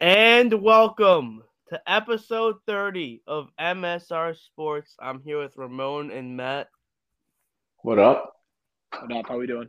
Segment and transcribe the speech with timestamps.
[0.00, 4.96] And welcome to episode 30 of MSR Sports.
[5.00, 6.68] I'm here with Ramon and Matt.
[7.82, 8.32] What up?
[8.98, 9.28] What up?
[9.28, 9.68] How are we doing?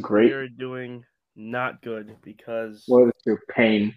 [0.00, 0.30] Great.
[0.30, 1.04] We're doing
[1.36, 3.94] not good because What is your pain?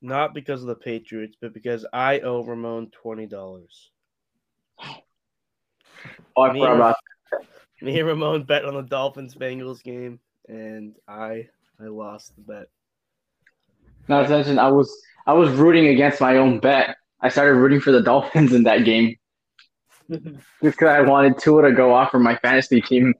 [0.00, 3.90] not because of the Patriots, but because I owe Ramon twenty dollars.
[6.36, 6.94] Oh, Me and-
[7.82, 10.18] Me and Ramon bet on the Dolphins Bengals game,
[10.48, 11.48] and I
[11.78, 12.66] I lost the bet.
[14.08, 14.94] Not to mention, I was
[15.26, 16.96] I was rooting against my own bet.
[17.20, 19.16] I started rooting for the Dolphins in that game
[20.10, 20.22] just
[20.62, 23.14] because I wanted Tua to go off for my fantasy team.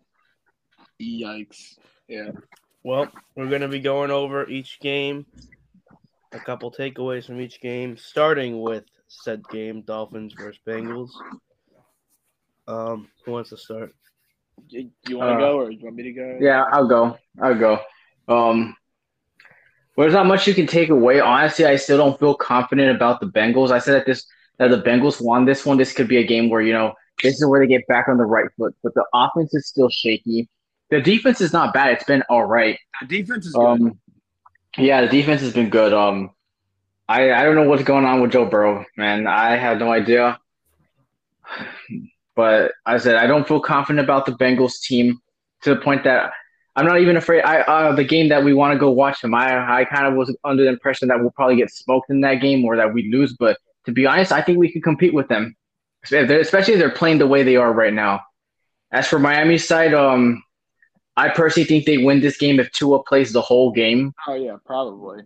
[1.00, 1.78] Yikes!
[2.08, 2.30] Yeah.
[2.82, 5.26] Well, we're gonna be going over each game,
[6.32, 11.10] a couple takeaways from each game, starting with said game, Dolphins versus Bengals.
[12.66, 13.92] Um, who wants to start?
[14.68, 16.38] You, you want to Uh, go or you want me to go?
[16.40, 17.18] Yeah, I'll go.
[17.42, 17.80] I'll go.
[18.28, 18.76] Um,
[19.96, 21.20] well, there's not much you can take away.
[21.20, 23.70] Honestly, I still don't feel confident about the Bengals.
[23.70, 24.26] I said that this
[24.58, 25.76] that the Bengals won this one.
[25.76, 28.16] This could be a game where you know this is where they get back on
[28.16, 30.48] the right foot, but the offense is still shaky.
[30.90, 31.92] The defense is not bad.
[31.92, 32.78] It's been all right.
[33.00, 33.64] The defense is good.
[33.64, 33.98] Um,
[34.76, 35.92] yeah, the defense has been good.
[35.92, 36.30] Um,
[37.08, 39.26] I I don't know what's going on with Joe Burrow, man.
[39.26, 40.38] I have no idea.
[42.36, 45.20] But I said I don't feel confident about the Bengals team
[45.62, 46.32] to the point that
[46.76, 47.42] I'm not even afraid.
[47.42, 49.34] I uh, the game that we want to go watch them.
[49.34, 52.36] I I kind of was under the impression that we'll probably get smoked in that
[52.36, 53.34] game or that we lose.
[53.34, 55.56] But to be honest, I think we can compete with them,
[56.10, 58.20] especially if they're playing the way they are right now.
[58.90, 60.42] As for Miami's side, um,
[61.16, 64.12] I personally think they win this game if Tua plays the whole game.
[64.26, 65.22] oh yeah, probably.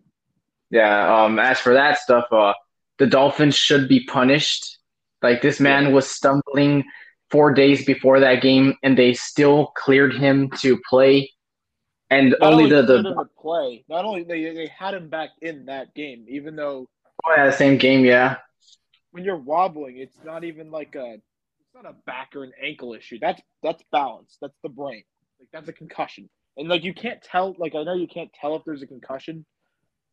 [0.71, 1.25] Yeah.
[1.25, 1.39] Um.
[1.39, 2.53] As for that stuff, uh,
[2.99, 4.79] the Dolphins should be punished.
[5.23, 6.85] Like this man was stumbling
[7.31, 11.31] four days before that game, and they still cleared him to play.
[12.11, 13.85] And Not only the cleared the play.
[13.89, 16.89] Not only they they had him back in that game, even though
[17.27, 18.37] oh, yeah, the same game, yeah.
[19.11, 22.95] when you're wobbling, it's not even like a it's not a back or an ankle
[22.95, 23.19] issue.
[23.21, 24.39] That's that's balance.
[24.41, 25.03] That's the brain.
[25.39, 26.31] Like that's a concussion.
[26.57, 27.55] And like you can't tell.
[27.59, 29.45] Like I know you can't tell if there's a concussion,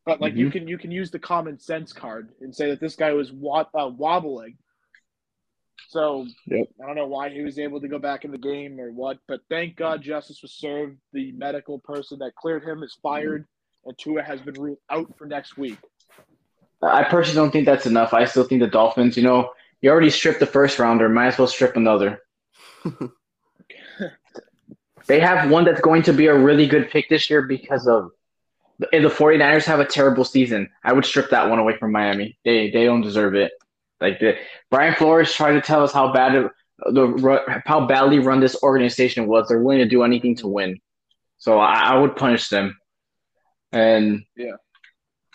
[0.06, 0.52] but like you Mhm.
[0.52, 3.66] can you can use the common sense card and say that this guy was wa-
[3.74, 4.58] uh, wobbling.
[5.88, 6.68] So Yep.
[6.82, 9.20] I don't know why he was able to go back in the game or what,
[9.28, 10.98] but thank God justice was served.
[11.14, 13.46] The medical person that cleared him is fired,
[13.86, 15.78] and Tua has been ruled out for next week.
[16.82, 18.14] I personally don't think that's enough.
[18.14, 19.18] I still think the Dolphins.
[19.18, 21.10] You know, you already stripped the first rounder.
[21.10, 22.22] Might as well strip another.
[25.08, 28.12] They have one that's going to be a really good pick this year because of
[28.92, 30.70] and the 49ers have a terrible season.
[30.84, 32.38] I would strip that one away from Miami.
[32.44, 33.52] They they don't deserve it.
[34.02, 34.36] Like the
[34.70, 39.28] Brian Flores tried to tell us how bad it, the how badly run this organization
[39.28, 39.48] was.
[39.48, 40.80] They're willing to do anything to win.
[41.38, 42.78] So I, I would punish them.
[43.72, 44.54] And Yeah.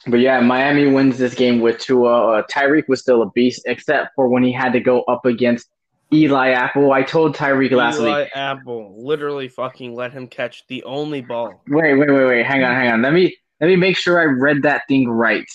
[0.06, 2.38] But yeah, Miami wins this game with Tua.
[2.38, 5.68] Uh, Tyreek was still a beast, except for when he had to go up against
[6.12, 6.92] Eli Apple.
[6.92, 8.08] I told Tyreek last week.
[8.08, 11.62] Eli Apple literally fucking let him catch the only ball.
[11.68, 12.46] Wait, wait, wait, wait.
[12.46, 13.02] Hang on, hang on.
[13.02, 15.48] Let me let me make sure I read that thing right.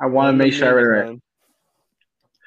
[0.00, 1.20] I want to make sure I read it right.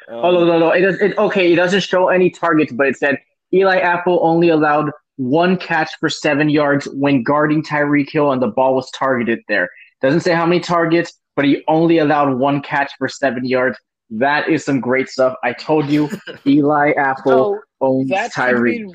[0.10, 0.72] Oh no, Um, no, no.
[0.72, 1.00] It does.
[1.02, 3.18] It, okay, it doesn't show any targets, but it said
[3.54, 8.48] Eli Apple only allowed one catch for seven yards when guarding Tyreek Hill, and the
[8.48, 9.70] ball was targeted there.
[10.02, 13.78] Doesn't say how many targets, but he only allowed one catch for seven yards.
[14.10, 15.36] That is some great stuff.
[15.44, 16.10] I told you,
[16.48, 18.86] Eli Apple So owns Tyreek.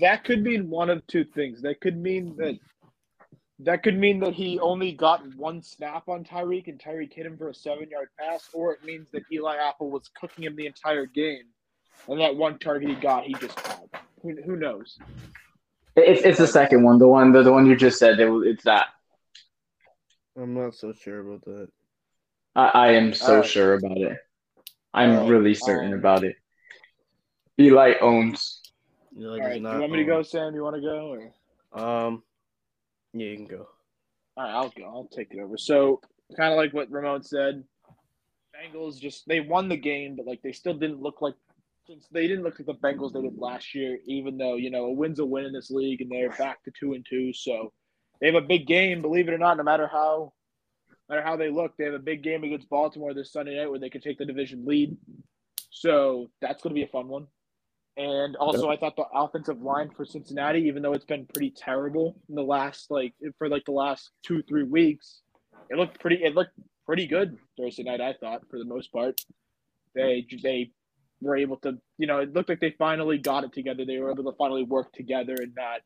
[0.00, 1.60] that could mean one of two things.
[1.62, 2.56] That could mean that
[3.60, 7.36] that could mean that he only got one snap on Tyreek and Tyreek hit him
[7.36, 10.66] for a seven yard pass, or it means that Eli Apple was cooking him the
[10.66, 11.44] entire game,
[12.08, 13.88] and that one target he got, he just had.
[14.22, 14.98] Who, who knows?
[15.96, 18.20] It's it's the second one, the one the, the one you just said.
[18.20, 18.86] It, it's that.
[20.36, 21.68] I'm not so sure about that.
[22.54, 23.50] I, I am so Alright.
[23.50, 24.16] sure about it.
[24.94, 26.36] I'm Alright, really certain um, about it.
[27.60, 28.62] Eli owns.
[29.18, 30.54] Eli All does do you want me to go, Sam?
[30.54, 31.16] You want to go?
[31.72, 32.06] Or?
[32.06, 32.22] Um,
[33.20, 33.68] yeah, you can go.
[34.36, 34.84] All right, I'll go.
[34.84, 35.56] I'll take it over.
[35.56, 36.00] So,
[36.36, 37.64] kind of like what Ramon said,
[38.54, 41.34] Bengals just they won the game, but like they still didn't look like
[42.12, 43.98] they didn't look like the Bengals they did last year.
[44.06, 46.72] Even though you know a win's a win in this league, and they're back to
[46.78, 47.72] two and two, so
[48.20, 49.02] they have a big game.
[49.02, 50.32] Believe it or not, no matter how,
[51.08, 53.70] no matter how they look, they have a big game against Baltimore this Sunday night
[53.70, 54.96] where they can take the division lead.
[55.70, 57.26] So that's going to be a fun one.
[57.98, 62.16] And also, I thought the offensive line for Cincinnati, even though it's been pretty terrible
[62.28, 65.22] in the last like for like the last two three weeks,
[65.68, 66.22] it looked pretty.
[66.22, 66.52] It looked
[66.86, 68.00] pretty good Thursday night.
[68.00, 69.20] I thought for the most part,
[69.96, 70.70] they they
[71.20, 71.76] were able to.
[71.98, 73.84] You know, it looked like they finally got it together.
[73.84, 75.80] They were able to finally work together and not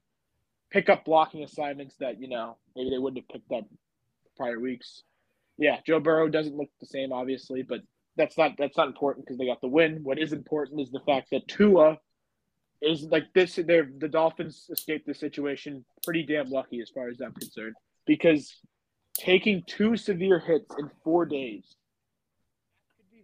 [0.70, 3.64] pick up blocking assignments that you know maybe they wouldn't have picked up
[4.36, 5.02] prior weeks.
[5.56, 7.80] Yeah, Joe Burrow doesn't look the same, obviously, but
[8.16, 10.00] that's not that's not important because they got the win.
[10.02, 11.98] What is important is the fact that Tua
[12.80, 13.56] is like this.
[13.56, 17.74] They're the Dolphins escaped the situation pretty damn lucky as far as I'm concerned
[18.06, 18.56] because
[19.14, 21.76] taking two severe hits in four days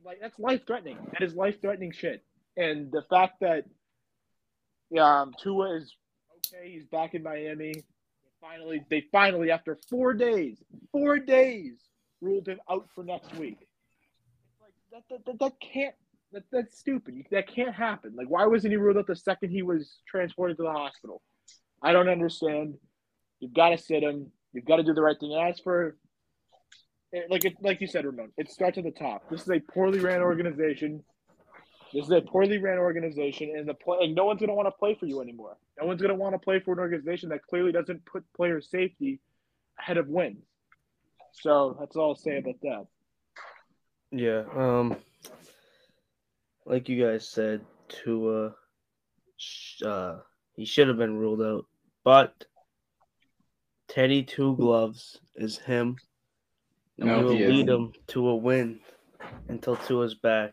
[0.08, 0.96] like that's life threatening.
[1.12, 2.24] That is life threatening shit.
[2.56, 3.64] And the fact that
[4.98, 5.94] um, Tua is
[6.52, 7.74] okay, he's back in Miami.
[8.40, 10.62] Finally, they finally, after four days,
[10.92, 11.74] four days,
[12.20, 13.67] ruled him out for next week.
[14.98, 15.94] Like that, that, that, that can't.
[16.32, 17.14] That, that's stupid.
[17.30, 18.14] That can't happen.
[18.16, 21.22] Like, why wasn't he ruled out the second he was transported to the hospital?
[21.82, 22.74] I don't understand.
[23.40, 24.30] You've got to sit him.
[24.52, 25.34] You've got to do the right thing.
[25.34, 25.96] As for
[27.14, 29.30] eh, like it, like you said, Ramon, it starts at the top.
[29.30, 31.02] This is a poorly ran organization.
[31.94, 34.66] This is a poorly ran organization, and the play, and no one's going to want
[34.66, 35.56] to play for you anymore.
[35.80, 38.60] No one's going to want to play for an organization that clearly doesn't put player
[38.60, 39.20] safety
[39.78, 40.44] ahead of wins.
[41.32, 42.86] So that's all I'll say about that.
[44.10, 44.96] Yeah, um,
[46.64, 48.54] like you guys said, Tua,
[49.84, 50.16] uh,
[50.54, 51.66] he should have been ruled out,
[52.04, 52.44] but
[53.88, 55.96] Teddy Two Gloves is him
[56.98, 58.80] and no, we will lead them to a win
[59.48, 60.52] until Tua's back.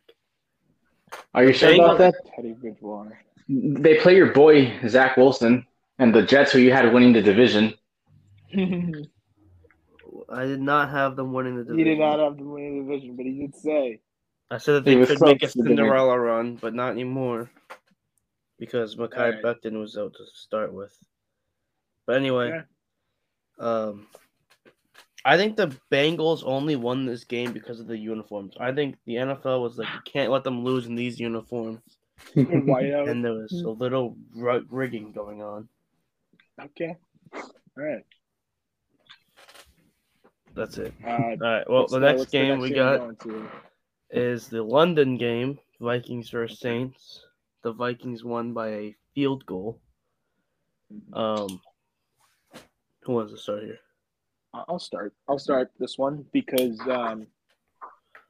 [1.34, 2.13] Are you sure about that?
[2.36, 3.19] Teddy Bridgewater.
[3.48, 5.66] They play your boy Zach Wilson
[6.00, 7.74] and the Jets, who you had winning the division.
[10.30, 11.77] I did not have them winning the division.
[11.80, 14.00] He did not have them winning the division, but he did say.
[14.50, 17.50] I said that they could make a Cinderella run, but not anymore
[18.60, 19.44] because Mekhi right.
[19.44, 20.95] Becton was out to start with.
[22.06, 22.62] But anyway,
[23.60, 23.66] yeah.
[23.66, 24.07] um,
[25.24, 28.56] I think the Bengals only won this game because of the uniforms.
[28.60, 31.81] I think the NFL was like, you can't let them lose in these uniforms.
[32.36, 35.68] and there was a little rigging going on.
[36.62, 36.95] Okay.
[37.33, 37.44] All
[37.75, 38.06] right.
[40.56, 40.94] That's it.
[41.06, 41.69] Uh, All right.
[41.69, 43.52] Well, the next game the next we got
[44.10, 47.25] is the London game, Vikings versus Saints.
[47.63, 49.81] The Vikings won by a field goal.
[50.94, 51.13] Mm-hmm.
[51.13, 51.62] Um,
[53.02, 53.80] who wants to start here?
[54.54, 55.13] I'll start.
[55.28, 57.28] I'll start this one because, um,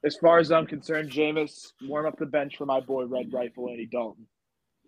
[0.03, 3.69] as far as I'm concerned, Jameis warm up the bench for my boy Red Rifle
[3.69, 4.25] Andy Dalton.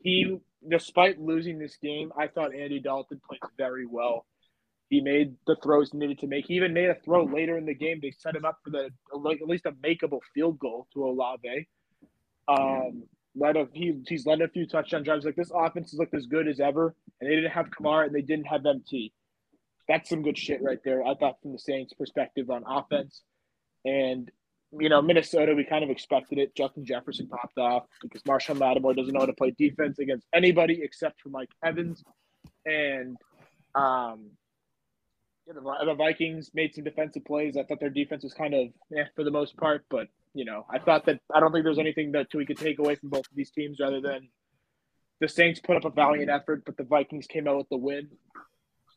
[0.01, 4.25] He, despite losing this game, I thought Andy Dalton played very well.
[4.89, 6.45] He made the throws he needed to make.
[6.47, 7.99] He even made a throw later in the game.
[8.01, 11.67] They set him up for the like at least a makeable field goal to Olave.
[12.47, 13.03] Um,
[13.35, 15.25] led a he, he's led a few touchdown drives.
[15.25, 18.15] Like this offense has looked as good as ever, and they didn't have Kamara and
[18.15, 19.11] they didn't have MT
[19.87, 21.05] that's some good shit right there.
[21.05, 23.21] I thought from the Saints' perspective on offense,
[23.85, 24.29] and
[24.77, 26.55] you know Minnesota, we kind of expected it.
[26.55, 30.81] Justin Jefferson popped off because Marshon Lattimore doesn't know how to play defense against anybody
[30.83, 32.03] except for Mike Evans,
[32.65, 33.15] and
[33.75, 34.31] um,
[35.53, 37.57] the Vikings made some defensive plays.
[37.57, 40.65] I thought their defense was kind of eh, for the most part, but you know,
[40.69, 43.27] I thought that I don't think there's anything that we could take away from both
[43.29, 44.29] of these teams rather than
[45.19, 48.09] the Saints put up a valiant effort, but the Vikings came out with the win.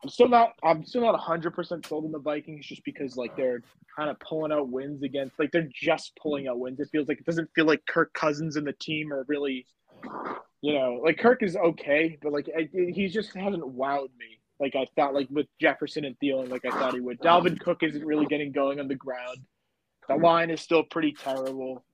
[0.02, 0.54] I'm still not.
[0.62, 3.62] I'm still not 100 percent sold on the Vikings just because like they're
[3.96, 5.38] kind of pulling out wins against.
[5.38, 6.80] Like they're just pulling out wins.
[6.80, 9.66] It feels like it doesn't feel like Kirk Cousins and the team are really,
[10.62, 14.39] you know, like Kirk is okay, but like he just hasn't wowed me.
[14.60, 17.18] Like I thought, like with Jefferson and Thielen, like I thought he would.
[17.20, 19.38] Dalvin Cook isn't really getting going on the ground.
[20.06, 21.84] The line is still pretty terrible,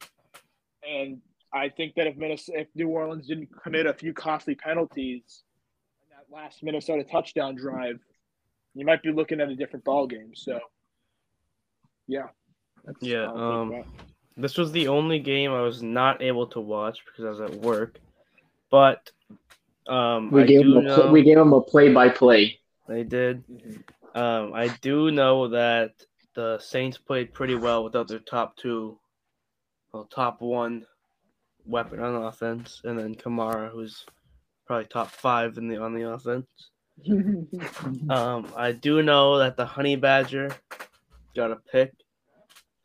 [0.82, 1.20] and
[1.52, 5.42] I think that if Minnesota, if New Orleans didn't commit a few costly penalties
[6.02, 7.98] in that last Minnesota touchdown drive,
[8.74, 10.32] you might be looking at a different ball game.
[10.34, 10.60] So,
[12.06, 12.26] yeah.
[13.00, 13.26] yeah.
[13.32, 13.84] Um,
[14.36, 17.60] this was the only game I was not able to watch because I was at
[17.60, 17.98] work,
[18.70, 19.10] but
[19.86, 22.58] um, we I gave them a, we gave them a play by play.
[22.88, 23.46] They did.
[23.48, 24.18] Mm-hmm.
[24.18, 25.92] Um, I do know that
[26.34, 28.98] the Saints played pretty well without their top two,
[29.92, 30.86] well, top one
[31.64, 34.06] weapon on offense, and then Kamara, who's
[34.66, 36.46] probably top five in the on the offense.
[38.10, 40.50] um, I do know that the Honey Badger
[41.34, 41.92] got a pick,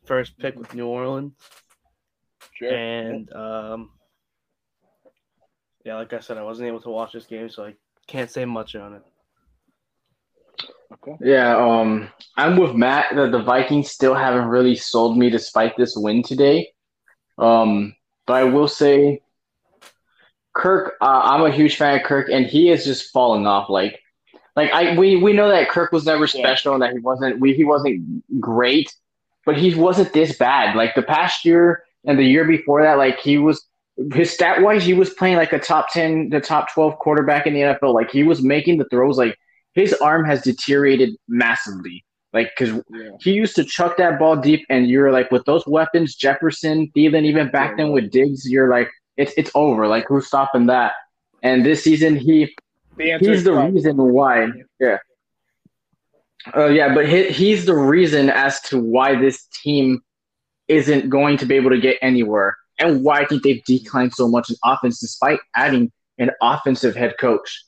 [0.04, 1.32] first pick with New Orleans.
[2.54, 2.72] Sure.
[2.72, 3.90] And um,
[5.84, 7.74] yeah, like I said, I wasn't able to watch this game, so I
[8.06, 9.02] can't say much on it.
[10.92, 11.16] Okay.
[11.20, 15.96] Yeah, um, I'm with Matt that the Vikings still haven't really sold me despite this
[15.96, 16.68] win today.
[17.38, 17.94] Um,
[18.26, 19.22] but I will say
[20.54, 23.70] Kirk, uh, I'm a huge fan of Kirk, and he is just falling off.
[23.70, 24.00] Like,
[24.54, 27.54] like I we we know that Kirk was never special, and that he wasn't we
[27.54, 28.94] he wasn't great,
[29.46, 30.76] but he wasn't this bad.
[30.76, 33.66] Like the past year and the year before that, like he was
[34.12, 37.54] his stat wise, he was playing like a top ten, the top twelve quarterback in
[37.54, 37.94] the NFL.
[37.94, 39.16] Like he was making the throws.
[39.16, 39.38] Like
[39.74, 42.04] his arm has deteriorated massively.
[42.32, 43.10] Like, because Yeah.
[43.20, 47.24] he used to chuck that ball deep, and you're like, with those weapons, Jefferson, Thielen,
[47.24, 49.86] even back then with Diggs, you're like, it's it's over.
[49.86, 50.92] Like, who's stopping that?
[51.42, 52.54] And this season, he
[52.96, 54.48] The he's the probably- reason why.
[54.80, 54.98] Yeah.
[56.56, 60.00] Uh, yeah, but he, he's the reason as to why this team
[60.68, 64.26] isn't going to be able to get anywhere, and why I think they've declined so
[64.26, 67.64] much in offense despite adding an offensive head coach.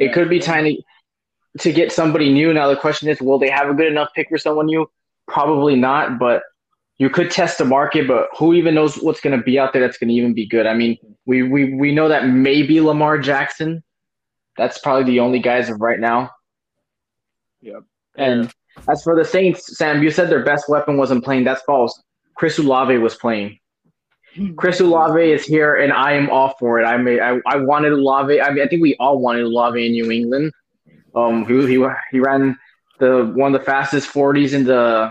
[0.00, 0.66] It could be time
[1.58, 2.52] to, get somebody new.
[2.52, 4.88] Now the question is, will they have a good enough pick for someone new?
[5.26, 6.42] Probably not, but
[6.98, 8.06] you could test the market.
[8.08, 10.46] But who even knows what's going to be out there that's going to even be
[10.46, 10.66] good?
[10.66, 10.96] I mean,
[11.26, 13.82] we, we we know that maybe Lamar Jackson.
[14.56, 16.30] That's probably the only guys of right now.
[17.60, 17.82] Yep.
[18.16, 18.50] And
[18.88, 21.44] as for the Saints, Sam, you said their best weapon wasn't playing.
[21.44, 22.02] That's false.
[22.36, 23.58] Chris Olave was playing.
[24.34, 24.54] Hmm.
[24.54, 26.84] Chris Olave is here, and I am all for it.
[26.84, 28.40] I may, I, I wanted Olave.
[28.40, 30.52] I mean, I think we all wanted Olave in New England.
[31.16, 32.56] Um, he he he ran
[33.00, 35.10] the one of the fastest forties in the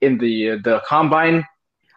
[0.00, 1.44] in the the combine.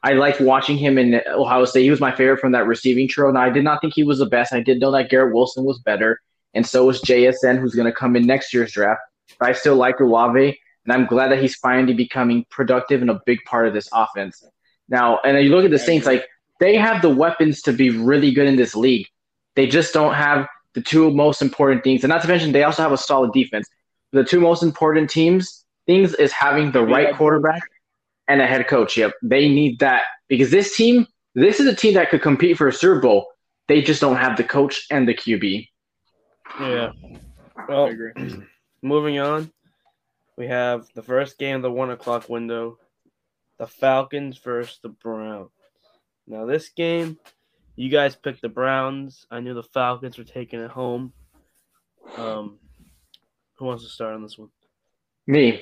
[0.02, 1.84] I liked watching him in Ohio State.
[1.84, 3.32] He was my favorite from that receiving trio.
[3.32, 4.54] Now I did not think he was the best.
[4.54, 6.22] I did know that Garrett Wilson was better,
[6.54, 9.02] and so was JSN, who's going to come in next year's draft.
[9.38, 13.20] But I still like Olave, and I'm glad that he's finally becoming productive and a
[13.26, 14.42] big part of this offense.
[14.88, 16.26] Now, and you look at the Saints, like
[16.62, 19.08] they have the weapons to be really good in this league.
[19.56, 22.84] They just don't have the two most important things, and not to mention they also
[22.84, 23.68] have a solid defense.
[24.12, 27.62] The two most important teams things is having the right quarterback
[28.28, 28.96] and a head coach.
[28.98, 32.68] Yep, they need that because this team, this is a team that could compete for
[32.68, 33.28] a Super Bowl.
[33.68, 35.68] They just don't have the coach and the QB.
[36.60, 36.92] Yeah.
[37.56, 38.12] I Well, agree.
[38.82, 39.52] moving on,
[40.38, 42.78] we have the first game of the one o'clock window,
[43.58, 45.50] the Falcons versus the Browns.
[46.28, 47.18] Now this game,
[47.80, 49.26] you guys picked the Browns.
[49.32, 51.14] I knew the Falcons were taking it home.
[52.18, 52.60] Um,
[53.56, 54.50] who wants to start on this one?
[55.28, 55.62] Me.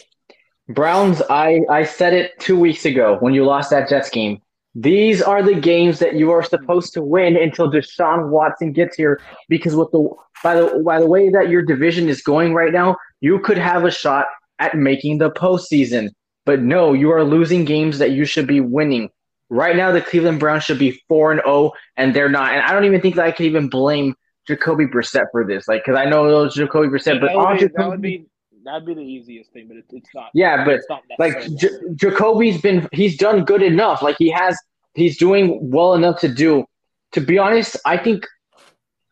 [0.68, 4.40] Browns, I, I said it two weeks ago when you lost that Jets game.
[4.74, 9.22] These are the games that you are supposed to win until Deshaun Watson gets here.
[9.48, 10.10] Because with the
[10.44, 13.86] by the by the way that your division is going right now, you could have
[13.86, 14.26] a shot
[14.58, 16.10] at making the postseason.
[16.48, 19.10] But no, you are losing games that you should be winning.
[19.50, 22.52] Right now, the Cleveland Browns should be four and zero, and they're not.
[22.52, 24.16] And I don't even think that I could even blame
[24.48, 25.68] Jacoby Brissett for this.
[25.68, 28.26] Like, because I know it was Jacoby Brissett, but that, would be, that would be
[28.68, 30.30] that'd be the easiest thing, but it, it's not.
[30.34, 34.02] Yeah, but it's not like J- Jacoby's been he's done good enough.
[34.02, 34.58] Like he has
[34.94, 36.66] he's doing well enough to do.
[37.14, 38.26] To be honest, I think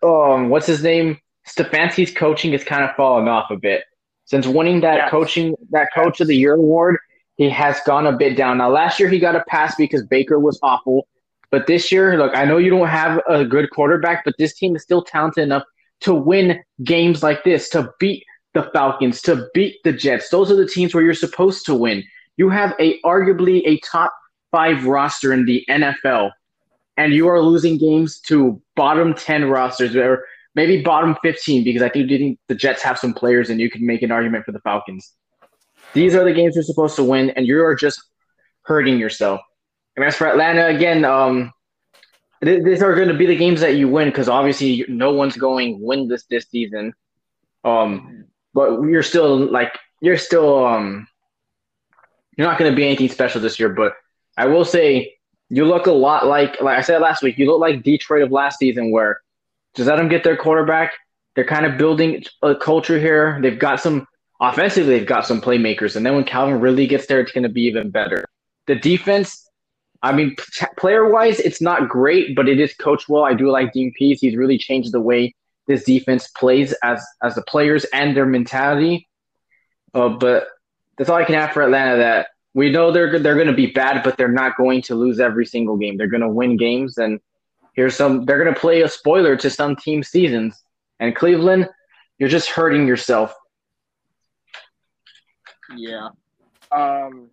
[0.04, 1.20] um what's his name?
[1.48, 3.84] Stefanski's coaching is kind of falling off a bit.
[4.26, 5.10] Since winning that Yes.
[5.12, 6.98] coaching that coach of the year award,
[7.38, 8.58] he has gone a bit down.
[8.60, 11.08] Now last year he got a pass because Baker was awful.
[11.52, 14.76] But this year, look, I know you don't have a good quarterback, but this team
[14.76, 15.64] is still talented enough
[16.02, 20.30] to win games like this, to beat the Falcons, to beat the Jets.
[20.30, 22.04] Those are the teams where you're supposed to win.
[22.38, 24.14] You have a arguably a top
[24.52, 26.32] five roster in the NFL,
[26.98, 30.26] and you are losing games to bottom ten rosters or
[30.56, 34.02] maybe bottom fifteen because I think the Jets have some players and you can make
[34.02, 35.14] an argument for the Falcons.
[35.96, 38.00] These are the games you're supposed to win, and you are just
[38.64, 39.42] hurting yourself.
[39.96, 41.52] And as for Atlanta, again, um,
[42.44, 45.38] th- these are going to be the games that you win because obviously no one's
[45.38, 46.94] going win this this season.
[47.64, 48.26] Um,
[48.56, 51.08] but you're still like you're still um
[52.36, 53.94] you're not going to be anything special this year but
[54.38, 55.14] i will say
[55.50, 58.32] you look a lot like like i said last week you look like detroit of
[58.32, 59.22] last season where
[59.76, 60.94] just let them get their quarterback
[61.36, 64.08] they're kind of building a culture here they've got some
[64.42, 67.50] offensively they've got some playmakers and then when calvin really gets there it's going to
[67.50, 68.26] be even better
[68.68, 69.50] the defense
[70.04, 70.36] i mean
[70.78, 74.20] player wise it's not great but it is coached well i do like dean pees
[74.20, 75.34] he's really changed the way
[75.68, 79.08] this defense plays as as the players and their mentality.
[79.94, 80.48] Uh, but
[80.98, 81.98] that's all I can have for Atlanta.
[81.98, 85.20] That we know they're they're going to be bad, but they're not going to lose
[85.20, 85.98] every single game.
[85.98, 87.20] They're going to win games, and
[87.74, 88.26] here's some.
[88.26, 90.62] They're going to play a spoiler to some team seasons.
[91.00, 91.68] And Cleveland,
[92.20, 93.34] you're just hurting yourself.
[95.78, 96.10] Yeah.
[96.72, 97.30] Um,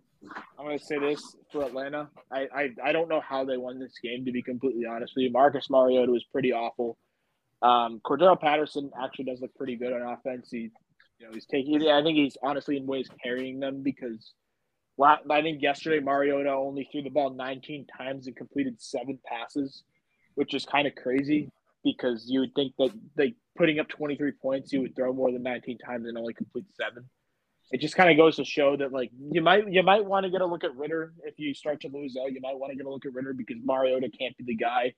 [0.57, 2.09] I'm gonna say this for Atlanta.
[2.31, 4.25] I, I I don't know how they won this game.
[4.25, 6.97] To be completely honest with you, Marcus Mariota was pretty awful.
[7.61, 10.49] Um, Cordarrelle Patterson actually does look pretty good on offense.
[10.51, 10.69] He,
[11.19, 11.81] you know, he's taking.
[11.89, 14.33] I think he's honestly in ways carrying them because,
[15.01, 19.83] I think yesterday Mariota only threw the ball 19 times and completed seven passes,
[20.35, 21.51] which is kind of crazy
[21.83, 25.43] because you would think that they putting up 23 points, you would throw more than
[25.43, 27.05] 19 times and only complete seven
[27.73, 30.29] it just kind of goes to show that like you might you might want to
[30.29, 32.31] get a look at Ridder if you start to lose out.
[32.31, 34.93] You might want to get a look at Ridder because Mariota can't be the guy.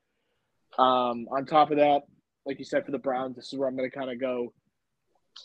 [0.77, 2.03] Um, on top of that,
[2.46, 4.53] like you said for the Browns, this is where I'm going to kind of go.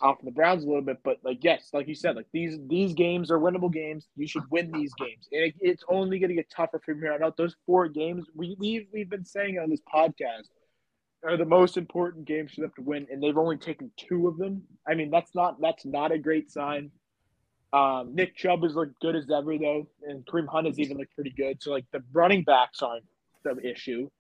[0.00, 2.94] off the Browns a little bit, but like yes, like you said, like these these
[2.94, 4.08] games are winnable games.
[4.16, 7.12] You should win these games, and it, it's only going to get tougher from here
[7.12, 7.36] on out.
[7.36, 10.48] Those four games we we've, we've been saying on this podcast
[11.24, 14.38] are the most important games for them to win, and they've only taken two of
[14.38, 14.62] them.
[14.88, 16.90] I mean, that's not that's not a great sign.
[17.72, 21.14] Um, Nick Chubb is looked good as ever though, and Kareem Hunt has even looked
[21.14, 21.62] pretty good.
[21.62, 23.04] So like the running backs aren't
[23.44, 24.10] the issue.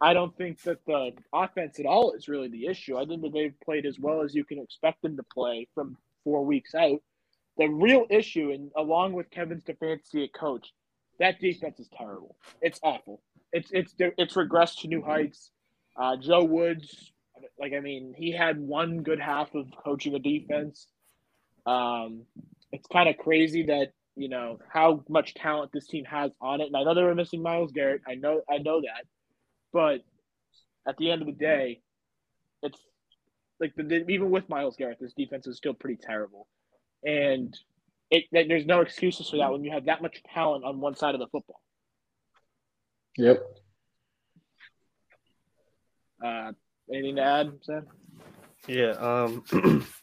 [0.00, 2.98] I don't think that the offense at all is really the issue.
[2.98, 5.96] I think that they've played as well as you can expect them to play from
[6.24, 7.00] four weeks out.
[7.56, 10.72] The real issue, and along with Kevin Stefanski at coach,
[11.20, 12.34] that defense is terrible.
[12.60, 13.22] It's awful.
[13.52, 15.50] It's it's it's regressed to new heights.
[15.96, 17.12] Uh, Joe Woods,
[17.60, 20.88] like I mean, he had one good half of coaching a defense.
[21.64, 22.22] Um,
[22.72, 26.66] it's kind of crazy that you know how much talent this team has on it,
[26.66, 28.02] and I know they were missing Myles Garrett.
[28.08, 29.04] I know I know that,
[29.72, 30.00] but
[30.86, 31.80] at the end of the day,
[32.62, 32.78] it's
[33.60, 36.48] like the, the, even with Myles Garrett, this defense is still pretty terrible,
[37.04, 37.56] and
[38.10, 41.14] it, there's no excuses for that when you have that much talent on one side
[41.14, 41.60] of the football.
[43.16, 43.42] Yep.
[46.24, 46.52] Uh,
[46.92, 47.86] anything to add, Sam?
[48.66, 48.90] Yeah.
[48.90, 49.84] Um.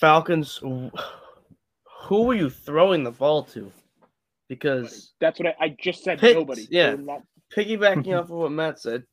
[0.00, 0.56] Falcons.
[0.56, 3.70] Who were you throwing the ball to?
[4.48, 6.18] Because that's what I, I just said.
[6.18, 6.66] Pitts, nobody.
[6.70, 6.96] Yeah.
[6.98, 7.22] Not...
[7.54, 9.04] Piggybacking off of what Matt said,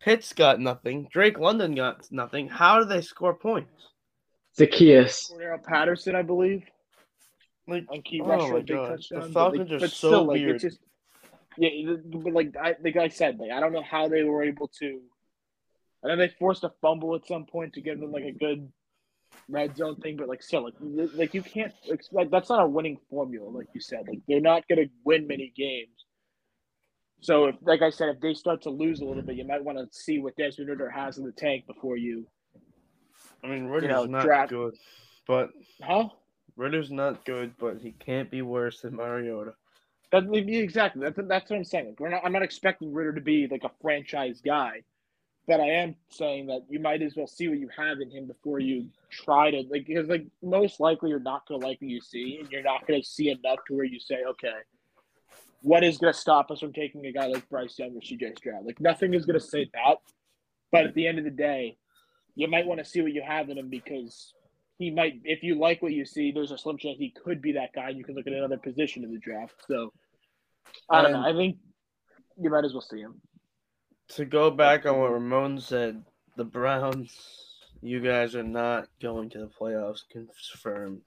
[0.00, 1.08] Pitts got nothing.
[1.12, 2.48] Drake London got nothing.
[2.48, 3.88] How do they score points?
[4.58, 5.30] Zaccheaus.
[5.30, 6.64] Cordarrelle Patterson, I believe.
[7.68, 8.66] Like, on key oh my God.
[8.66, 8.98] touchdown.
[9.10, 10.54] The but, Falcons like, are so still, like, weird.
[10.56, 10.78] It's just,
[11.58, 14.68] yeah, but like I, like I said, like I don't know how they were able
[14.78, 15.00] to.
[16.02, 18.72] And then they forced a fumble at some point to give them like a good
[19.48, 21.72] red zone thing, but like still, like, like you can't
[22.12, 24.00] like that's not a winning formula, like you said.
[24.08, 26.06] Like they're not gonna win many games.
[27.22, 29.62] So if, like I said, if they start to lose a little bit, you might
[29.62, 32.26] want to see what Desmond Ridder has in the tank before you.
[33.44, 34.74] I mean, Ridder's know, not draft- good,
[35.26, 35.50] but
[35.82, 36.08] Huh?
[36.56, 39.54] Ridder's not good, but he can't be worse than Mariota.
[40.12, 41.02] That exactly.
[41.02, 41.86] That's that's what I'm saying.
[41.86, 42.22] Like, we're not.
[42.24, 44.82] I'm not expecting Ridder to be like a franchise guy,
[45.46, 48.26] but I am saying that you might as well see what you have in him
[48.26, 51.90] before you try to like because like most likely you're not going to like what
[51.90, 54.52] you see, and you're not going to see enough to where you say, okay,
[55.62, 58.38] what is going to stop us from taking a guy like Bryce Young or CJ
[58.38, 58.64] Stroud?
[58.64, 59.96] Like nothing is going to say that.
[60.72, 61.76] But at the end of the day,
[62.34, 64.32] you might want to see what you have in him because
[64.78, 67.52] he might, if you like what you see, there's a slim chance he could be
[67.52, 67.90] that guy.
[67.90, 69.54] And you can look at another position in the draft.
[69.68, 69.92] So
[70.88, 71.22] I don't know.
[71.22, 71.56] I think
[72.38, 73.20] you might as well see him.
[74.16, 76.02] To go back on what Ramon said,
[76.36, 77.16] the Browns,
[77.80, 81.02] you guys are not going to the playoffs confirmed.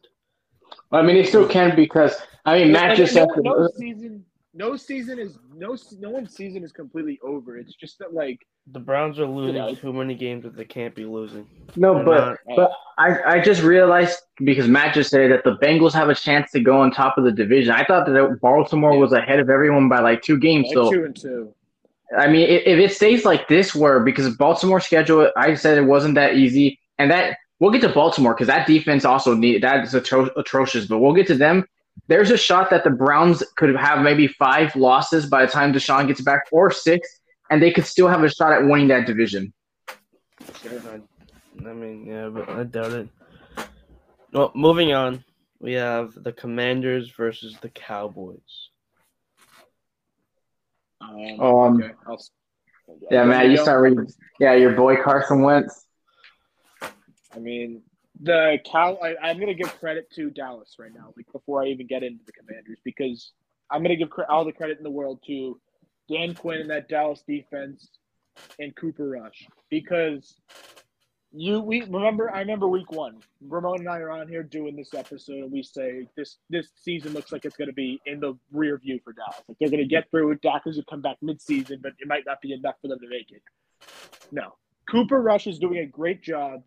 [0.91, 4.25] I mean, they still can because I mean, Matt And just no, said no season.
[4.55, 7.57] No season is no no one's season is completely over.
[7.57, 9.73] It's just that like The Browns are losing know.
[9.75, 11.47] too many games that they can't be losing.
[11.75, 15.57] no, They're but not- but I I just realized because Matt just said that the
[15.57, 17.73] Bengals have a chance to go on top of the division.
[17.73, 18.99] I thought that Baltimore Yeah.
[18.99, 20.67] was ahead of everyone by like two games.
[20.67, 21.53] like So two and two.
[22.17, 25.85] I mean, if, if it stays like this, where because Baltimore schedule, I said it
[25.85, 29.83] wasn't that easy, and that we'll get to Baltimore because that defense also need that
[29.83, 30.85] is atro- atrocious.
[30.85, 31.65] But we'll get to them.
[32.07, 36.07] There's a shot that the Browns could have maybe five losses by the time Deshaun
[36.07, 37.07] gets back, or six,
[37.49, 39.53] and they could still have a shot at winning that division.
[40.41, 41.01] I,
[41.65, 43.09] I mean, yeah, but I doubt it.
[44.33, 45.23] Well, moving on,
[45.59, 48.69] we have the Commanders versus the Cowboys.
[51.03, 51.93] Um, Um, okay.
[52.07, 52.21] I'll,
[53.11, 54.07] Yeah, Matt, you start reading.
[54.39, 55.85] Yeah, your boy Carson Wentz.
[56.81, 57.81] I mean,
[58.21, 58.99] the Cal.
[59.03, 62.03] I, I'm going to give credit to Dallas right now, like before I even get
[62.03, 63.31] into the Commanders, because
[63.71, 65.59] I'm going to give cre- all the credit in the world to
[66.09, 67.89] Dan Quinn and that Dallas defense
[68.59, 70.35] and Cooper Rush, because
[71.33, 72.33] you we remember.
[72.33, 73.17] I remember week one.
[73.41, 77.13] Ramon and I are on here doing this episode, and we say this this season
[77.13, 79.41] looks like it's going to be in the rear view for Dallas.
[79.47, 80.41] Like they're going to get through it.
[80.41, 83.31] Dockers will come back mid-season, but it might not be enough for them to make
[83.31, 83.41] it.
[84.31, 84.55] No,
[84.89, 86.61] Cooper Rush is doing a great job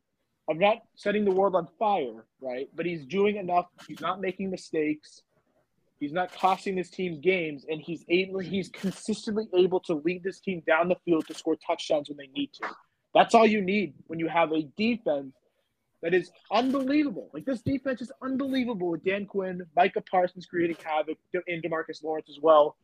[0.49, 2.69] of not setting the world on fire, right?
[2.75, 3.67] But he's doing enough.
[3.87, 5.23] He's not making mistakes.
[5.99, 8.41] He's not costing his team games, and he's able.
[8.41, 12.29] He's consistently able to lead this team down the field to score touchdowns when they
[12.35, 12.69] need to.
[13.17, 15.35] That's all you need when you have a defense
[16.03, 17.31] that is unbelievable.
[17.33, 21.17] Like this defense is unbelievable with Dan Quinn, Micah Parsons creating havoc,
[21.49, 22.77] and Demarcus Lawrence as well.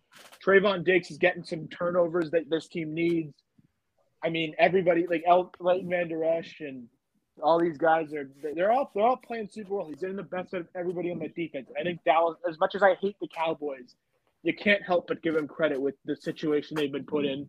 [0.43, 3.35] Trevon Diggs is getting some turnovers that this team needs.
[4.25, 6.89] I mean, everybody like El Leighton Van Der Esch and
[7.43, 9.87] all these guys are they're all they're all playing super well.
[9.87, 11.69] He's getting the best out of everybody on the defense.
[11.79, 13.97] I think Dallas, as much as I hate the Cowboys,
[14.43, 17.49] you can't help but give them credit with the situation they've been put in.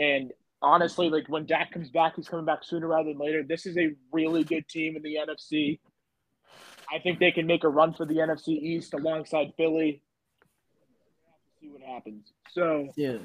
[0.00, 3.42] And honestly, like when Dak comes back, he's coming back sooner rather than later.
[3.42, 5.78] This is a really good team in the NFC.
[6.92, 10.02] I think they can make a run for the NFC East alongside Philly.
[11.60, 12.32] See what happens.
[12.50, 13.18] So Yeah.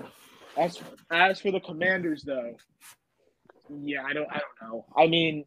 [0.58, 2.56] as as for the Commanders, though,
[3.84, 4.86] yeah, I don't, I don't know.
[4.96, 5.44] I mean,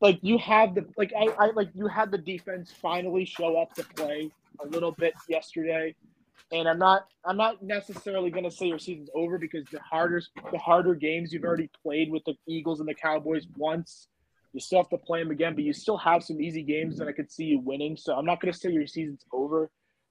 [0.00, 3.72] like you have the like I, I like you had the defense finally show up
[3.74, 5.94] to play a little bit yesterday,
[6.52, 10.22] and I'm not, I'm not necessarily going to say your season's over because the harder,
[10.52, 14.08] the harder games you've already played with the Eagles and the Cowboys once.
[14.52, 17.08] You still have to play them again, but you still have some easy games that
[17.08, 17.96] I could see you winning.
[17.96, 19.70] So I'm not going to say your season's over,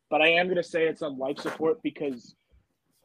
[0.09, 2.35] but I am going to say it's on life support because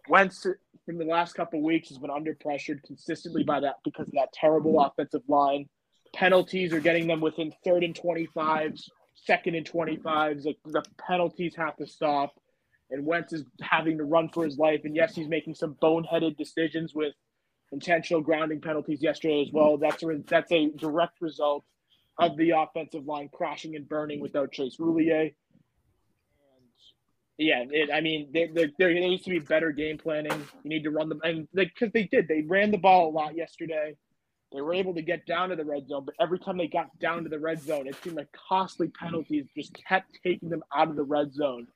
[0.08, 0.46] Wentz
[0.84, 4.32] from the last couple weeks has been under pressured consistently by that because of that
[4.32, 5.68] terrible offensive line.
[6.14, 10.44] Penalties are getting them within third and 25s, second and 25s.
[10.44, 12.34] Like the penalties have to stop.
[12.90, 14.80] And Wentz is having to run for his life.
[14.84, 17.14] And yes, he's making some boneheaded decisions with
[17.72, 19.76] intentional grounding penalties yesterday as well.
[19.76, 21.64] That's a, that's a direct result
[22.18, 25.32] of the offensive line crashing and burning without Chase Roullier.
[27.38, 30.46] Yeah, it, I mean, there, needs to be better game planning.
[30.62, 33.34] You need to run them, and because they did, they ran the ball a lot
[33.34, 33.96] yesterday.
[34.52, 36.98] They were able to get down to the red zone, but every time they got
[36.98, 40.88] down to the red zone, it seemed like costly penalties just kept taking them out
[40.88, 41.66] of the red zone,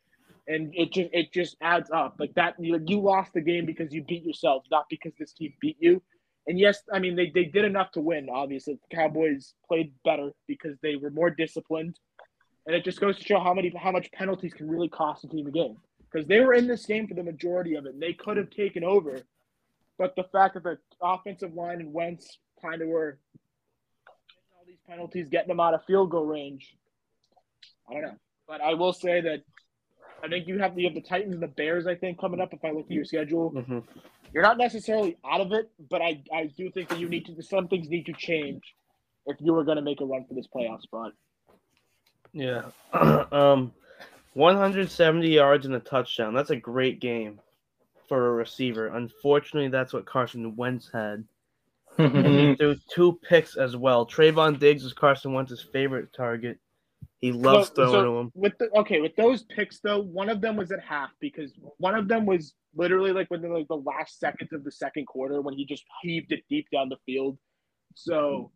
[0.47, 2.17] and it just it just adds up.
[2.19, 5.53] Like that, you, you lost the game because you beat yourself, not because this team
[5.61, 6.03] beat you.
[6.47, 8.29] And yes, I mean they, they did enough to win.
[8.31, 11.99] Obviously, the Cowboys played better because they were more disciplined
[12.67, 15.29] and it just goes to show how many how much penalties can really cost a
[15.29, 15.77] team a game.
[16.11, 18.51] Because they were in this game for the majority of it, and they could have
[18.51, 19.21] taken over.
[19.99, 23.19] But the fact that the offensive line and Wentz kind of were
[24.57, 26.75] all these penalties, getting them out of field goal range,
[27.89, 28.17] I don't know.
[28.47, 29.43] But I will say that
[30.25, 31.87] I think you have you have the Titans and the Bears.
[31.87, 32.53] I think coming up.
[32.53, 33.81] If I look at your schedule, hmm
[34.33, 37.41] you're not necessarily out of it, but I I do think that you need to
[37.43, 38.75] some things need to change
[39.27, 41.13] if you were going to make a run for this playoff spot.
[42.33, 42.63] Yeah.
[43.33, 43.73] um,
[44.35, 46.35] 170 yards and a touchdown.
[46.35, 47.41] That's a great game
[48.09, 48.89] for a receiver.
[48.89, 51.25] Unfortunately, that's what Carson Wentz had.
[51.97, 54.05] And he threw two picks as well.
[54.05, 56.59] Trevon Diggs is Carson Wentz's favorite target.
[57.25, 58.33] He loves So- throwing so to him.
[58.35, 61.95] With the okay, with those picks though, one of them was at half because one
[61.95, 65.55] of them was literally like within like the last seconds of the second quarter when
[65.55, 67.39] he just heaved it deep down the field.
[67.95, 68.53] So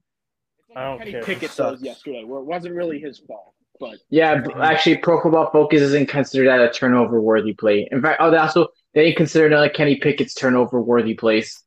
[0.76, 1.20] I don't Kenny care.
[1.20, 1.80] It Pickett sucks.
[1.80, 3.54] yesterday, where it wasn't really his fault.
[3.80, 7.88] But Yeah, b- actually, Pro Football Focus isn't considered that a turnover worthy play.
[7.90, 11.64] In fact, oh, they also they didn't consider another Kenny Pickett's turnover worthy plays.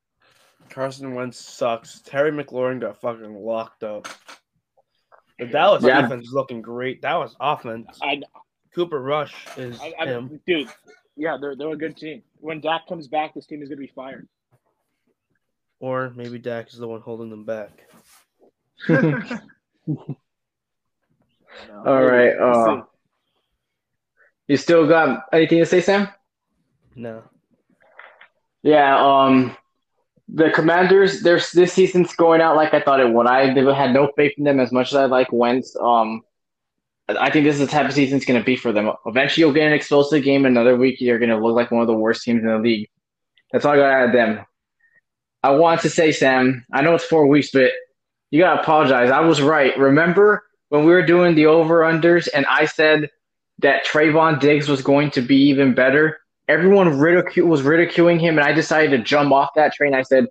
[0.69, 2.01] Carson Wentz sucks.
[2.01, 4.07] Terry McLaurin got fucking locked up.
[5.41, 6.01] The Dallas Yeah.
[6.03, 7.01] defense is looking great.
[7.01, 7.97] That was offense.
[7.99, 8.21] I,
[8.75, 10.39] Cooper Rush is I, I him.
[10.45, 10.69] dude,
[11.17, 12.21] yeah, they're they're a good team.
[12.39, 14.27] When Dak comes back, this team is gonna be fired.
[15.79, 17.71] Or maybe Dak is the one holding them back.
[21.85, 22.83] All right, uh,
[24.47, 26.07] You still got anything to say, Sam?
[26.95, 27.23] No.
[28.61, 29.57] Yeah, um,
[30.33, 33.27] the Commanders, their this season's going out like I thought it would.
[33.27, 35.75] I had no faith in them as much as I like Wentz.
[35.75, 36.21] Um,
[37.09, 38.91] I think this is the type of season it's going to be for them.
[39.05, 40.45] Eventually, you'll get an explosive game.
[40.45, 42.89] Another week, you're going to look like one of the worst teams in the league.
[43.51, 44.45] That's all I got out of them.
[45.43, 47.71] I want to say, Sam, I know it's four weeks, but
[48.29, 49.11] you got to apologize.
[49.11, 49.77] I was right.
[49.77, 53.09] Remember when we were doing the over-unders and I said
[53.59, 56.20] that Trevon Diggs was going to be even better?
[56.51, 59.93] Everyone ridicu- was ridiculing him, and I decided to jump off that train.
[59.93, 60.25] I said,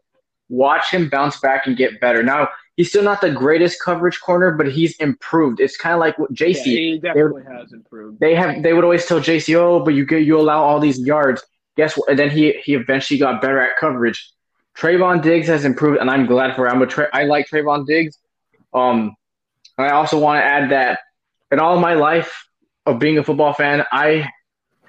[0.51, 2.23] watch him bounce back and get better.
[2.23, 5.61] Now, he's still not the greatest coverage corner, but he's improved.
[5.61, 6.65] It's kind of like what Yeah, JC.
[6.65, 8.21] he definitely has improved.
[8.21, 10.99] They have they would always tell JC, oh, but you get you allow all these
[11.01, 11.43] yards.
[11.77, 12.11] Guess what?
[12.11, 14.31] And then he he eventually got better at coverage.
[14.77, 16.71] Trevon Diggs has improved, and I'm glad for it.
[16.71, 18.19] I'm a tra- I like Trevon Diggs.
[18.75, 19.15] Um,
[19.79, 21.01] I also want to add that
[21.51, 22.47] in all my life
[22.87, 24.29] of being a football fan, I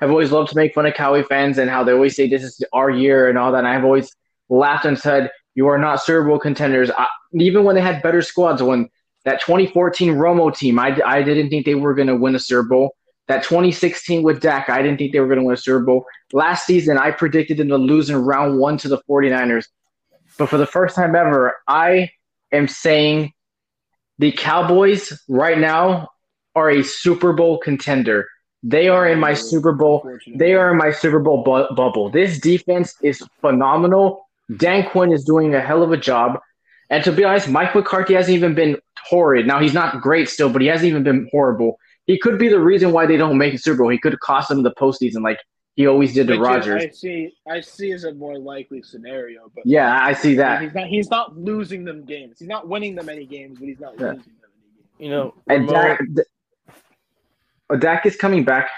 [0.01, 2.43] have always loved to make fun of Cowboy fans and how they always say this
[2.43, 3.59] is our year and all that.
[3.59, 4.13] And I've always
[4.49, 8.21] laughed and said, "You are not Super Bowl contenders." I, even when they had better
[8.21, 8.89] squads, when
[9.23, 12.67] that 2014 Romo team, I, I didn't think they were going to win a Super
[12.67, 12.95] Bowl.
[13.27, 16.05] That 2016 with Dak, I didn't think they were going to win a Super Bowl.
[16.33, 19.67] Last season, I predicted them to lose in round one to the 49ers.
[20.37, 22.09] But for the first time ever, I
[22.51, 23.31] am saying
[24.17, 26.09] the Cowboys right now
[26.55, 28.27] are a Super Bowl contender.
[28.63, 30.07] They are in my Super Bowl.
[30.35, 32.09] They are in my Super Bowl bu- bubble.
[32.09, 34.27] This defense is phenomenal.
[34.49, 34.57] Mm-hmm.
[34.57, 36.39] Dan Quinn is doing a hell of a job.
[36.89, 39.47] And to be honest, Mike McCarthy hasn't even been horrid.
[39.47, 41.79] Now he's not great still, but he hasn't even been horrible.
[42.05, 43.89] He could be the reason why they don't make a Super Bowl.
[43.89, 45.23] He could have cost them the postseason.
[45.23, 45.39] Like
[45.75, 47.33] he always did to Which is- I see.
[47.49, 50.61] I see as a more likely scenario, but Yeah, I see that.
[50.61, 50.87] he's not.
[50.87, 52.37] He's not losing them games.
[52.39, 54.07] He's not winning them any games, but he's not Yeah.
[54.11, 54.99] losing them any games.
[54.99, 56.21] You know, And Ramon- Dak, D-
[57.77, 58.69] Dak is coming back,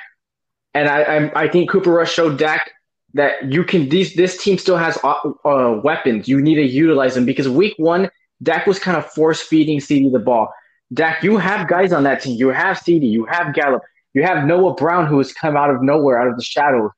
[0.73, 2.71] and I, I I think Cooper Rush showed Dak
[3.13, 3.89] that you can.
[3.89, 6.27] These this team still has uh, uh, weapons.
[6.27, 8.10] You need to utilize them because week one,
[8.41, 10.53] Dak was kind of force feeding CD the ball.
[10.93, 12.38] Dak, you have guys on that team.
[12.38, 13.08] You have CD.
[13.08, 13.82] You have Gallup.
[14.13, 16.91] You have Noah Brown, who has come out of nowhere, out of the shadows.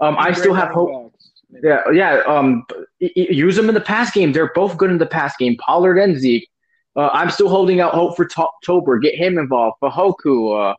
[0.00, 1.14] Um, I still have hope.
[1.62, 2.22] Yeah, yeah.
[2.26, 2.64] Um,
[3.00, 4.32] use them in the pass game.
[4.32, 5.56] They're both good in the pass game.
[5.56, 6.46] Pollard and Zeke.
[6.94, 8.98] Uh, I'm still holding out hope for To- Tober.
[8.98, 9.76] Get him involved.
[9.82, 10.72] Fahoku.
[10.72, 10.74] Uh,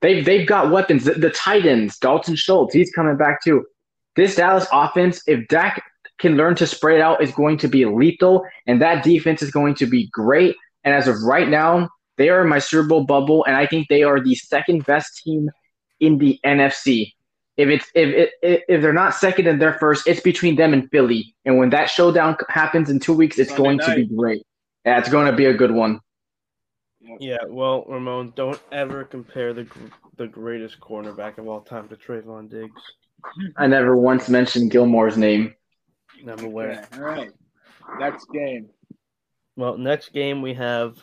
[0.00, 1.04] they've they've got weapons.
[1.04, 1.98] The, the Titans.
[1.98, 2.74] Dalton Schultz.
[2.74, 3.64] He's coming back too.
[4.16, 5.82] This Dallas offense, if Dak
[6.18, 9.50] can learn to spread it out, is going to be lethal, and that defense is
[9.50, 10.56] going to be great.
[10.84, 13.88] And as of right now, they are in my Super Bowl bubble, and I think
[13.88, 15.50] they are the second best team
[16.00, 17.12] in the NFC.
[17.56, 20.88] If it's if if, if they're not second and they're first, it's between them and
[20.90, 21.34] Philly.
[21.44, 24.42] And when that showdown happens in two weeks, it's Sunday going to be great.
[24.84, 26.00] Yeah, it's going to be a good one.
[27.20, 27.38] Yeah.
[27.46, 29.66] Well, Ramon, don't ever compare the
[30.16, 32.82] the greatest cornerback of all time to Trevon Diggs.
[33.56, 35.54] I never once mentioned Gilmore's name.
[36.28, 36.86] I'm aware.
[36.92, 37.30] Okay, all right.
[37.98, 38.68] Next game.
[39.56, 40.98] Well, next game we have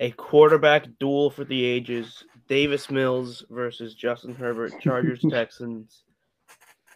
[0.00, 6.04] a quarterback duel for the ages: Davis Mills versus Justin Herbert, Chargers Texans.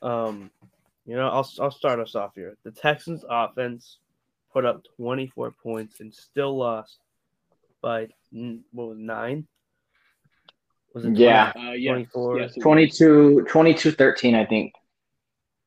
[0.03, 0.51] Um,
[1.07, 2.57] you know, I'll I'll start us off here.
[2.65, 3.99] The Texans offense
[4.53, 6.99] put up 24 points and still lost
[7.81, 9.47] by n- what was it, nine?
[10.95, 11.53] Was it Yeah.
[11.53, 11.69] 20?
[11.69, 11.93] Uh, yeah.
[11.93, 12.39] 24.
[12.41, 14.73] Yes, 22, 22 13, I think.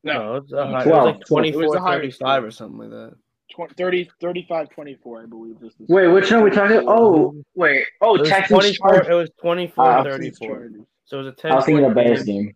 [0.04, 1.06] No, No, it high, 12.
[1.16, 3.16] like 24 35 or something like that.
[3.52, 5.60] tw- 30, 35, 24, I believe.
[5.60, 6.84] This is Wait, which one are we talking?
[6.88, 7.86] Oh, wait.
[8.02, 8.62] Oh, It was 24,
[8.94, 9.08] Chargers.
[9.08, 10.48] it was 24 Ah, 34.
[10.48, 10.82] Chargers.
[11.06, 12.44] So it was a 10 I was thinking point of Bears game.
[12.46, 12.56] game.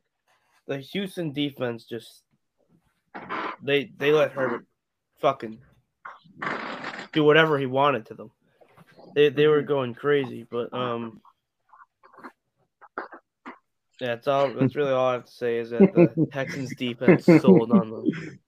[0.67, 2.23] the Houston defense just
[3.63, 4.65] they they let Herbert
[5.19, 5.59] fucking
[7.11, 8.31] do whatever he wanted to them.
[9.15, 11.21] They they were going crazy, but um
[13.99, 17.25] yeah, that's all that's really all I have to say is that the Texans defense
[17.25, 18.39] sold on them.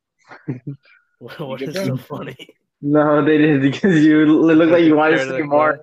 [1.19, 2.55] what is so funny?
[2.81, 5.79] No, they didn't because you look like you wanted to say more.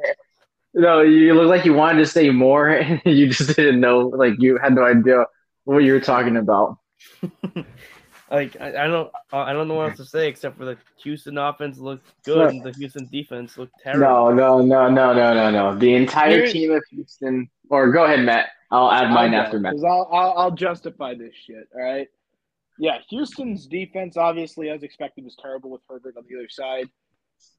[0.75, 4.09] No, you look like you wanted to say more, and you just didn't know.
[4.09, 5.25] Like you had no idea
[5.65, 6.79] what you were talking about.
[8.31, 11.39] Like I, I don't I don't know what else to say except for the Houston
[11.39, 14.35] offense looked good and the Houston defense looked terrible.
[14.35, 15.79] No, no, no, no, no, no, no.
[15.79, 17.49] The entire Here's- team of Houston.
[17.71, 18.49] Or go ahead, Matt.
[18.71, 19.73] I'll add mine I'll go, after Matt.
[19.75, 21.69] 'cause I'll, I'll, I'll justify this shit.
[21.75, 22.09] All right.
[22.79, 26.89] Yeah, Houston's defense, obviously, as expected, was terrible with Herbert on the other side.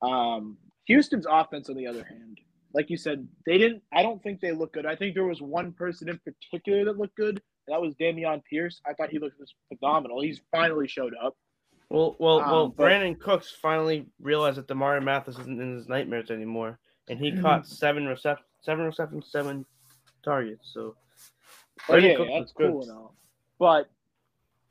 [0.01, 2.39] Um, Houston's offense, on the other hand,
[2.73, 3.81] like you said, they didn't.
[3.93, 4.85] I don't think they look good.
[4.85, 7.41] I think there was one person in particular that looked good.
[7.69, 8.81] That was Dameon Pierce.
[8.85, 10.21] I thought he looked was phenomenal.
[10.21, 11.37] He's finally showed up.
[11.89, 12.67] Well, well, Um, well.
[12.69, 17.31] but- Brandin Cooks finally realized that Damarri Mathis isn't in his nightmares anymore, and he
[17.39, 19.65] caught seven recep- seven receptions, seven
[20.23, 20.71] targets.
[20.73, 20.95] So,
[21.87, 22.71] Oh Brandin yeah, Cooks that's good.
[22.71, 23.15] cool all.
[23.57, 23.89] But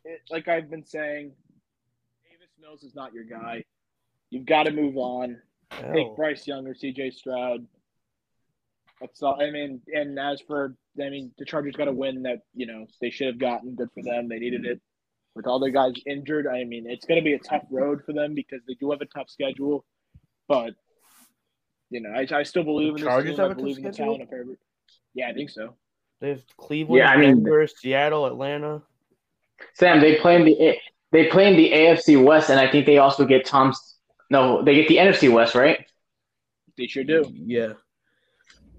[0.05, 1.33] it, like I've been saying,
[2.25, 3.65] Davis Mills is not your guy.
[4.31, 5.41] You've got to move on.
[5.71, 7.67] Take Bryce Young or CJ Stroud.
[9.01, 9.41] That's all.
[9.41, 12.87] I mean, and as for, I mean, the Chargers got a win that you know
[13.01, 13.75] they should have gotten.
[13.75, 14.29] Good for them.
[14.29, 14.81] They needed it.
[15.35, 18.13] With all their guys injured, I mean, it's going to be a tough road for
[18.13, 19.85] them because they do have a tough schedule.
[20.49, 20.75] But
[21.91, 23.41] you know, I, I still believe in this Chargers team.
[23.41, 24.15] I have a tough believe in the schedule?
[24.15, 24.59] talent of Herbert.
[25.15, 25.75] Yeah, I think so.
[26.21, 28.83] They have Cleveland, Yeah, I mean- Denver, Seattle, Atlanta.
[29.75, 30.77] Sam, they play in the
[31.11, 33.97] they play in the AFC West, and I think they also get Tom's.
[34.31, 35.85] No, they get the NFC West, right?
[36.77, 37.25] They sure do.
[37.33, 37.73] Yeah.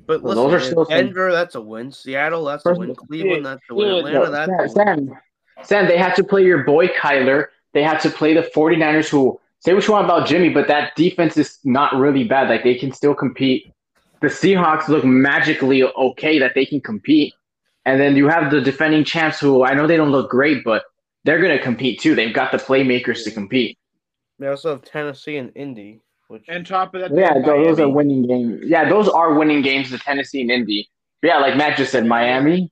[0.09, 1.91] But Well, those are still Denver, that's a win.
[1.91, 2.95] Seattle, that's a win.
[2.95, 3.89] Cleveland, that's a win.
[3.89, 4.69] Atlanta, that's a win.
[4.69, 5.19] Sam, Sam,
[5.61, 7.45] Sam, they had to play your boy Kyler.
[7.73, 10.95] They had to play the 49ers, who say what you want about Jimmy, but that
[10.95, 12.49] defense is not really bad.
[12.49, 13.71] Like they can still compete.
[14.21, 17.35] The Seahawks look magically okay that they can compete.
[17.85, 20.85] And then you have the defending champs, who I know they don't look great, but
[21.23, 22.15] they're going to compete too.
[22.15, 23.77] They've got the playmakers to compete.
[24.39, 27.89] They also have Tennessee and Indy, which And top of that, Yeah, have those are
[27.89, 28.61] winning games.
[28.63, 29.89] Yeah, those are winning games.
[29.89, 30.87] The Tennessee and Indy.
[31.23, 32.71] Yeah, like Matt just said, Miami.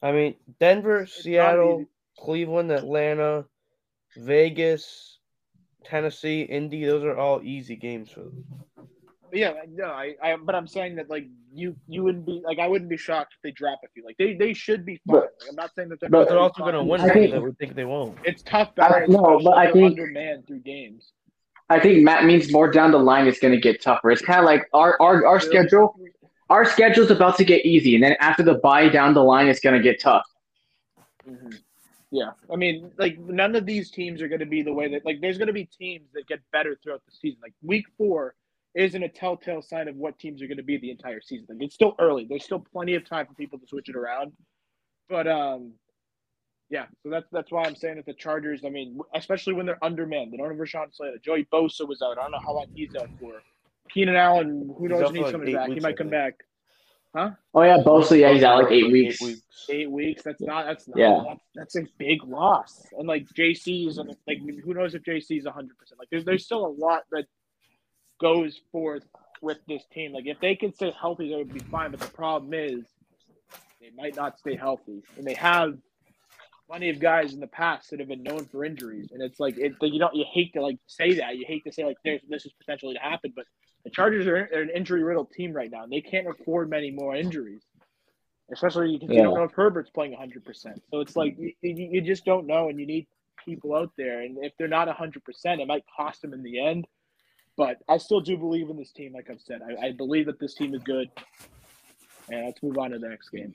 [0.00, 1.84] I mean, Denver, Seattle.
[2.18, 3.46] Cleveland, Atlanta,
[4.16, 5.18] Vegas,
[5.84, 8.44] Tennessee, Indy, those are all easy games for them.
[9.32, 12.68] Yeah, no, I, I, but I'm saying that like you, you wouldn't be like I
[12.68, 14.04] wouldn't be shocked if they drop a few.
[14.04, 15.20] Like they, they should be fine.
[15.20, 16.10] But- Like, I'm not saying that they're.
[16.10, 18.18] but But they're also going to win I think- that we think they won't.
[18.24, 18.70] It's tough.
[18.78, 21.12] I- balance, no, but I think- they're undermanned through games.
[21.70, 23.28] I think Matt means more down the line.
[23.28, 24.10] It's going to get tougher.
[24.10, 25.98] It's kind of like our our, our schedule.
[26.50, 29.60] Our schedule's about to get easy, and then after the bye down the line, it's
[29.60, 30.26] going to get tough.
[31.26, 31.50] Mm-hmm.
[32.10, 35.06] Yeah, I mean, like none of these teams are going to be the way that
[35.06, 37.38] like there's going to be teams that get better throughout the season.
[37.40, 38.34] Like week four
[38.74, 41.46] isn't a telltale sign of what teams are going to be the entire season.
[41.48, 42.26] Like it's still early.
[42.28, 44.32] There's still plenty of time for people to switch it around.
[45.08, 45.72] But um,
[46.70, 46.86] yeah.
[47.02, 48.64] So that's that's why I'm saying that the Chargers.
[48.64, 51.18] I mean, especially when they're undermanned, they don't have Rashawn Slater.
[51.18, 52.16] Joey Bosa was out.
[52.16, 53.42] I don't know how long he's out for.
[53.92, 55.68] Keenan Allen, who knows when he's like coming back?
[55.68, 56.34] He might come back.
[57.14, 57.30] Huh?
[57.54, 58.18] Oh yeah, Bosa.
[58.18, 59.20] Yeah, he's out like eight weeks.
[59.68, 60.22] Eight weeks.
[60.22, 60.66] That's not.
[60.66, 60.96] That's not.
[60.96, 61.22] Yeah.
[61.26, 62.86] That's, that's a big loss.
[62.96, 65.98] And like JC is and like who knows if JC is hundred percent.
[65.98, 67.24] Like there's there's still a lot that
[68.20, 69.02] goes forth
[69.42, 70.12] with this team.
[70.12, 71.90] Like if they can stay healthy, they would be fine.
[71.90, 72.84] But the problem is
[73.80, 75.76] they might not stay healthy, and they have
[76.70, 79.08] plenty of guys in the past that have been known for injuries.
[79.12, 81.36] And it's like it, you don't you hate to like say that.
[81.36, 83.44] You hate to say like there's this is potentially to happen, but
[83.84, 87.16] the Chargers are, an injury riddled team right now, and they can't afford many more
[87.16, 87.62] injuries.
[88.52, 90.80] Especially because you don't know if Herbert's playing 100%.
[90.90, 93.06] So it's like you, you just don't know, and you need
[93.44, 94.22] people out there.
[94.22, 95.20] And if they're not 100%,
[95.60, 96.86] it might cost them in the end.
[97.56, 99.60] But I still do believe in this team, like I've said.
[99.62, 101.08] I, I believe that this team is good.
[102.28, 103.54] And let's move on to the next game.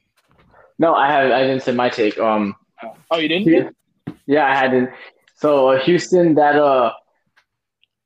[0.79, 1.29] No, I have.
[1.29, 2.17] I didn't say my take.
[2.17, 3.47] Um, Oh, oh you didn't?
[3.47, 4.13] Yeah.
[4.25, 4.89] yeah, I hadn't.
[5.35, 6.91] So uh, Houston, that uh,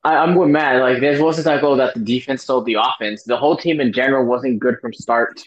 [0.03, 0.82] I, I'm with Matt.
[0.82, 3.23] Like, there wasn't like oh that the defense stole the offense.
[3.23, 5.41] The whole team in general wasn't good from start,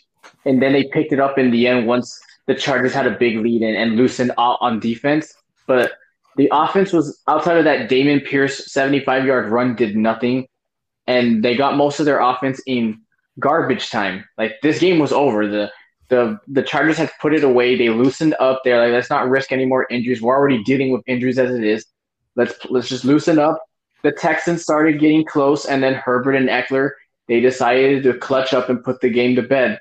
[0.45, 3.39] and then they picked it up in the end once the Chargers had a big
[3.39, 5.35] lead and, and loosened out on defense.
[5.67, 5.93] But
[6.37, 10.47] the offense was outside of that Dameon Pierce 75 yard run did nothing,
[11.07, 13.01] and they got most of their offense in
[13.39, 14.25] garbage time.
[14.37, 15.47] Like this game was over.
[15.47, 15.71] The
[16.13, 17.75] the the Chargers had put it away.
[17.75, 18.61] They loosened up.
[18.63, 20.21] They're like, let's not risk any more injuries.
[20.21, 21.87] We're already dealing with injuries as it is.
[22.37, 23.59] Let's let's just loosen up.
[24.03, 26.91] The Texans started getting close, and then Herbert and Ekeler
[27.29, 29.79] they decided to clutch up and put the game to bed.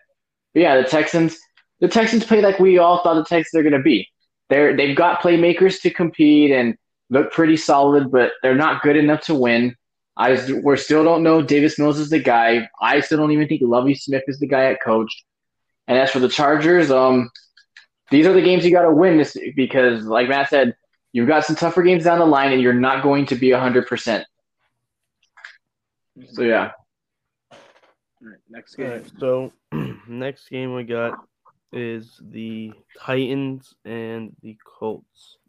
[0.54, 1.38] But yeah, the Texans
[1.82, 4.08] the Texans play like we all thought the Texans are going to be.
[4.50, 6.78] They're they've got playmakers to compete and
[7.10, 9.76] look pretty solid, but they're not good enough to win.
[10.16, 12.70] I we still don't know Davis Mills is the guy.
[12.82, 15.12] I still don't even think Lovie Smith is the guy at coach.
[15.92, 17.30] And as for the Chargers, um,
[18.12, 20.74] these are the games you got to win this because, like Matt said,
[21.12, 23.88] you've got some tougher games down the line, and you're not going to be hundred
[23.88, 24.26] percent.
[26.32, 26.72] So yeah,
[27.52, 27.58] All
[28.22, 28.90] right, next game.
[28.90, 29.52] right, so
[30.08, 31.20] next game we got
[31.74, 35.40] is the Titans and the Colts.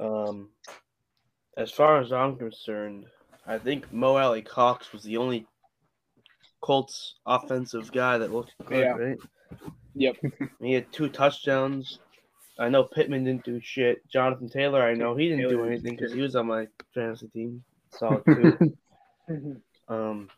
[0.00, 0.48] Um,
[1.56, 3.06] as far as I'm concerned,
[3.46, 5.46] I think Mo Alie-Cox was the only
[6.64, 8.92] Colts offensive guy that looked good, Yeah.
[8.92, 9.18] right?
[9.96, 10.16] Yep.
[10.62, 11.98] He had two touchdowns.
[12.58, 14.08] I know Pittman didn't do shit.
[14.08, 17.62] Jonathan Taylor, I know he didn't do anything because he was on my fantasy team.
[17.90, 18.76] Solid too.
[19.88, 20.30] Um,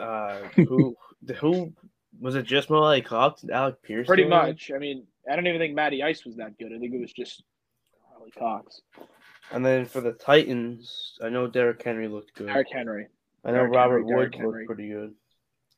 [0.00, 0.96] uh, who
[1.38, 1.70] who
[2.18, 2.44] was it?
[2.46, 4.06] Just Mo Alie-Cox and Alec Pierce?
[4.06, 4.70] Pretty much.
[4.74, 6.72] I mean, I don't even think Matty Ice was that good.
[6.74, 7.42] I think it was just
[8.10, 8.80] Harley Cox.
[9.52, 12.48] And then for the Titans, I know Derrick Henry looked good.
[12.48, 13.08] Eric Henry.
[13.44, 14.52] I know Derrick Robert Henry, Derrick Wood Henry.
[14.52, 15.14] looked pretty good.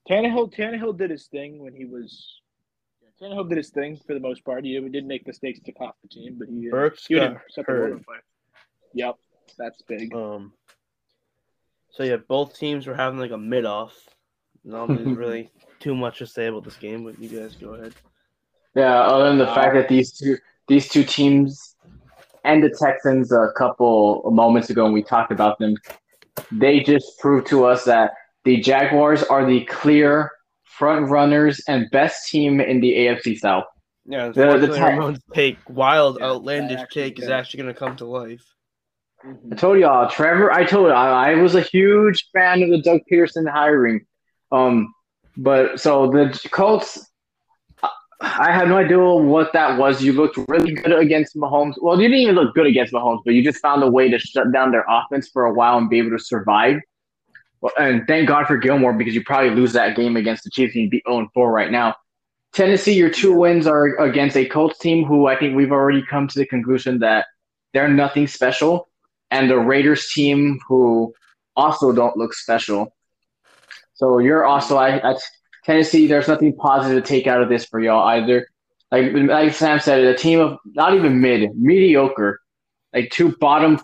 [0.08, 2.40] Tannehill, Tannehill did his thing when he was.
[3.02, 4.64] yeah, Tannehill did his thing for the most part.
[4.64, 7.40] He did make mistakes to cost the team, but he, uh, Burks he got didn't
[7.50, 8.24] set the world hurt.
[8.94, 9.16] Yep,
[9.58, 10.14] that's big.
[10.14, 10.52] Um,
[11.90, 13.94] so yeah, both teams were having like a mid off.
[14.64, 17.94] Not there's really too much to say about this game, but you guys go ahead.
[18.74, 19.00] yeah.
[19.02, 20.36] Other than the Uh, fact that these two
[20.68, 21.76] these two teams
[22.44, 25.74] and the Texans a couple moments ago, when we talked about them,
[26.50, 28.12] they just proved to us that
[28.44, 30.30] the Jaguars are the clear
[30.64, 33.64] front runners and best team in the AFC South.
[34.04, 37.74] Yeah, The- the unfortunately, Ramon's take, wild, Yeah, outlandish that actually take, is actually going
[37.74, 38.44] to come to life.
[39.52, 40.50] I told y'all, Trevor.
[40.52, 44.04] I told you, I, I was a huge fan of the Doug Pederson hiring.
[44.50, 44.92] Um,
[45.36, 47.08] but so the Colts,
[48.22, 50.02] I- had no idea what that was.
[50.02, 51.74] You looked really good against Mahomes.
[51.80, 54.18] Well, you didn't even look good against Mahomes, but you just found a way to
[54.18, 56.80] shut down their offense for a while and be able to survive.
[57.60, 60.74] Well, and thank God for Gilmore because you probably lose that game against the Chiefs
[60.74, 61.94] and you'd be 0 4 right now.
[62.52, 66.28] Tennessee, your two wins are against a Colts team who I think we've already come
[66.28, 67.26] to the conclusion that
[67.72, 68.88] they're nothing special
[69.30, 71.14] and the Raiders team who
[71.56, 72.94] also don't look special.
[73.94, 75.16] So you're also I, I
[75.64, 76.06] Tennessee.
[76.06, 78.46] There's nothing positive to take out of this for y'all either.
[78.90, 82.40] Like like Sam said, a team of not even mid, mediocre,
[82.92, 83.80] like two bottom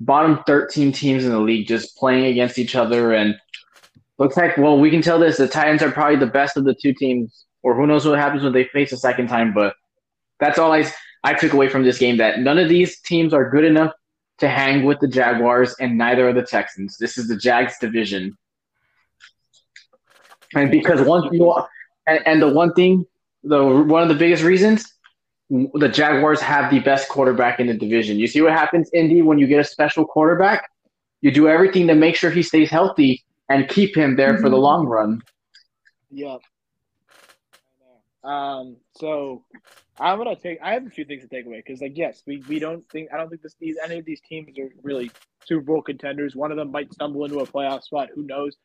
[0.00, 3.36] bottom 13 teams in the league just playing against each other and
[4.16, 6.74] looks like well we can tell this the Titans are probably the best of the
[6.74, 9.74] two teams or who knows what happens when they face a second time but
[10.38, 10.90] that's all I
[11.22, 13.92] I took away from this game that none of these teams are good enough
[14.40, 16.96] to hang with the Jaguars, and neither are the Texans.
[16.98, 18.36] This is the Jags division.
[20.54, 21.54] And because one, you
[22.06, 23.04] and, and the one thing,
[23.42, 24.84] the one of the biggest reasons,
[25.50, 28.18] the Jaguars have the best quarterback in the division.
[28.18, 30.68] You see what happens, Indy, when you get a special quarterback?
[31.22, 34.56] You do everything to make sure he stays healthy and keep him there for the
[34.56, 34.58] Mm-hmm.
[34.58, 35.22] long run.
[36.10, 36.40] Yep.
[38.24, 38.76] Um.
[38.96, 39.44] So
[39.98, 40.58] I'm gonna take.
[40.62, 43.10] I have a few things to take away because, like, yes, we, we don't think
[43.12, 46.36] I don't think this these any of these teams are really Super Bowl contenders.
[46.36, 48.08] One of them might stumble into a playoff spot.
[48.14, 48.56] Who knows?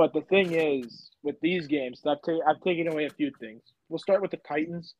[0.00, 3.60] But the thing is, with these games, I've, ta- I've taken away a few things.
[3.90, 4.94] We'll start with the Titans.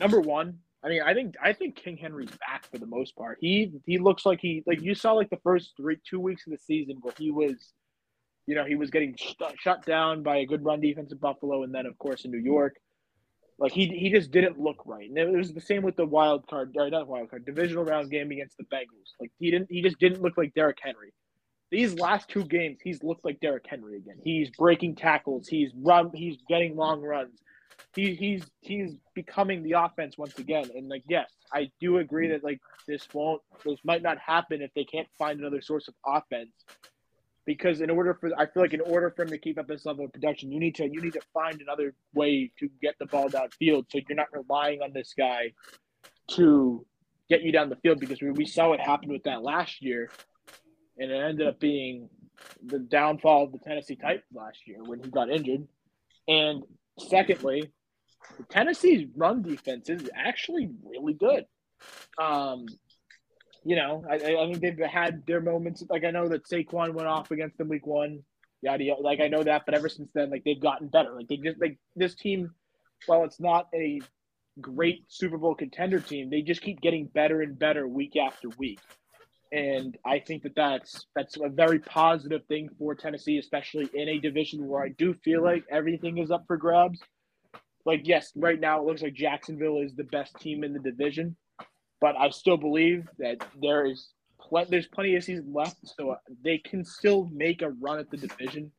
[0.00, 3.36] Number one, I mean, I think I think King Henry's back for the most part.
[3.42, 6.52] He he looks like he like you saw like the first three two weeks of
[6.52, 7.56] the season where he was,
[8.46, 11.62] you know, he was getting sh- shut down by a good run defense in Buffalo,
[11.62, 12.76] and then of course in New York.
[13.58, 16.46] Like he he just didn't look right, and it was the same with the wild
[16.48, 19.12] card, or not wild card, divisional round game against the Bengals.
[19.20, 21.12] Like he didn't, he just didn't look like Derrick Henry.
[21.70, 24.16] These last two games, he's looked like Derrick Henry again.
[24.24, 25.46] He's breaking tackles.
[25.48, 26.10] He's run.
[26.14, 27.40] He's getting long runs.
[27.94, 30.64] He, he's he's becoming the offense once again.
[30.74, 34.72] And like, yes, I do agree that like this won't, this might not happen if
[34.74, 36.50] they can't find another source of offense.
[37.44, 39.86] Because in order for, I feel like in order for him to keep up this
[39.86, 43.06] level of production, you need to you need to find another way to get the
[43.06, 43.86] ball downfield.
[43.90, 45.52] So you're not relying on this guy
[46.32, 46.84] to
[47.28, 50.10] get you down the field because we, we saw what happened with that last year,
[50.98, 52.08] and it ended up being
[52.64, 55.66] the downfall of the Tennessee Titans last year when he got injured.
[56.26, 56.62] And
[56.98, 57.72] secondly,
[58.50, 61.44] Tennessee's run defense is actually really good.
[62.20, 62.66] Um,
[63.64, 65.84] you know, I, I mean they've had their moments.
[65.88, 68.20] Like I know that Saquon went off against them week one.
[68.62, 69.02] Yada yada.
[69.02, 71.14] Like I know that, but ever since then, like they've gotten better.
[71.14, 72.50] Like they just like this team.
[73.06, 74.00] While it's not a
[74.60, 78.80] great Super Bowl contender team, they just keep getting better and better week after week.
[79.50, 84.18] And I think that that's that's a very positive thing for Tennessee, especially in a
[84.18, 87.00] division where I do feel like everything is up for grabs.
[87.86, 91.34] Like yes, right now it looks like Jacksonville is the best team in the division,
[92.00, 96.58] but I still believe that there is pl- there's plenty of season left, so they
[96.58, 98.70] can still make a run at the division,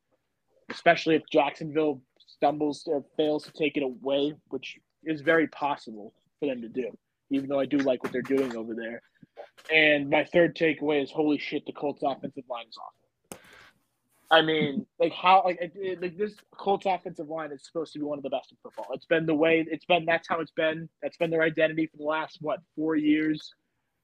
[0.70, 6.46] especially if Jacksonville stumbles or fails to take it away, which is very possible for
[6.46, 6.96] them to do.
[7.30, 9.02] Even though I do like what they're doing over there.
[9.72, 13.00] And my third takeaway is holy shit, the Colts offensive line is awful.
[14.32, 18.04] I mean, like how like it, like this Colts offensive line is supposed to be
[18.04, 18.86] one of the best in football.
[18.92, 20.04] It's been the way it's been.
[20.04, 20.88] That's how it's been.
[21.02, 23.54] That's been their identity for the last what four years,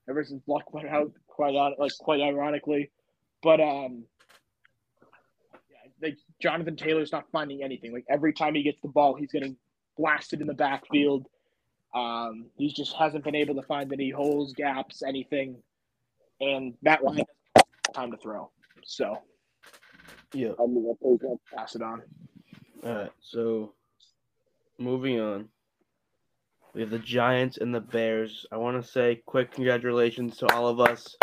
[0.09, 1.13] ever since Luck went out.
[1.29, 2.91] Quite like quite ironically,
[3.41, 4.03] but um,
[5.71, 7.93] yeah, like Jonathan Taylor's not finding anything.
[7.93, 9.57] Like every time he gets the ball, he's getting
[9.97, 11.27] blasted in the backfield.
[11.97, 15.57] Um, he just hasn't been able to find any holes, gaps, anything,
[16.43, 17.25] and that line
[17.95, 18.51] time to throw.
[18.85, 19.23] So
[20.35, 20.51] Yeah.
[20.61, 22.03] I mean, I'll, pass it on.
[22.85, 23.13] All right.
[23.23, 23.73] So,
[24.79, 25.49] moving on,
[26.75, 28.45] we have the Giants and the Bears.
[28.53, 31.17] I want to say quick congratulations to all of us.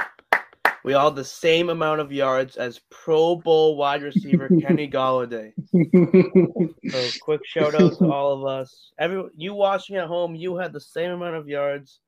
[0.83, 5.53] We all had the same amount of yards as Pro Bowl wide receiver Kenny Golladay.
[6.91, 8.91] So, quick shout out to all of us.
[8.99, 11.99] Every you watching at home, you had the same amount of yards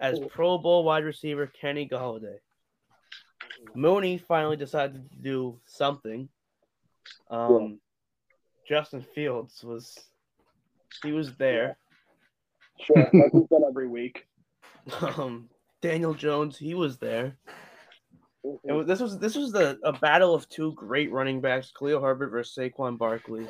[0.00, 2.38] as Pro Bowl wide receiver Kenny Golladay.
[3.74, 6.28] Mooney finally decided to do something.
[7.30, 7.78] Um,
[8.68, 9.96] Justin Fields was
[11.04, 11.76] he was there.
[12.80, 14.26] Sure, like we said every week.
[15.00, 15.48] Um,
[15.80, 17.36] Daniel Jones he was there.
[18.64, 22.00] It was, this was this was the a battle of two great running backs, Khalil
[22.00, 23.46] Herbert versus Saquon Barkley,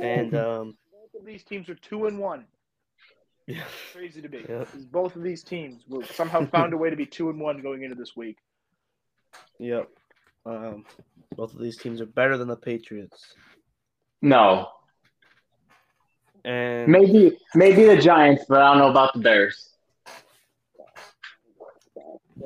[0.00, 2.46] and um, both of these teams are two and one.
[3.46, 4.44] yeah, Crazy to be.
[4.48, 4.64] Yeah.
[4.64, 7.60] 'Cause Both of these teams will somehow found a way to be two and one
[7.60, 8.38] going into this week.
[9.58, 9.88] yep.
[10.46, 10.84] Um,
[11.36, 13.34] both of these teams are better than the Patriots,
[14.22, 14.68] no,
[16.44, 19.75] and maybe maybe the Giants, but I don't know about the Bears.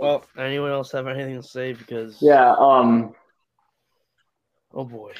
[0.00, 1.74] Well, anyone else have anything to say?
[1.74, 3.14] Because Yeah, um,
[4.72, 5.12] oh boy,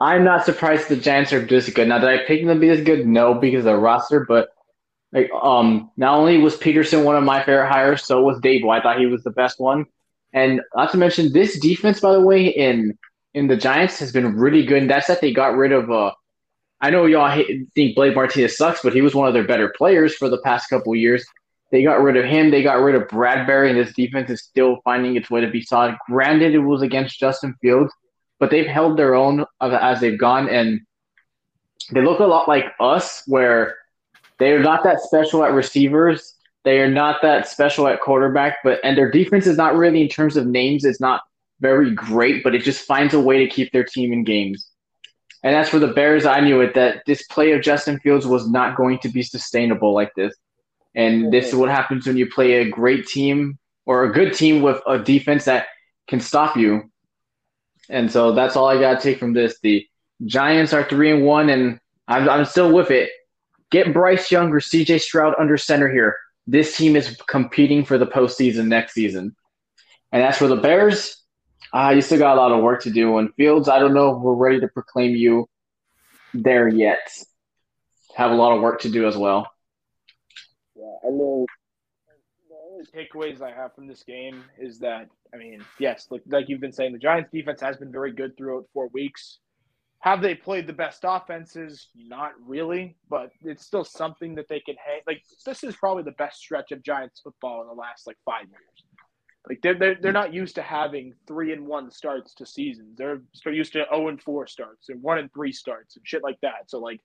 [0.00, 1.88] I'm not surprised the Giants are this good.
[1.88, 3.06] Now, did I pick them to be this good?
[3.06, 4.50] No, because of the roster, but
[5.12, 8.76] like, um, not only was Pederson one of my favorite hires, so was Daboll.
[8.76, 9.84] I thought he was the best one,
[10.32, 12.96] and not to mention this defense, by the way, in
[13.34, 14.82] in the Giants has been really good.
[14.82, 15.90] And that's that they got rid of.
[15.90, 16.12] Uh,
[16.80, 19.72] I know y'all hate, think Blake Martinez sucks, but he was one of their better
[19.76, 21.24] players for the past couple years.
[21.74, 22.52] They got rid of him.
[22.52, 25.60] They got rid of Bradberry, and this defense is still finding its way to be
[25.60, 25.96] solid.
[26.06, 27.92] Granted, it was against Justin Fields,
[28.38, 30.82] but they've held their own as they've gone, and
[31.90, 33.74] they look a lot like us, where
[34.38, 36.36] they are not that special at receivers.
[36.62, 40.08] They are not that special at quarterback, but and their defense is not really in
[40.08, 40.84] terms of names.
[40.84, 41.22] It's not
[41.58, 44.68] very great, but it just finds a way to keep their team in games.
[45.42, 48.48] And as for the Bears, I knew it that this play of Justin Fields was
[48.48, 50.36] not going to be sustainable like this.
[50.94, 54.62] And this is what happens when you play a great team or a good team
[54.62, 55.66] with a defense that
[56.06, 56.90] can stop you.
[57.90, 59.58] And so that's all I got to take from this.
[59.60, 59.86] The
[60.24, 63.10] Giants are three and one, and I'm, I'm still with it.
[63.70, 66.16] Get Bryce Young or CJ Stroud under center here.
[66.46, 69.34] This team is competing for the postseason next season.
[70.12, 71.22] And as for the Bears,
[71.72, 73.18] uh, you still got a lot of work to do.
[73.18, 75.48] And Fields, I don't know if we're ready to proclaim you
[76.32, 77.00] there yet.
[78.14, 79.48] Have a lot of work to do as well.
[80.76, 81.46] Yeah, I mean,
[82.48, 86.48] the only takeaways I have from this game is that I mean, yes, like like
[86.48, 89.38] you've been saying, the Giants' defense has been very good throughout four weeks.
[90.00, 91.88] Have they played the best offenses?
[91.94, 95.00] Not really, but it's still something that they can hang.
[95.06, 98.44] Like this is probably the best stretch of Giants football in the last like five
[98.50, 98.84] years.
[99.48, 102.96] Like they're they're, they're not used to having three and one starts to seasons.
[102.96, 106.22] They're used to zero oh and four starts and one and three starts and shit
[106.22, 106.68] like that.
[106.68, 107.00] So like,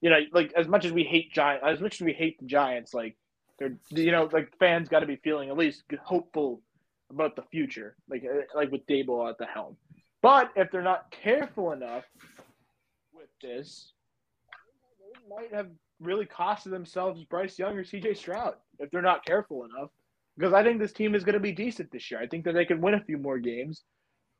[0.00, 2.46] you know, like as much as we hate Giant, as much as we hate the
[2.46, 3.16] Giants, like
[3.58, 6.60] they're you know like fans got to be feeling at least hopeful
[7.10, 9.76] about the future, like uh, like with Daboll at the helm.
[10.22, 12.04] But if they're not careful enough
[13.12, 13.92] with this,
[15.00, 15.68] they might have
[16.00, 19.90] really costed themselves Bryce Young or CJ Stroud if they're not careful enough.
[20.36, 22.20] Because I think this team is going to be decent this year.
[22.20, 23.82] I think that they can win a few more games.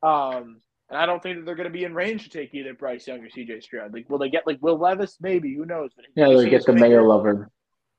[0.05, 2.75] Um, and I don't think that they're going to be in range to take either
[2.75, 3.93] Bryce Young or CJ Stroud.
[3.93, 5.19] Like, will they get like Will Levis?
[5.21, 5.55] Maybe.
[5.55, 5.91] Who knows?
[6.17, 7.51] yeah, they'll get the mayor lover.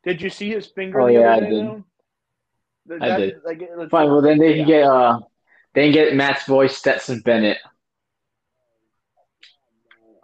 [0.03, 1.01] Did you see his finger?
[1.01, 1.83] Oh yeah, I did.
[2.87, 3.35] That, I did.
[3.45, 3.59] Like,
[3.91, 4.09] Fine.
[4.09, 5.19] Well, then they can get uh,
[5.73, 7.57] they can get Matt's voice, Stetson Bennett.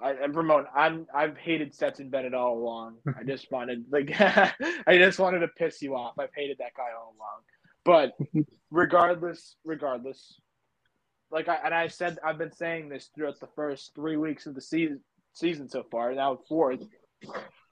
[0.01, 2.97] I, and Ramon, I'm I've hated Stetson Bennett all along.
[3.20, 6.13] I just wanted like I just wanted to piss you off.
[6.20, 7.41] I've hated that guy all along.
[7.84, 10.39] But regardless, regardless,
[11.32, 14.55] like I and I said, I've been saying this throughout the first three weeks of
[14.55, 15.01] the season
[15.34, 16.13] season so far.
[16.13, 16.82] Now fourth,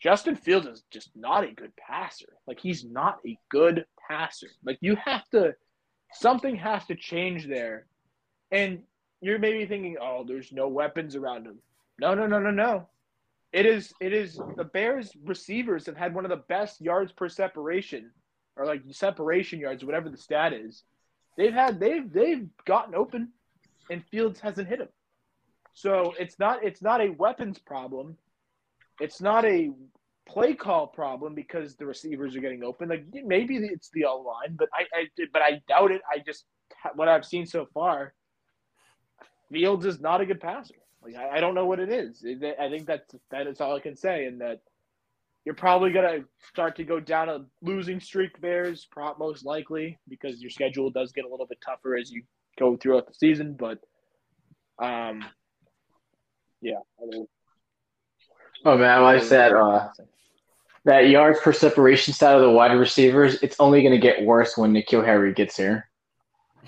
[0.02, 2.34] Justin Fields is just not a good passer.
[2.48, 4.50] Like he's not a good passer.
[4.64, 5.56] Like you have to
[6.14, 7.86] something has to change there.
[8.52, 8.84] And
[9.22, 11.60] you're maybe thinking, "Oh, there's no weapons around him."
[12.00, 12.90] No, no, no, no, no.
[13.52, 17.30] It is it is the Bears receivers have had one of the best yards per
[17.30, 18.12] separation
[18.56, 20.84] or like separation yards, whatever the stat is.
[21.38, 23.30] They've had they've they've gotten open
[23.90, 24.90] and Fields hasn't hit him.
[25.74, 28.18] So it's not it's not a weapons problem.
[29.00, 29.72] It's not a
[30.28, 32.90] play call problem because the receivers are getting open.
[32.90, 36.02] Like maybe it's the all line, but I, I but I doubt it.
[36.12, 36.46] I just
[36.96, 38.14] what I've seen so far,
[39.52, 40.76] Fields is not a good passer.
[41.04, 42.24] Like I, I don't know what it is.
[42.26, 44.62] I think that's that is all I can say, and that
[45.44, 46.20] you're probably gonna
[46.50, 48.40] start to go down a losing streak.
[48.40, 52.24] Bears, prop most likely, because your schedule does get a little bit tougher as you
[52.58, 53.56] go throughout the season.
[53.58, 53.80] But,
[54.80, 55.24] um,
[56.62, 56.80] yeah.
[57.02, 57.28] I mean,
[58.66, 59.90] oh man, like I said, uh,
[60.86, 64.58] that yards per separation side of the wide receivers, it's only going to get worse
[64.58, 65.90] when N'Keal Harry gets here.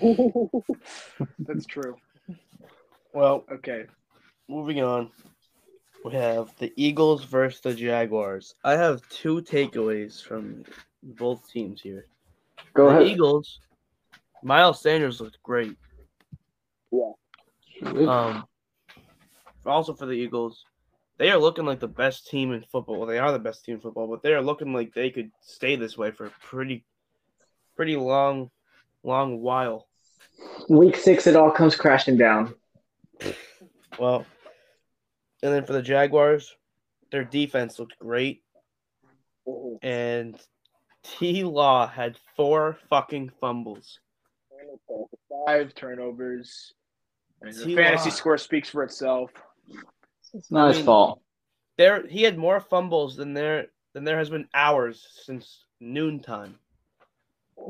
[1.38, 1.96] That's true.
[3.12, 3.86] Well, okay.
[4.48, 5.10] Moving on,
[6.04, 8.54] we have the Eagles versus the Jaguars.
[8.62, 10.64] I have two takeaways from
[11.02, 12.06] both teams here.
[12.74, 13.06] Go the ahead.
[13.08, 13.60] Eagles,
[14.46, 15.76] Miles Sanders looked great.
[16.92, 17.12] Yeah.
[17.82, 18.44] Um.
[19.66, 20.64] Also for the Eagles,
[21.18, 22.98] they are looking like the best team in football.
[22.98, 25.32] Well, they are the best team in football, but they are looking like they could
[25.40, 26.84] stay this way for a pretty,
[27.74, 28.52] pretty long,
[29.02, 29.88] long while.
[30.68, 32.54] Week six, it all comes crashing down.
[33.98, 34.24] Well,
[35.42, 36.54] and then for the Jaguars,
[37.10, 38.44] their defense looked great,
[39.82, 40.38] and
[41.02, 41.42] T.
[41.42, 43.98] Law had four fucking fumbles,
[45.46, 46.74] five turnovers.
[47.42, 49.30] I mean, the fantasy score speaks for itself.
[50.32, 51.20] It's not I his mean, fault.
[51.78, 56.56] There, he had more fumbles than there than there has been hours since noontime.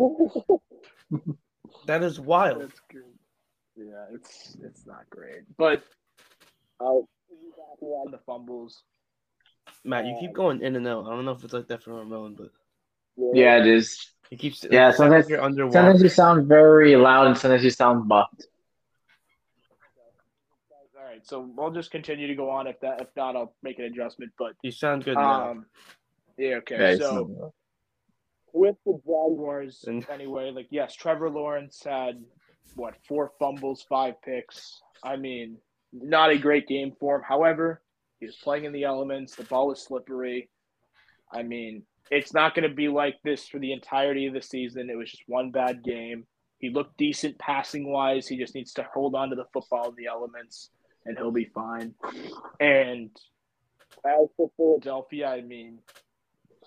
[1.87, 2.73] that is wild.
[3.77, 5.83] Yeah, it's it's not great, but
[6.81, 7.09] I'll
[8.11, 8.83] the fumbles.
[9.85, 11.07] Matt, you keep um, going in and out.
[11.07, 12.51] I don't know if it's like that for Ramon, but
[13.17, 14.11] yeah, it is.
[14.31, 14.91] He keeps yeah.
[14.91, 15.73] Sometimes you're underwater.
[15.73, 18.47] Sometimes you sound very loud, and sometimes you sound buffed
[20.99, 22.67] All right, so we'll just continue to go on.
[22.67, 24.33] If that, if not, I'll make an adjustment.
[24.39, 25.51] But you sound good now.
[25.51, 25.67] Um,
[26.37, 26.57] yeah.
[26.57, 26.99] Okay.
[26.99, 27.53] so
[28.53, 30.05] with the Jaguars, and...
[30.11, 32.23] anyway, like yes, Trevor Lawrence had
[32.75, 34.81] what four fumbles, five picks.
[35.05, 35.59] I mean,
[35.93, 37.23] not a great game for him.
[37.27, 37.83] However,
[38.19, 39.37] he was playing in the elements.
[39.37, 40.49] The ball was slippery.
[41.33, 44.91] I mean, it's not going to be like this for the entirety of the season.
[44.91, 46.27] It was just one bad game.
[46.59, 48.27] He looked decent passing wise.
[48.27, 50.71] He just needs to hold on to the football the elements
[51.07, 51.95] and he'll be fine.
[52.61, 53.11] And
[54.05, 55.79] as for Philadelphia, I mean,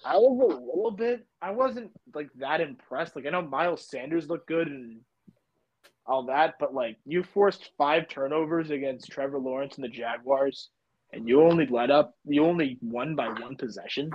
[0.04, 1.26] I was a little bit.
[1.42, 3.16] I wasn't like that impressed.
[3.16, 5.02] Like I know Miles Sanders looked good and
[6.06, 10.70] all that, but like you forced five turnovers against Trevor Lawrence and the Jaguars,
[11.12, 12.16] and you only let up.
[12.26, 14.10] You only won by one possession.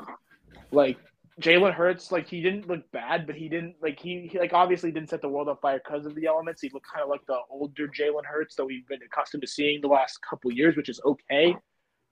[0.72, 0.97] Like
[1.41, 4.93] Jalen Hurts, like he didn't look bad, but he didn't like he, he like obviously
[4.93, 6.62] didn't set the world on fire because of the elements.
[6.62, 9.80] He looked kind of like the older Jalen Hurts that we've been accustomed to seeing
[9.80, 11.57] the last couple years, which is okay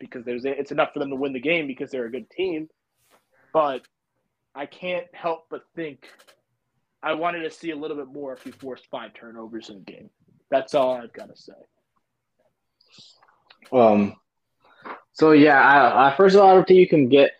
[0.00, 2.68] because there's it's enough for them to win the game because they're a good team.
[3.52, 3.82] But
[4.54, 6.08] I can't help but think
[7.00, 9.80] I wanted to see a little bit more if you forced five turnovers in a
[9.80, 10.10] game.
[10.50, 11.52] That's all I've got to say.
[13.70, 14.16] Um.
[15.12, 17.32] So yeah, I, I, first of all, I don't think you can get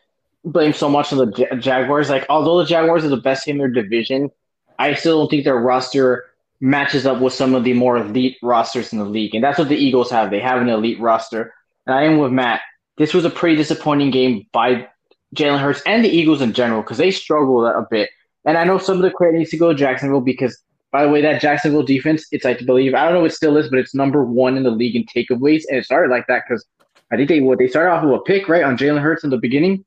[0.45, 2.11] blame so much on the Jaguars.
[2.11, 4.30] Like, although the Jaguars are the best team in their division,
[4.78, 6.26] I still don't think their roster
[6.61, 9.68] matches up with some of the more elite rosters in the league, and that's what
[9.68, 10.30] the Eagles have.
[10.30, 11.53] They have an elite roster,
[11.86, 12.61] and I am with Matt.
[12.99, 14.88] This was a pretty disappointing game by
[15.34, 18.11] Jalen Hurts and the Eagles in general because they struggled a bit.
[18.45, 20.57] And I know some of the credit needs to go to Jacksonville because,
[20.90, 23.68] by the way, that Jacksonville defense, it's I believe I don't know it still is,
[23.68, 26.64] but it's number one in the league in takeaways, and it started like that because
[27.12, 29.30] I think they what they started off with a pick right on Jalen Hurts in
[29.30, 29.84] the beginning.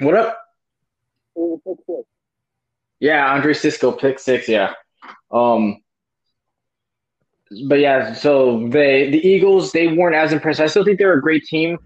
[0.00, 0.38] What up?
[3.00, 4.48] Yeah, Andre Cisco pick six.
[4.48, 4.72] Yeah.
[5.30, 5.82] Um.
[7.66, 10.60] But yeah, so they the Eagles they weren't as impressed.
[10.60, 11.76] I still think they're a great team,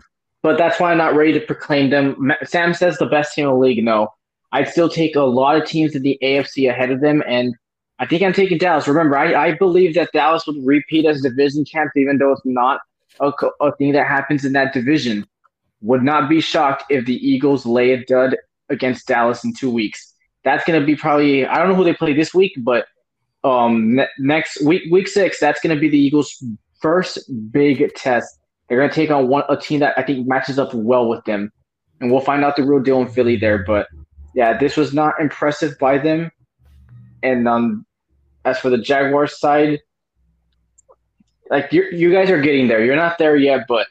[0.42, 2.32] but that's why I'm not ready to proclaim them.
[2.44, 3.82] Sam says the best team in the league.
[3.82, 4.12] No,
[4.52, 7.52] I'd still take a lot of teams in the AFC ahead of them, and
[7.98, 8.86] I think I'm taking Dallas.
[8.86, 12.80] Remember, I, I believe that Dallas would repeat as division champs, even though it's not
[13.18, 15.26] a, a thing that happens in that division.
[15.84, 18.36] Would not be shocked if the Eagles lay a dud
[18.70, 20.14] against Dallas in two weeks.
[20.42, 22.86] That's going to be probably I don't know who they play this week, but
[23.44, 26.42] um ne- next week week six that's going to be the Eagles'
[26.80, 27.18] first
[27.52, 28.38] big test.
[28.68, 31.22] They're going to take on one a team that I think matches up well with
[31.26, 31.52] them,
[32.00, 33.58] and we'll find out the real deal in Philly there.
[33.58, 33.88] But
[34.34, 36.30] yeah, this was not impressive by them.
[37.22, 37.84] And um,
[38.46, 39.80] as for the Jaguars side,
[41.50, 42.82] like you you guys are getting there.
[42.84, 43.86] You're not there yet, but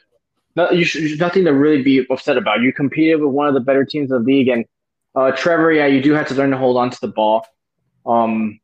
[0.56, 2.60] no, you should, nothing to really be upset about.
[2.60, 4.64] You competed with one of the better teams in the league, and
[5.14, 7.46] uh, Trevor, yeah, you do have to learn to hold on to the ball.
[8.06, 8.60] Um,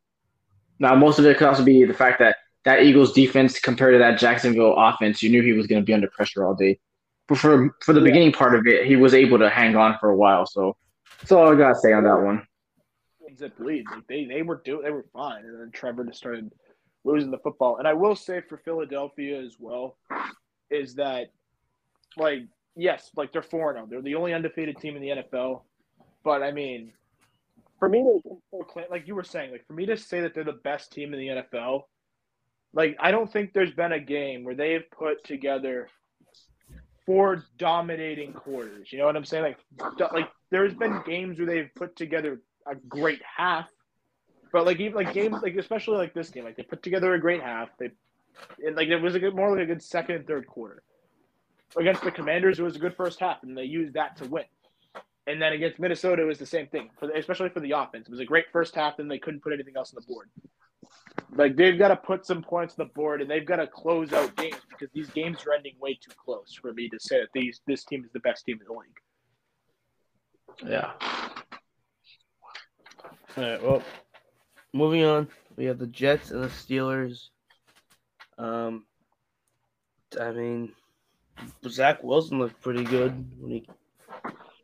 [0.79, 3.99] now, most of it could also be the fact that that Eagles defense compared to
[3.99, 6.79] that Jacksonville offense, you knew he was going to be under pressure all day.
[7.29, 8.07] But for for the yeah.
[8.07, 10.47] beginning part of it, he was able to hang on for a while.
[10.47, 10.77] So
[11.21, 12.47] that's all I gotta say on that one.
[13.21, 13.87] It bleed.
[13.91, 16.51] Like they they were doing they were fine, and then Trevor just started
[17.05, 17.77] losing the football.
[17.79, 19.97] And I will say for Philadelphia as well,
[20.71, 21.31] is that
[22.17, 22.43] like
[22.77, 23.85] yes, like they're four zero.
[23.85, 23.89] Oh.
[23.89, 25.63] They're the only undefeated team in the NFL.
[26.25, 26.93] But I mean,
[27.79, 28.41] for me to
[28.91, 31.21] like you were saying, like for me to say that they're the best team in
[31.21, 31.83] the NFL,
[32.73, 35.89] like I don't think there's been a game where they've put together
[37.07, 38.93] four dominating quarters.
[38.93, 39.55] You know what I'm saying?
[39.79, 43.69] Like, like there's been games where they've put together a great half,
[44.53, 47.21] but like even like games like especially like this game, like they put together a
[47.21, 47.71] great half.
[47.79, 47.91] They
[48.65, 50.83] and like it was a good more like a good second and third quarter
[51.77, 54.45] against the Commanders, it was a good first half, and they used that to win.
[55.27, 58.09] And then against Minnesota, it was the same thing, for the, especially for the offense.
[58.09, 60.29] It was a great first half, and they couldn't put anything else on the board.
[61.33, 64.13] Like they've got to put some points on the board, and they've got to close
[64.13, 67.29] out games because these games are ending way too close for me to say that
[67.35, 68.99] these this team is the best team in the league.
[70.67, 70.93] Yeah.
[73.37, 73.63] All right.
[73.63, 73.83] Well,
[74.73, 77.29] moving on, we have the Jets and the Steelers.
[78.39, 78.87] Um,
[80.21, 80.73] I mean,
[81.69, 83.67] Zach Wilson looked pretty good when he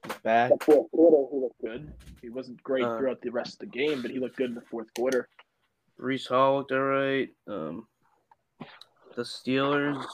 [0.04, 0.50] was back.
[0.50, 1.92] The fourth quarter, he looked good.
[2.22, 4.54] He wasn't great uh, throughout the rest of the game, but he looked good in
[4.54, 5.28] the fourth quarter.
[6.00, 7.28] Breece Hall looked all right.
[7.48, 7.86] Um,
[9.14, 10.04] the Steelers,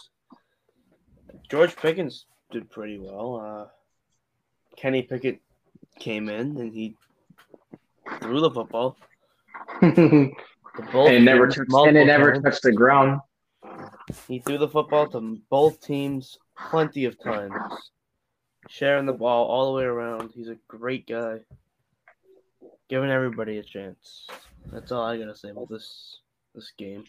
[1.51, 3.41] George Pickens did pretty well.
[3.41, 3.69] Uh,
[4.77, 5.41] Kenny Pickett
[5.99, 6.97] came in and he
[8.21, 8.97] threw the football.
[9.81, 10.33] the
[10.95, 13.21] and it never touched, and it never touched the ground.
[14.29, 17.55] He threw the football to both teams plenty of times,
[18.69, 20.33] sharing the ball all the way around.
[20.35, 21.39] He's a great guy,
[22.89, 24.27] giving everybody a chance.
[24.73, 26.19] That's all I gotta say about this
[26.55, 27.05] this game.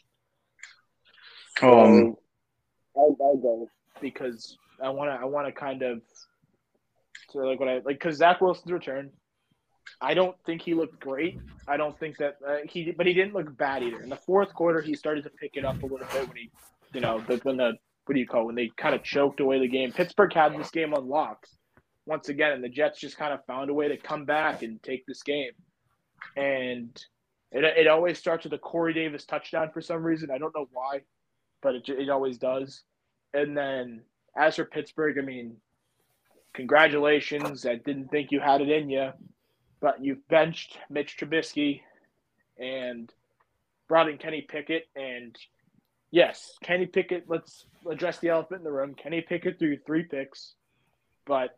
[1.62, 2.16] Um,
[2.98, 3.70] I I go
[4.02, 6.02] because I wanna I wanna kind of
[7.30, 9.12] so like what I like because Zach Wilson's return.
[10.02, 11.40] I don't think he looked great.
[11.68, 14.02] I don't think that uh, he, but he didn't look bad either.
[14.02, 16.52] In the fourth quarter, he started to pick it up a little bit when he,
[16.94, 17.74] you know, the, when the
[18.06, 19.92] what do you call it, when they kind of choked away the game.
[19.92, 21.50] Pittsburgh had this game unlocked
[22.06, 24.82] once again, and the Jets just kind of found a way to come back and
[24.84, 25.52] take this game.
[26.36, 26.90] And
[27.52, 30.32] it, it always starts with a Corey Davis touchdown for some reason.
[30.32, 31.02] I don't know why.
[31.62, 32.84] but it, it always does.
[33.34, 34.02] And then
[34.38, 35.58] as for Pittsburgh, I mean,
[36.54, 37.66] congratulations.
[37.66, 39.12] I didn't think you had it in you,
[39.82, 41.82] but you've benched Mitch Trubisky
[42.60, 43.12] and
[43.88, 44.84] brought in Kenny Pickett.
[44.96, 45.36] And
[46.14, 48.94] yes, Kenny Pickett, let's address the elephant in the room.
[48.94, 50.54] Kenny Pickett threw three picks,
[51.26, 51.58] but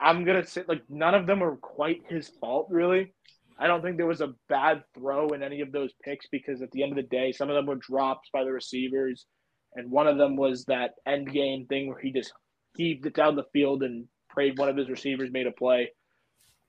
[0.00, 3.12] I'm to say, like, none of them are quite his fault, really.
[3.58, 6.70] I don't think there was a bad throw in any of those picks because at
[6.70, 9.26] the end of the day, some of them were drops by the receivers,
[9.74, 12.32] and one of them was that end game thing where he just
[12.76, 15.90] heaved it down the field and prayed one of his receivers made a play.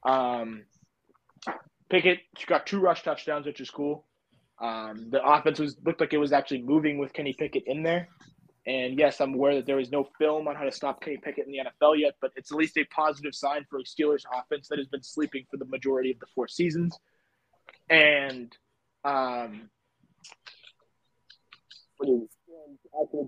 [0.04, 0.64] Um,
[1.90, 4.06] Pickett got two rush touchdowns, which is cool.
[4.60, 8.08] Um, the offense was looked like it was actually moving with Kenny Pickett in there.
[8.66, 11.46] And yes, I'm aware that there is no film on how to stop Kenny Pickett
[11.46, 14.68] in the NFL yet, but it's at least a positive sign for a Steelers offense
[14.68, 16.98] that has been sleeping for the majority of the four seasons.
[17.90, 18.56] And
[19.06, 19.70] um,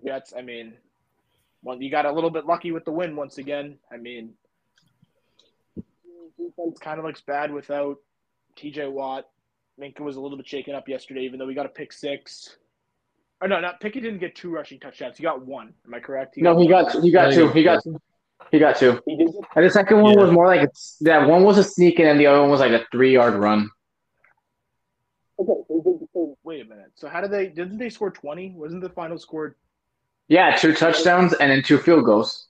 [0.06, 0.74] Jets, I mean,
[1.64, 3.78] well, you got a little bit lucky with the win once again.
[3.92, 4.34] I mean,
[6.38, 7.98] defense kind of looks bad without
[8.58, 9.26] TJ Watt.
[9.80, 12.58] Minkah was a little bit shaken up yesterday, even though we got a pick six.
[13.42, 15.18] Or no, not Pickett didn't get two rushing touchdowns.
[15.18, 15.74] He got one.
[15.86, 16.36] Am I correct?
[16.38, 17.50] no, he got he got two.
[17.52, 17.98] He got two.
[18.52, 19.02] He got two.
[19.06, 19.30] He did.
[19.56, 20.24] And the second one Yeah.
[20.24, 22.72] was more like it's that one was a sneak, and the other one was like
[22.74, 23.70] a three yard run.
[25.40, 25.54] Okay.
[26.44, 26.92] Wait a minute.
[26.96, 27.48] So how did they?
[27.48, 28.52] Didn't they score twenty?
[28.56, 29.56] Wasn't the final score?
[30.28, 32.48] Yeah, two touchdowns and then two field goals.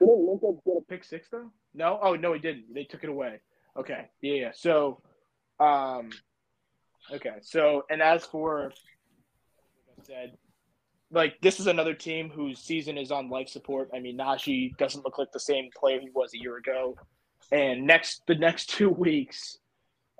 [0.00, 1.50] Didn't Minkah get a pick six though?
[1.74, 1.98] No.
[2.02, 2.72] Oh no, he didn't.
[2.72, 3.40] They took it away.
[3.76, 4.08] Okay.
[4.22, 4.34] Yeah.
[4.34, 4.50] yeah.
[4.54, 5.02] So,
[5.60, 6.10] um,
[7.12, 7.36] okay.
[7.42, 8.72] So and as for,
[9.88, 10.38] like I said,
[11.10, 13.90] like this is another team whose season is on life support.
[13.94, 16.96] I mean, Najee doesn't look like the same player he was a year ago,
[17.52, 19.58] and next the next two weeks,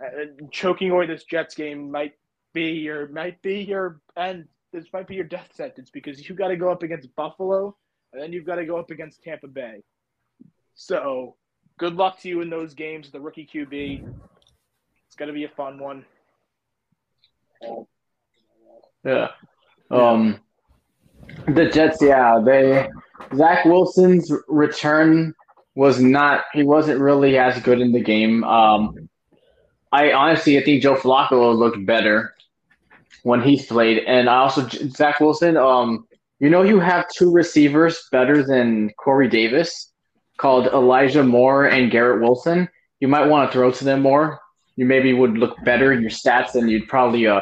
[0.02, 2.12] uh, choking away this Jets game might
[2.54, 4.46] be your might be your end.
[4.72, 7.74] This might be your death sentence because you got to go up against Buffalo
[8.12, 9.82] and then you've got to go up against Tampa Bay.
[10.74, 11.36] So,
[11.78, 14.14] good luck to you in those games, the rookie QB.
[15.06, 16.04] It's going to be a fun one.
[19.04, 19.28] Yeah.
[19.90, 20.40] Um,
[21.46, 22.88] the Jets, yeah, they
[23.36, 25.34] Zach Wilson's return
[25.74, 26.44] was not.
[26.52, 28.44] He wasn't really as good in the game.
[28.44, 29.08] Um,
[29.92, 32.34] I honestly, I think Joe Flacco looked better
[33.22, 35.56] when he played, and I also Zach Wilson.
[35.56, 36.06] Um,
[36.40, 39.92] you know, you have two receivers better than Corey Davis,
[40.36, 42.68] called Elijah Moore and Garrett Wilson.
[43.00, 44.40] You might want to throw to them more.
[44.78, 47.40] You maybe would look better in your stats, and you'd probably uh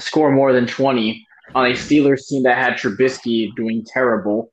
[0.00, 4.52] score more than 20 on a Steelers team that had Trubisky doing terrible.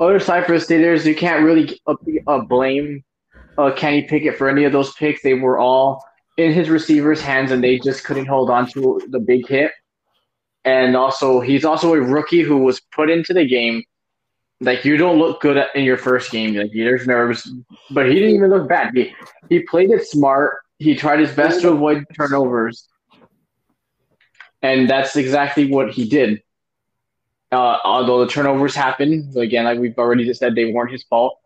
[0.00, 3.04] Other side for the Steelers, you can't really uh, uh, blame
[3.58, 5.22] uh, Kenny Pickett for any of those picks.
[5.22, 6.02] They were all
[6.38, 9.72] in his receivers' hands, and they just couldn't hold on to the big hit.
[10.64, 13.82] And also, he's also a rookie who was put into the game.
[14.60, 16.54] Like you don't look good in your first game.
[16.54, 17.50] Like there's nerves,
[17.90, 18.92] but he didn't even look bad.
[18.94, 19.12] He
[19.48, 20.58] he played it smart.
[20.78, 22.88] He tried his best to avoid turnovers
[24.62, 26.42] and that's exactly what he did.
[27.50, 31.38] Uh, although the turnovers happened, again, like we've already just said, they weren't his fault.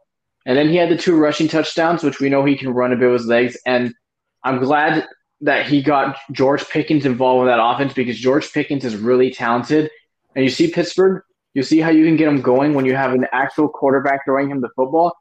[0.44, 2.96] And then he had the two rushing touchdowns, which we know he can run a
[2.96, 3.56] bit with his legs.
[3.66, 3.94] And
[4.42, 5.06] I'm glad
[5.42, 9.90] that he got George Pickens involved with that offense because George Pickens is really talented.
[10.34, 11.22] And you see Pittsburgh,
[11.54, 14.50] you see how you can get him going when you have an actual quarterback throwing
[14.50, 15.14] him the football.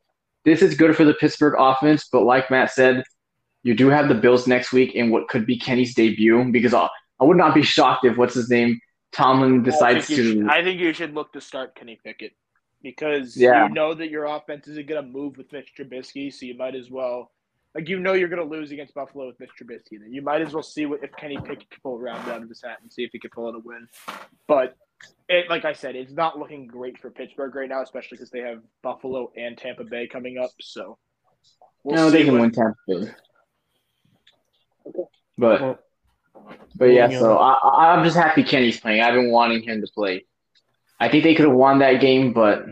[0.45, 3.03] This is good for the Pittsburgh offense, but like Matt said,
[3.64, 6.88] you do have the Bills next week in what could be Kenny's debut because I,
[7.20, 8.80] I would not be shocked if what's his name
[9.12, 10.24] Tomlin decides I to.
[10.39, 12.32] should, I think you should look to start Kenny Pickett
[12.82, 13.68] because Yeah.
[13.68, 16.76] you know that your offense isn't going to move with Mitch Trubisky, so you might
[16.76, 17.32] as well.
[17.76, 20.41] Like you know you're going to lose against Buffalo with Mitch Trubisky, then you might
[20.41, 22.91] as well see what if Kenny Pickett can pull around out of his hat and
[22.91, 23.88] see if he can pull out a win.
[24.47, 24.76] But
[25.30, 28.39] it, like I said, it's not looking great for Pittsburgh right now, especially because they
[28.41, 30.51] have Buffalo and Tampa Bay coming up.
[30.59, 30.97] So
[31.84, 33.12] we'll no, they can what- win Tampa Bay.
[35.38, 35.79] But Well,
[36.75, 37.57] but yeah, so on.
[37.63, 39.01] I- I'm just happy Kenny's playing.
[39.01, 40.25] I've been wanting him to play.
[40.99, 42.65] I think they could have won that game, but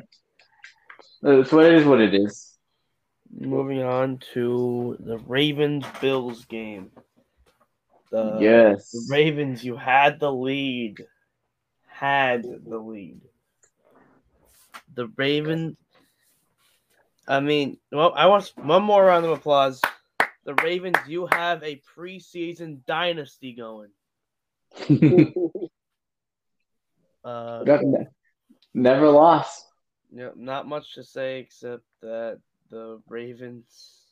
[1.23, 1.85] it's what it is.
[1.85, 2.57] What it is.
[3.31, 6.91] moving on to the Ravens Bills game.
[8.11, 8.89] The yes.
[8.91, 11.03] the Ravens, you had the lead.
[11.87, 13.21] Had the lead.
[14.95, 15.77] The Ravens.
[17.27, 19.79] I mean, well, I want one more round of applause.
[20.49, 23.91] The Ravens, you have a preseason dynasty going.
[27.21, 27.65] Uh,
[28.73, 29.65] Never lost.
[30.09, 32.39] yeah, not much to say except that
[32.71, 34.05] the Ravens,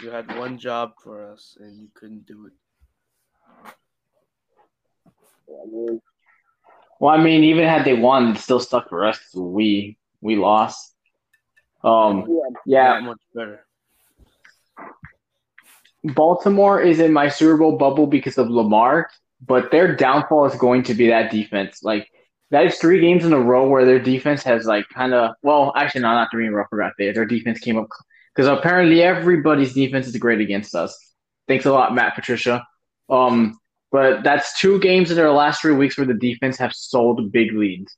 [0.00, 2.52] you had one job for us and you couldn't do it.
[6.98, 9.20] Well, I mean, even had they won, it still stuck for us.
[9.34, 10.94] We we lost.
[11.84, 13.67] Um, yeah, much better.
[16.14, 19.10] Baltimore is in my Super Bowl bubble because of Lamar,
[19.44, 21.82] but their downfall is going to be that defense.
[21.82, 22.08] Like
[22.50, 25.72] that is three games in a row where their defense has like kind of well,
[25.76, 26.64] actually no, not three in a row.
[26.70, 27.88] Forgot they their defense came up
[28.34, 30.96] because apparently everybody's defense is great against us.
[31.46, 32.66] Thanks a lot, Matt Patricia.
[33.08, 33.58] Um,
[33.90, 37.52] but that's two games in their last three weeks where the defense have sold big
[37.52, 37.96] leads.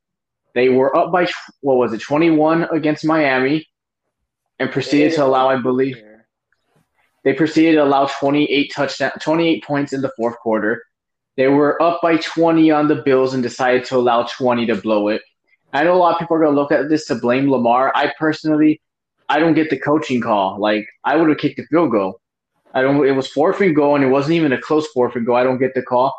[0.54, 1.26] They were up by
[1.60, 3.66] what was it, twenty one against Miami,
[4.58, 5.96] and proceeded to allow, I believe,
[7.24, 10.82] they proceeded to allow 28 touchdown, 28 points in the fourth quarter.
[11.36, 15.08] They were up by 20 on the Bills and decided to allow 20 to blow
[15.08, 15.22] it.
[15.72, 17.92] I know a lot of people are going to look at this to blame Lamar.
[17.94, 18.80] I personally,
[19.28, 20.58] I don't get the coaching call.
[20.58, 22.20] Like I would have kicked the field goal.
[22.74, 23.06] I don't.
[23.06, 25.36] It was fourth and goal, and it wasn't even a close fourth and goal.
[25.36, 26.12] I don't get the call.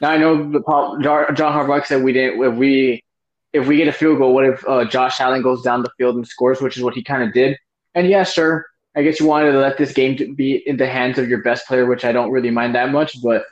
[0.00, 0.60] Now I know the
[1.00, 2.42] John Harbaugh said we didn't.
[2.42, 3.04] If we
[3.52, 6.16] if we get a field goal, what if uh, Josh Allen goes down the field
[6.16, 7.56] and scores, which is what he kind of did.
[7.94, 11.18] And yeah, sure, I guess you wanted to let this game be in the hands
[11.18, 13.20] of your best player, which I don't really mind that much.
[13.22, 13.44] But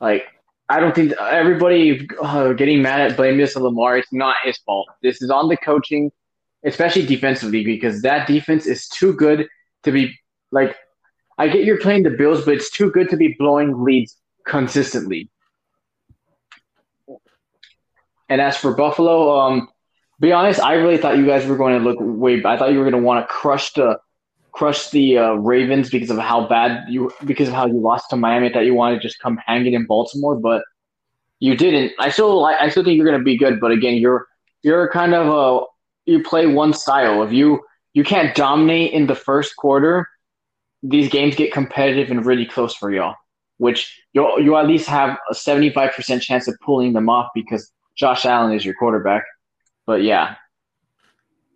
[0.00, 0.24] like,
[0.68, 3.98] I don't think everybody uh, getting mad at blaming this on Lamar.
[3.98, 4.88] It's not his fault.
[5.02, 6.10] This is on the coaching,
[6.64, 9.46] especially defensively, because that defense is too good
[9.82, 10.18] to be
[10.50, 10.76] like.
[11.36, 15.28] I get you're playing the Bills, but it's too good to be blowing leads consistently.
[18.28, 19.68] And as for Buffalo, um,
[20.20, 22.42] be honest, I really thought you guys were going to look way.
[22.44, 23.98] I thought you were going to want to crush the
[24.54, 28.16] crush the uh, Ravens because of how bad you because of how you lost to
[28.16, 28.48] Miami.
[28.50, 30.62] that you wanted to just come hanging in Baltimore, but
[31.40, 31.92] you didn't.
[31.98, 34.26] I still I still think you're going to be good, but again, you're
[34.62, 35.64] you're kind of a
[36.10, 37.22] you play one style.
[37.22, 37.60] If you
[37.92, 40.08] you can't dominate in the first quarter,
[40.82, 43.16] these games get competitive and really close for y'all.
[43.58, 47.30] Which you you at least have a seventy five percent chance of pulling them off
[47.34, 49.24] because Josh Allen is your quarterback.
[49.86, 50.36] But yeah,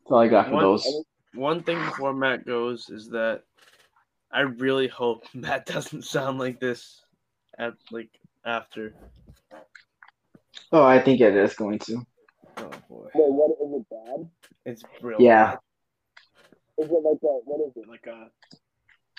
[0.03, 1.05] that's all I got for One- those.
[1.39, 3.43] One thing before Matt goes is that
[4.33, 7.01] I really hope Matt doesn't sound like this
[7.59, 8.11] at like
[8.45, 8.93] after.
[10.73, 12.05] Oh, I think it is going to.
[12.57, 14.29] Oh boy, Wait, what is it bad?
[14.67, 15.19] it's real.
[15.21, 15.53] Yeah.
[15.53, 15.59] bad.
[16.79, 17.89] Is it like a what is it?
[17.89, 18.31] Like a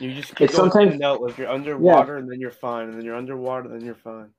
[0.03, 2.89] You just keep It's going sometimes- in out like you're underwater and then you're fine,
[2.89, 4.32] and then you're underwater, and then you're fine.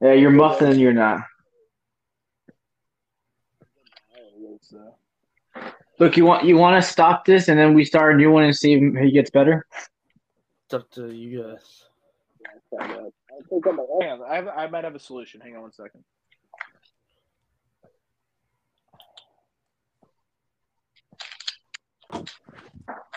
[0.00, 1.22] Yeah, you're muffin and you're not.
[5.98, 6.04] So.
[6.04, 8.44] Look, you want you want to stop this and then we start a new one
[8.44, 9.66] and see if he gets better.
[10.66, 11.84] It's up to you guys.
[12.80, 15.40] Hang on, I, have, I might have a solution.
[15.40, 16.02] Hang on one second.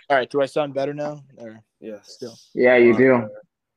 [0.10, 1.24] All right, do I sound better now?
[1.38, 2.14] Or Yes.
[2.14, 2.36] Still.
[2.56, 3.14] Yeah, you do.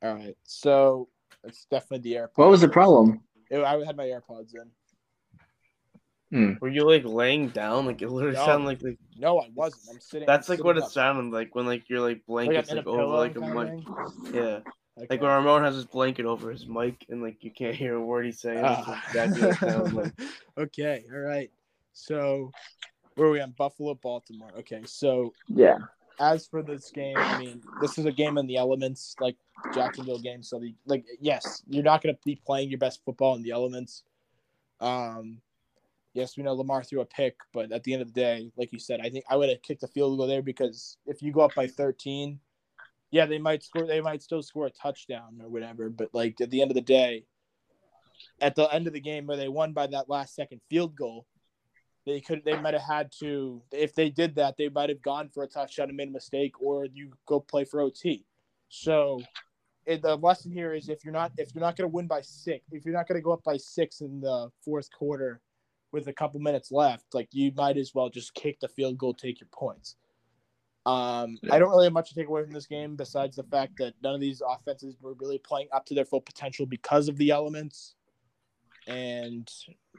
[0.02, 1.08] all right, so
[1.44, 2.36] it's definitely the AirPods.
[2.36, 3.20] What was the problem?
[3.50, 4.70] It- I had my AirPods in.
[6.32, 7.86] Were you like laying down?
[7.86, 8.44] Like it literally No.
[8.44, 9.82] sounded like, like No, I wasn't.
[9.90, 10.26] I'm sitting.
[10.26, 12.76] that's I'm like what sitting it sounded like when like you're like Like, blankets I'm
[12.78, 13.84] like, over like a mic.
[14.32, 14.60] Yeah,
[14.96, 15.06] Okay.
[15.10, 18.00] like when Ramon has his blanket over his mic and like you can't hear a
[18.00, 18.62] word he's saying.
[18.62, 19.02] That's Ah.
[19.08, 20.12] exactly what it like.
[20.58, 21.50] okay, all right.
[21.92, 22.52] So,
[23.16, 24.50] where are we on Buffalo, Baltimore?
[24.60, 25.78] Okay, so Yeah.
[26.20, 29.36] as for this game, I mean, this is a game in the elements, like
[29.72, 30.42] Jacksonville game.
[30.42, 33.50] So, the, like, yes, you're not going to be playing your best football in the
[33.50, 34.04] elements.
[34.80, 35.40] Um,
[36.14, 38.72] yes, we know Lamar threw a pick, but at the end of the day, like
[38.72, 41.32] you said, I think I would have kicked a field goal there because if you
[41.32, 42.38] go up by 13,
[43.10, 43.86] yeah, they might score.
[43.86, 45.90] They might still score a touchdown or whatever.
[45.90, 47.24] But like at the end of the day,
[48.40, 51.26] at the end of the game where they won by that last second field goal,
[52.06, 55.28] they could they might have had to if they did that they might have gone
[55.28, 58.24] for a touchdown and made a mistake or you go play for OT.
[58.68, 59.20] So
[59.86, 62.64] the lesson here is if you're not if you're not going to win by six,
[62.70, 65.40] if you're not going to go up by six in the fourth quarter
[65.92, 69.14] with a couple minutes left, like you might as well just kick the field goal,
[69.14, 69.96] take your points.
[70.86, 73.76] Um, I don't really have much to take away from this game besides the fact
[73.78, 77.16] that none of these offenses were really playing up to their full potential because of
[77.18, 77.94] the elements.
[78.86, 79.48] And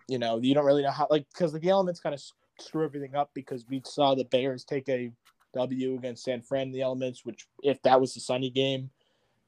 [0.08, 2.22] you know, you don't really know how, like, because the elements kind of
[2.60, 5.12] screw everything up because we saw the Bears take a
[5.54, 8.89] W against San Fran the elements, which if that was the sunny game,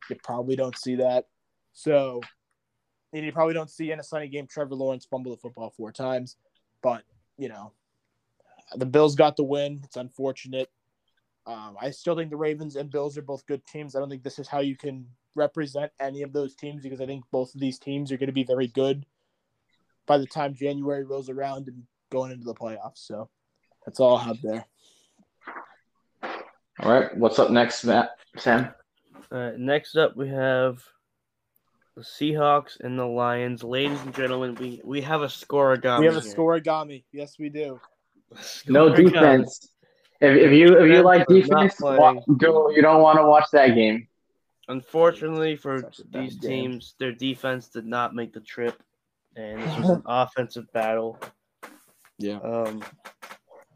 [0.10, 1.26] you probably don't see that.
[1.74, 2.22] So,
[3.14, 5.92] and you probably don't see in a sunny game Trevor Lawrence fumble the football four
[5.92, 6.36] times.
[6.82, 7.04] But,
[7.38, 7.72] you know,
[8.76, 9.82] the Bills got the win.
[9.84, 10.70] It's unfortunate.
[11.46, 13.96] Um, I still think the Ravens and Bills are both good teams.
[13.96, 15.06] I don't think this is how you can
[15.36, 18.34] represent any of those teams because I think both of these teams are going to
[18.34, 19.06] be very good
[20.06, 22.98] by the time January rolls around and going into the playoffs.
[23.06, 23.30] So
[23.86, 24.66] that's all I have there.
[26.80, 27.16] All right.
[27.16, 28.12] What's up next, Matt?
[28.38, 28.74] Sam?
[29.32, 30.84] All right, next up we have
[31.96, 33.64] the Seahawks and the Lions.
[33.64, 36.00] Ladies and gentlemen, we, we have a scorigami.
[36.00, 36.34] we have a here.
[36.34, 37.04] scorigami.
[37.12, 37.80] Yes, we do.
[38.68, 39.70] No defense.
[40.20, 42.00] If, if you if you like defense, playing.
[42.00, 44.08] wa- do you don't want to watch that game.
[44.70, 46.72] Unfortunately for Such a these game.
[46.72, 48.82] teams, their defense did not make the trip,
[49.36, 51.20] and this was an offensive battle.
[52.18, 52.38] Yeah.
[52.38, 52.84] Um,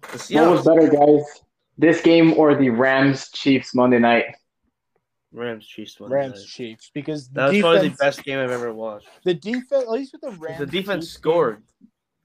[0.02, 1.24] the What was better, guys?
[1.78, 4.26] This game or the Rams Chiefs Monday night?
[5.34, 6.46] Rams, Chiefs, Monday Rams night.
[6.48, 9.08] Chiefs because That was probably the best game I've ever watched.
[9.24, 11.64] the defense, at least with the Rams, The defense Chiefs game- scored.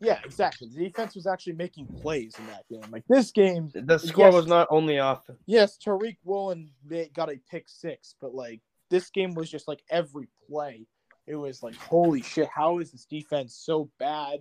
[0.00, 0.68] Yeah, exactly.
[0.68, 2.90] The defense was actually making plays in that game.
[2.90, 4.34] Like this game, The score Yes.
[4.34, 5.38] was not only offense.
[5.46, 6.72] yes, Tariq Woolen
[7.14, 10.86] got a pick six, but like this game was just like every play.
[11.26, 14.40] It was like, holy shit, how is this defense so bad?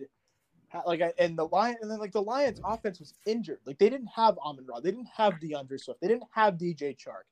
[0.69, 3.59] How- Like, I, and the lion, and then like the Lions' offense was injured.
[3.65, 6.95] Like they didn't have Amon Ra, they didn't have DeAndre Swift, they didn't have DJ
[6.97, 7.25] Chark,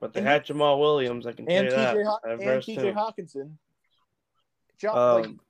[0.00, 1.96] But they And- had Jamaal Williams, I can tell you that.
[2.04, 2.92] Ho- and TJ.
[2.94, 3.56] Hockenson.
[4.78, 5.40] Jo- like, Um,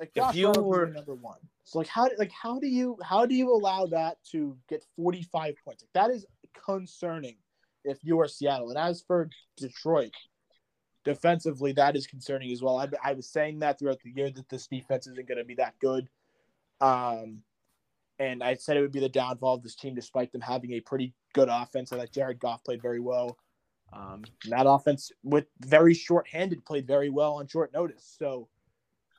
[0.00, 1.38] like if Josh you Reynolds were- number one.
[1.64, 5.54] So like how like how do you how do you allow that to get 45
[5.64, 5.82] points?
[5.82, 6.24] Like, that is
[6.64, 7.36] concerning
[7.84, 8.70] if you are Seattle.
[8.70, 10.14] And as for Detroit,
[11.04, 12.78] defensively, that is concerning as well.
[12.78, 15.54] I, I was saying that throughout the year that this defense isn't going to be
[15.56, 16.08] that good.
[16.80, 17.42] Um,
[18.18, 20.80] and I said it would be the downfall of this team, despite them having a
[20.80, 21.92] pretty good offense.
[21.92, 23.38] I thought Jared Goff played very well.
[23.92, 28.14] Um, and that offense, with very short-handed, played very well on short notice.
[28.18, 28.48] So,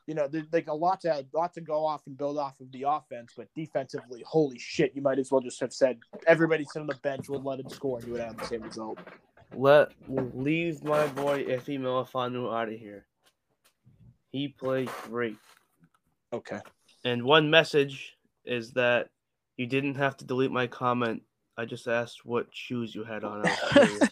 [0.05, 2.71] you know, there's like a lot to lot to go off and build off of
[2.71, 6.79] the offense, but defensively, holy shit, you might as well just have said everybody sit
[6.79, 8.99] on the bench would let him score and you would have the same result.
[9.55, 13.05] let leave my boy Ife Melifonwu out of here.
[14.31, 15.37] He played great.
[16.31, 16.59] Okay.
[17.03, 19.09] And one message is that
[19.57, 21.23] you didn't have to delete my comment.
[21.59, 23.45] I just asked what shoes you had on.
[23.45, 24.09] I was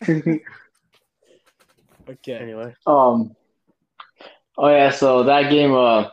[0.00, 0.40] curious.
[2.08, 2.34] Okay.
[2.34, 3.34] anyway, Um.
[4.56, 6.08] Oh yeah, so that game, uh,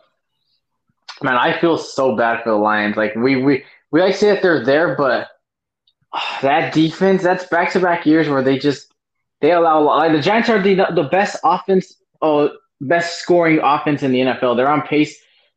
[1.21, 2.97] man, I feel so bad for the Lions.
[2.97, 5.27] Like we we we like say that they're there, but
[6.11, 8.91] ah, that defense, that's back to back years where they just
[9.39, 12.47] they allow like the Giants are the the best offense, uh,
[12.81, 14.57] best scoring offense in the NFL.
[14.57, 15.15] They're on pace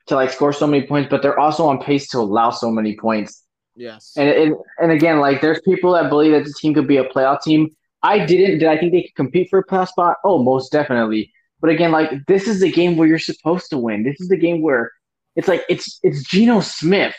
[0.08, 2.94] to like score so many points, but they're also on pace to allow so many
[2.94, 3.45] points.
[3.76, 4.14] Yes.
[4.16, 7.04] And and, and again, like there's people that believe that the team could be a
[7.04, 7.76] playoff team.
[8.02, 8.58] I didn't.
[8.58, 10.16] Did I think they could compete for a playoff spot?
[10.24, 11.32] Oh, most definitely.
[11.60, 14.02] But again, like this is a game where you're supposed to win.
[14.02, 14.90] This is the game where
[15.36, 17.14] it's like it's it's Geno Smith.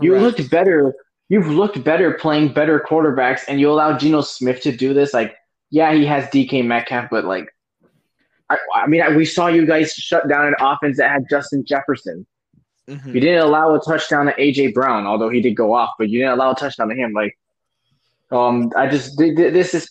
[0.00, 0.94] You looked better.
[1.28, 5.12] You've looked better playing better quarterbacks, and you allow Geno Smith to do this.
[5.12, 5.34] Like,
[5.70, 7.48] yeah, he has DK Metcalf, but like,
[8.48, 11.64] I, I mean, I, we saw you guys shut down an offense that had Justin
[11.66, 12.26] Jefferson.
[12.88, 13.14] Mhm.
[13.14, 16.20] You didn't allow a touchdown to AJ Brown, although he did go off, but you
[16.20, 17.12] didn't allow a touchdown to him.
[17.12, 17.36] Like,
[18.30, 19.90] um, I just th- th- this is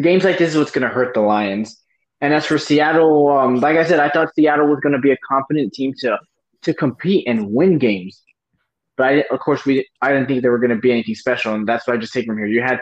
[0.00, 1.82] games like this is what's going to hurt the Lions.
[2.20, 5.10] And as for Seattle, um, like I said, I thought Seattle was going to be
[5.12, 6.18] a confident team to
[6.62, 8.22] to compete and win games.
[8.96, 11.54] But I, of course, we I didn't think they were going to be anything special,
[11.54, 12.46] and that's what I just take from here.
[12.46, 12.80] You had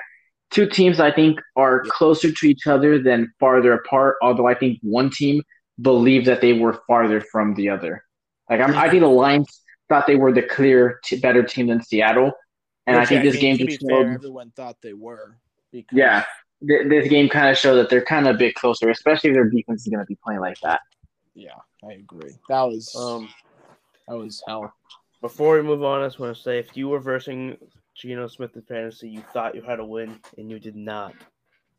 [0.50, 4.16] two teams I think are closer to each other than farther apart.
[4.22, 5.42] Although I think one team
[5.80, 8.03] believed that they were farther from the other.
[8.51, 11.82] Like I'm, I think the Lions thought they were the clear t- better team than
[11.82, 12.32] Seattle,
[12.86, 14.14] and I think yeah, this mean, game to be just fair, showed.
[14.14, 15.38] everyone thought they were.
[15.72, 16.24] Because, Yeah,
[16.66, 19.34] th- this game kind of showed that they're kind of a bit closer, especially if
[19.34, 20.80] their defense is going to be playing like that.
[21.34, 21.51] Yeah,
[21.88, 22.30] I agree.
[22.49, 23.28] That was um,
[24.09, 24.72] that was hell.
[25.20, 27.57] before we move on, I just want to say if you were versing
[27.97, 31.14] Geno Smith in fantasy, you thought you had a win, and you did not.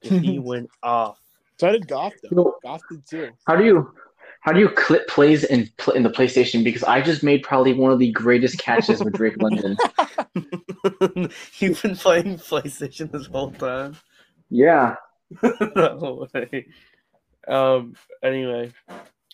[0.03, 1.20] 'Cause he went off.
[1.59, 2.43] So did Goff though.
[2.43, 2.55] Yo.
[2.63, 3.30] Goff did too.
[3.47, 3.93] How do you
[4.45, 6.63] how do you clip plays in in the PlayStation?
[6.63, 9.75] Because I just made probably one of the greatest catches with Drake London.
[11.57, 13.97] You've been playing PlayStation this whole time.
[14.51, 14.97] Yeah,
[15.75, 16.67] no way.
[17.47, 17.95] Um.
[18.21, 18.71] Anyway,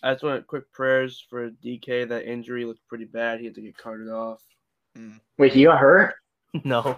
[0.02, 2.08] I just want quick prayers for DK.
[2.08, 3.38] That injury looked pretty bad.
[3.38, 4.42] He had to get carted off.
[5.36, 6.14] wait, he got hurt.
[6.64, 6.96] No,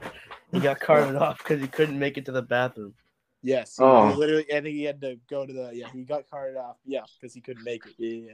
[0.52, 2.94] he got carted off because he couldn't make it to the bathroom.
[3.44, 3.76] Yes.
[3.76, 4.14] He, Oh.
[4.16, 5.70] literally, I think he had to go to the.
[5.74, 6.76] Yeah, he got carted off.
[6.86, 7.92] Yeah, because he couldn't make it.
[7.98, 8.32] Yeah,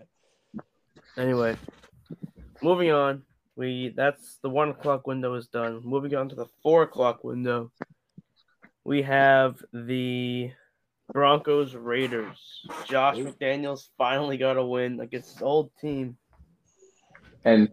[0.55, 0.63] yeah.
[1.17, 1.57] Anyway,
[2.63, 3.23] moving on.
[3.57, 5.83] We that's the one o'clock window is done.
[5.85, 7.73] Moving on to the four o'clock window.
[8.85, 10.53] We have the
[11.13, 12.63] Broncos Raiders.
[12.87, 16.17] Josh McDaniels finally got a win against his old team.
[17.45, 17.69] And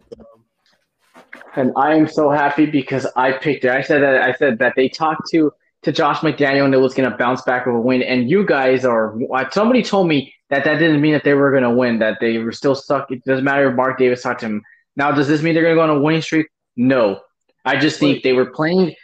[1.54, 3.70] and I am so happy because I picked it.
[3.70, 5.52] I said that I said that they talked to
[5.82, 8.02] to Josh McDaniel and it was going to bounce back with a win.
[8.02, 9.16] And you guys are
[9.52, 11.98] somebody told me that that didn't mean that they were going to win.
[12.00, 13.10] That they were still stuck.
[13.10, 14.62] It doesn't matter if Mark Davis talked to him.
[14.96, 16.48] Now, does this mean they're going to go on a winning streak?
[16.76, 17.20] No.
[17.64, 18.22] I just think Wait.
[18.24, 18.94] they were playing.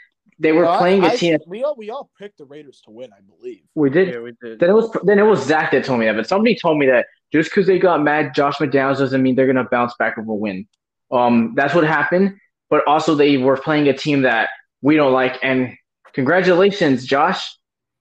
[0.41, 1.39] they were Well, I- playing a I- team.
[1.47, 3.63] We all we all picked the Raiders to win, I believe.
[3.77, 4.09] We did.
[4.09, 4.59] Yeah, we did.
[4.59, 6.87] Then it was then it was Zach that told me that, but somebody told me
[6.87, 10.27] that just because they got mad, Josh McDaniels doesn't mean they're gonna bounce back with
[10.27, 10.67] a win.
[11.13, 12.37] Um, that's what happened.
[12.71, 14.49] But also they were playing a team that
[14.83, 15.39] we don't like.
[15.43, 15.77] And
[16.15, 17.57] congratulations, Josh.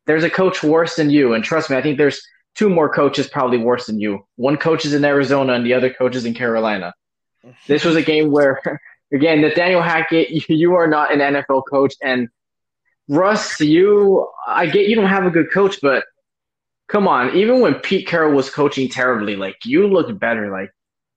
[0.05, 2.21] There's a coach worse than you, and trust me, I think there's
[2.55, 4.25] two more coaches probably worse than you.
[4.35, 6.93] One coach is in Arizona, and the other coach is in Carolina.
[7.67, 8.61] This was a game where,
[9.13, 12.29] again, Nathaniel Hackett, you, are not an NFL coach, and
[13.07, 16.05] Russ, you, I get you don't have a good coach, but
[16.87, 20.51] come on, even when Pete Carroll was coaching terribly, like you looked better.
[20.51, 20.69] Like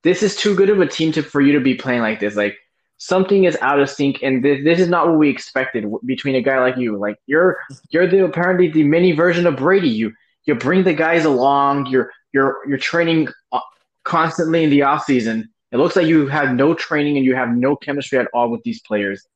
[0.03, 2.35] this is too good of a team to for you to be playing like this.
[2.35, 2.57] Like
[2.99, 6.61] something is out of sync, and this, is not what we expected between a guy
[6.61, 6.97] like you.
[6.97, 7.59] Like you're
[7.91, 9.89] you're the apparently the mini version of Brady.
[9.89, 10.13] You
[10.45, 11.87] you bring the guys along.
[11.87, 13.61] You're you're you're training uh,
[14.05, 15.49] constantly in the off season.
[15.73, 18.63] It looks like you have no training and you have no chemistry at all with
[18.63, 19.27] these players.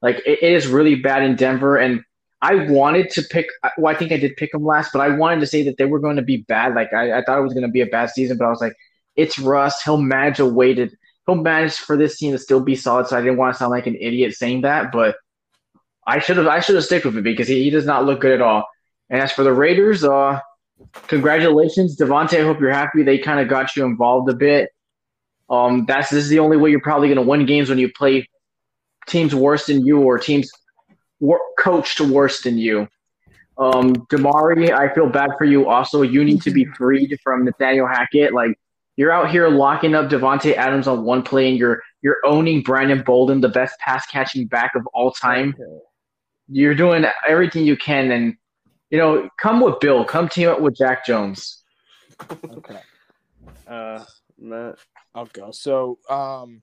[0.00, 2.02] Like it, it is really bad in Denver, and
[2.40, 3.46] I wanted to pick.
[3.78, 5.84] Well, I think I did pick them last, but I wanted to say that they
[5.84, 6.74] were going to be bad.
[6.74, 8.60] Like I, I thought it was going to be a bad season, but I was
[8.60, 8.74] like,
[9.16, 9.82] it's Russ.
[9.82, 10.88] He'll manage a way to.
[11.26, 13.06] He'll manage for this team to still be solid.
[13.06, 15.16] So I didn't want to sound like an idiot saying that, but
[16.06, 16.46] I should have.
[16.46, 18.66] I should have stick with it because he, he does not look good at all.
[19.08, 20.40] And as for the Raiders, uh,
[21.06, 22.40] congratulations, Davante.
[22.40, 23.02] I hope you're happy.
[23.02, 24.70] They kind of got you involved a bit.
[25.48, 27.90] Um, that's this is the only way you're probably going to win games when you
[27.92, 28.28] play
[29.06, 30.50] teams worse than you or teams
[31.20, 32.88] wor- coached worse than you.
[33.56, 35.68] Um, Damarri, I feel bad for you.
[35.68, 38.34] Also, you need to be freed from Nathaniel Hackett.
[38.34, 38.58] Like
[38.96, 43.02] you're out here locking up Davante Adams on one play, and you're you're owning Brandon
[43.02, 45.54] Bolden, the best pass catching back of all time.
[46.48, 48.36] You're doing everything you can, and
[48.90, 51.64] you know, come with Bill, come team up with Jack Jones.
[52.30, 52.78] Okay.
[53.66, 54.04] Uh,
[54.38, 54.76] Matt.
[55.14, 55.50] I'll go.
[55.50, 56.62] So, um,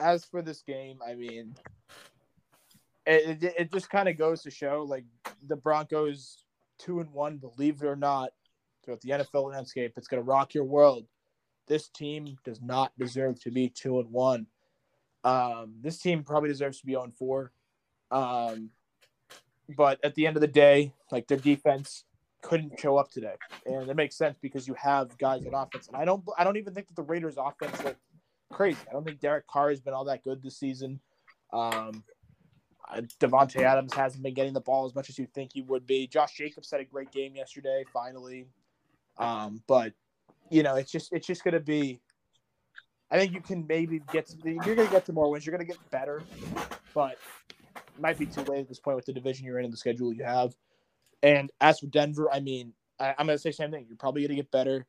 [0.00, 1.54] as for this game, I mean,
[3.06, 5.04] it it, it just kind of goes to show like
[5.46, 6.44] the Broncos
[6.78, 8.30] two and one, believe it or not,
[8.84, 11.06] throughout the NFL landscape, it's gonna rock your world.
[11.66, 14.46] This team does not deserve to be two and one.
[15.24, 17.52] Um, this team probably deserves to be on four.
[18.10, 18.70] Um,
[19.76, 22.04] but at the end of the day, like their defense
[22.42, 25.86] couldn't show up today, and it makes sense because you have guys on offense.
[25.86, 27.96] And I don't, I don't even think that the Raiders' offense look
[28.50, 28.80] crazy.
[28.88, 31.00] I don't think Derek Carr has been all that good this season.
[31.52, 32.02] Um,
[33.20, 36.06] Davante Adams hasn't been getting the ball as much as you think he would be.
[36.06, 38.46] Josh Jacobs had a great game yesterday, finally.
[39.18, 39.92] Um, but
[40.52, 42.00] you know, it's just, it's just gonna be.
[43.10, 45.44] I think you can maybe get to, you're gonna get to more wins.
[45.44, 46.22] You're gonna get better,
[46.94, 47.18] but
[47.76, 49.78] it might be too late at this point with the division you're in and the
[49.78, 50.54] schedule you have.
[51.22, 53.86] And as for Denver, I mean, I, I'm gonna say same thing.
[53.88, 54.86] You're probably gonna get better.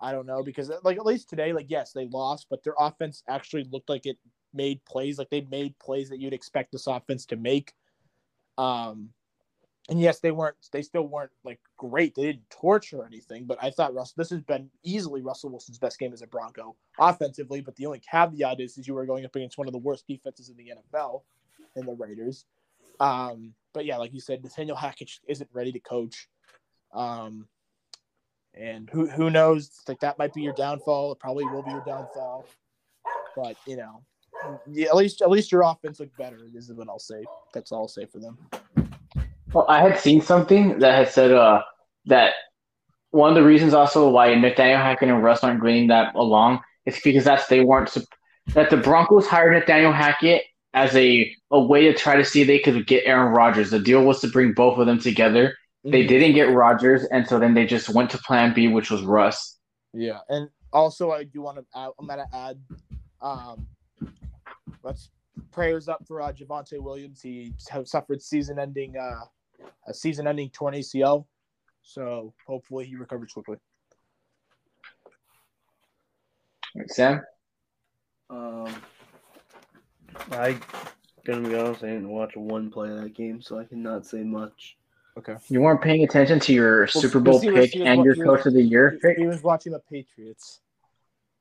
[0.00, 3.22] I don't know because like at least today, like yes, they lost, but their offense
[3.28, 4.18] actually looked like it
[4.54, 5.18] made plays.
[5.18, 7.72] Like they made plays that you'd expect this offense to make.
[8.58, 9.10] Um,
[9.88, 10.56] and yes, they weren't.
[10.70, 12.14] They still weren't like great.
[12.14, 13.44] They didn't torture or anything.
[13.46, 14.14] But I thought Russell.
[14.16, 17.60] This has been easily Russell Wilson's best game as a Bronco offensively.
[17.60, 20.06] But the only caveat is, is you were going up against one of the worst
[20.06, 21.22] defenses in the NFL,
[21.74, 22.44] in the Raiders.
[23.00, 26.28] Um, but yeah, like you said, Nathaniel Hackett isn't ready to coach.
[26.94, 27.48] Um,
[28.54, 29.70] and who who knows?
[29.88, 31.12] Like that might be your downfall.
[31.12, 32.46] It probably will be your downfall.
[33.34, 34.02] But you know,
[34.70, 36.38] yeah, at least at least your offense looked better.
[36.52, 37.24] This Is what I'll say.
[37.52, 38.38] That's all I'll say for them.
[39.52, 41.62] Well, I had seen something that had said uh,
[42.06, 42.34] that
[43.10, 46.98] one of the reasons also why Nathaniel Hackett and Russ aren't getting that along is
[47.04, 47.94] because that's they weren't
[48.54, 50.42] that the Broncos hired Nathaniel Hackett
[50.74, 53.70] as a a way to try to see if they could get Aaron Rodgers.
[53.70, 55.54] The deal was to bring both of them together.
[55.84, 59.02] They didn't get Rodgers, and so then they just went to Plan B, which was
[59.02, 59.58] Russ.
[59.92, 62.58] Yeah, and also I do want to add, I'm gonna add,
[63.20, 63.66] um,
[64.82, 65.10] let's
[65.50, 67.20] prayers up for uh, Javonte Williams.
[67.20, 67.52] He
[67.84, 69.24] suffered season-ending, uh,
[69.86, 71.26] a season-ending torn ACL,
[71.82, 73.56] so hopefully he recovers quickly.
[76.88, 77.20] Sam,
[78.30, 78.74] Um,
[80.30, 80.58] I
[81.24, 84.22] gonna be honest, I didn't watch one play of that game, so I cannot say
[84.22, 84.76] much.
[85.18, 85.36] Okay.
[85.50, 88.22] you weren't paying attention to your Super Bowl he was- pick was- and your he
[88.22, 89.18] was- Coach of the Year pick.
[89.18, 90.62] He was watching the Patriots.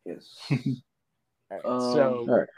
[0.05, 0.37] Yes.
[0.51, 0.57] All
[1.49, 2.49] right, Um, so all right.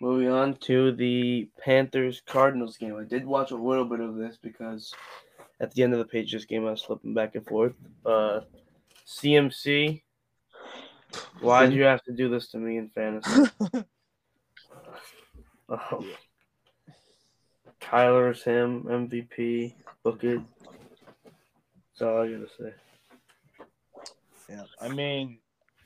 [0.00, 2.96] Moving on to the Panthers Cardinals game.
[2.96, 4.94] I did watch a little bit of this because
[5.60, 7.74] at the end of the Patriots game, I was flipping back and forth.
[8.04, 8.40] Uh,
[9.06, 10.02] CMC,
[11.40, 13.50] why'd you have to do this to me in fantasy?
[15.70, 16.04] Um,
[17.80, 19.72] Kyler's him, MVP,
[20.02, 20.40] book it.
[21.24, 22.74] That's all I gotta say.
[24.48, 25.38] Yeah, I mean,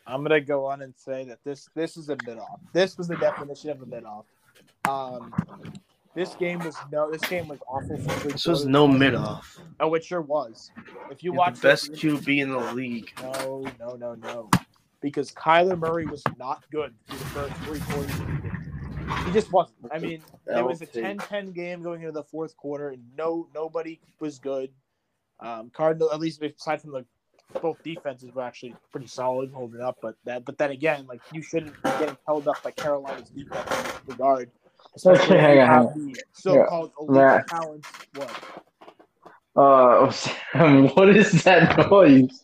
[0.06, 2.60] I'm gonna go on and say that this this is a mid off.
[2.72, 4.26] This was the definition of a mid off.
[4.88, 5.32] Um,
[6.14, 7.10] This game was no.
[7.10, 7.96] This game was awful.
[7.98, 9.58] For This was no mid off.
[9.80, 10.70] Oh, it sure was.
[11.10, 13.10] If you watch the best QB in the league.
[13.20, 14.50] No, no, no, no.
[15.00, 18.10] Because Kyler Murray was not good through the first three quarters.
[18.12, 19.24] of the game.
[19.26, 19.76] He just wasn't.
[19.92, 23.48] I mean, it was a That'll 10-10 game going into the fourth quarter, and no
[23.54, 24.70] nobody was good.
[25.40, 27.04] Um, Cardinal, at least aside from the
[27.60, 31.42] both defenses were actually pretty solid holding up, but that but then again, like you
[31.42, 34.50] shouldn't be getting held up by Carolina's defense in this regard.
[34.96, 37.48] Especially Okay, hang on, hang the so-called elite Matt.
[37.48, 37.88] talents.
[38.14, 38.44] What?
[39.56, 42.42] Uh, Sam, what is that noise?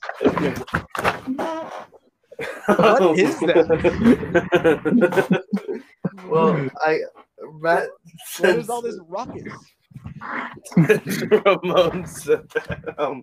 [2.67, 5.43] What is that?
[6.29, 7.01] well, I
[7.61, 7.89] Matt
[8.39, 9.53] What is all this ruckus?
[10.77, 13.23] Ramon said that um,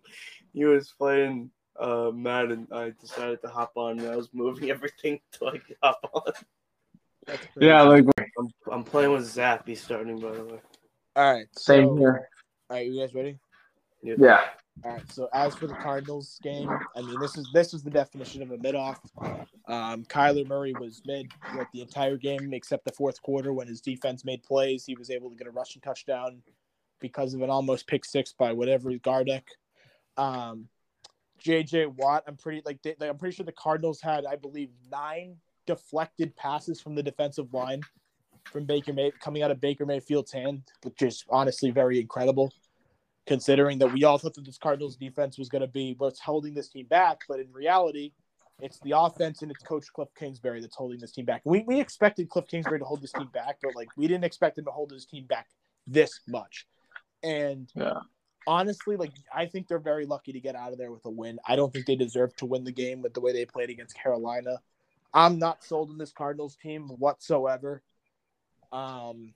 [0.54, 1.50] he was playing
[1.80, 4.00] uh, and I decided to hop on.
[4.00, 6.34] And I was moving everything to like hop on.
[7.26, 7.68] That's crazy.
[7.68, 8.06] Yeah, like
[8.40, 10.60] I'm, I'm playing with Zappe starting by the way.
[11.16, 11.48] All right.
[11.58, 12.30] same here.
[12.70, 13.40] All right, you guys ready?
[14.02, 14.42] Yeah.
[14.84, 15.12] All right.
[15.12, 18.52] So as for the Cardinals game, I mean, this is this is the definition of
[18.52, 19.00] a mid off.
[19.68, 23.82] Um, Kyler Murray was mid like the entire game except the fourth quarter when his
[23.82, 24.86] defense made plays.
[24.86, 26.42] He was able to get a rushing touchdown
[27.00, 29.44] because of an almost pick six by whatever Gardeck.
[30.16, 30.70] Um,
[31.44, 35.38] JJ Watt, I'm pretty like, they, I'm pretty sure the Cardinals had I believe nine
[35.66, 37.82] deflected passes from the defensive line
[38.46, 42.52] from Baker May coming out of Baker Mayfield's hand, which is honestly very incredible
[43.28, 46.54] considering that we all thought that this Cardinals defense was going to be what's holding
[46.54, 48.14] this team back, but in reality,
[48.62, 51.42] it's the offense and it's Coach Cliff Kingsbury that's holding this team back.
[51.46, 54.58] We we expected Cliff Kingsbury to hold this team back, but like we didn't expect
[54.58, 55.48] him to hold his team back
[55.86, 56.66] this much.
[57.22, 58.00] And Yeah.
[58.48, 61.38] Honestly, like I think they're very lucky to get out of there with a win.
[61.46, 63.96] I don't think they deserve to win the game with the way they played against
[63.96, 64.62] Carolina.
[65.14, 67.84] I'm not sold on this Cardinals team whatsoever.
[68.72, 69.34] Um,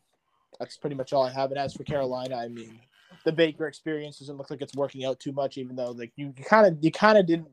[0.60, 1.52] that's pretty much all I have.
[1.52, 2.80] And as for Carolina, I mean,
[3.26, 6.34] the Baker experience doesn't look like it's working out too much, even though like you
[6.46, 7.50] kind of you kind of didn't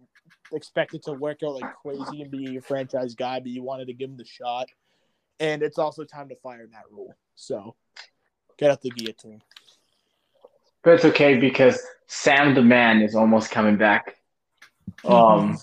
[0.53, 3.87] expect it to work out like crazy and be your franchise guy, but you wanted
[3.87, 4.69] to give him the shot.
[5.41, 7.15] And it's also time to fire Matt Rhule.
[7.35, 7.75] So
[8.57, 9.43] get out the guillotine.
[10.83, 14.17] But it's okay because Sam the Man is almost coming back.
[15.05, 15.59] Um,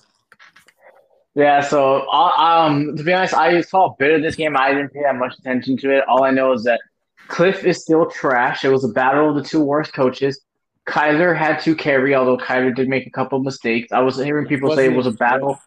[1.34, 1.62] yeah.
[1.62, 4.56] So, uh, um, to be honest, I saw a bit of this game.
[4.56, 6.04] I didn't pay that much attention to it.
[6.08, 6.80] All I know is that
[7.28, 8.64] Cliff is still trash.
[8.64, 10.42] It was a battle of the two worst coaches.
[10.88, 13.92] Kyler had to carry, although Kyler did make a couple mistakes.
[13.92, 15.60] I was hearing people say it was a battle.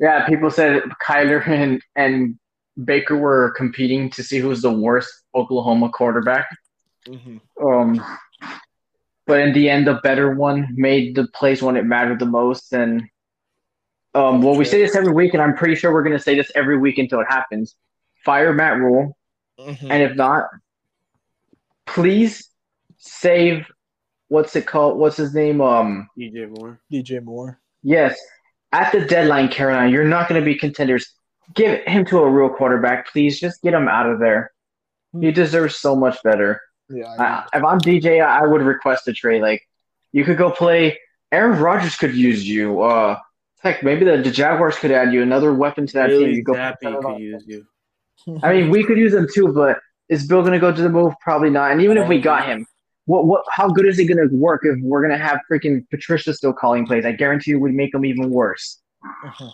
[0.00, 2.38] Yeah, people said Kyler and and
[2.82, 6.46] Baker were competing to see who's the worst Oklahoma quarterback.
[7.06, 7.40] Mhm.
[7.62, 8.04] Um,
[9.26, 12.72] but in the end, the better one made the plays when it mattered the most.
[12.72, 13.02] And
[14.14, 16.34] um, well, we say this every week, and I'm pretty sure we're going to say
[16.36, 17.76] this every week until it happens.
[18.24, 19.16] Fire Matt Rhule,
[19.58, 19.90] Mhm.
[19.90, 20.44] and if not,
[21.86, 22.50] please
[22.98, 23.66] save.
[24.28, 24.98] What's it called?
[24.98, 25.60] What's his name?
[25.60, 26.80] Um, DJ Moore.
[26.92, 27.60] DJ Moore.
[27.82, 28.18] yes,
[28.72, 31.12] at the deadline, Carolina, you're not going to be contenders.
[31.54, 33.38] Give him to a real quarterback, please.
[33.38, 34.50] Just get him out of there.
[35.20, 36.60] He deserves so much better.
[36.88, 37.14] Yeah.
[37.18, 39.42] I I, if I'm DJ, I would request a trade.
[39.42, 39.62] Like,
[40.12, 40.98] you could go play.
[41.32, 42.82] Aaron Rodgers could use you.
[42.82, 43.18] Uh,
[43.60, 46.18] heck, maybe the, the Jaguars could add you another weapon to that team.
[46.20, 46.54] Really You go.
[46.54, 47.66] Zappe could use you.
[48.42, 50.88] I mean, we could use him too, but is Bill going to go to the
[50.88, 51.14] move?
[51.20, 51.72] Probably not.
[51.72, 52.66] And even if we got him,
[53.06, 53.44] what what?
[53.50, 56.52] How good is it going to work if we're going to have freaking Patricia still
[56.52, 57.04] calling plays?
[57.04, 58.80] I guarantee you, would make them even worse.
[59.24, 59.52] Mhm.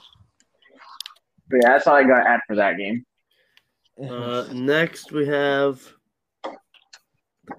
[1.51, 3.05] But yeah, that's all I got to add for that game.
[4.03, 5.93] Uh, next, we have the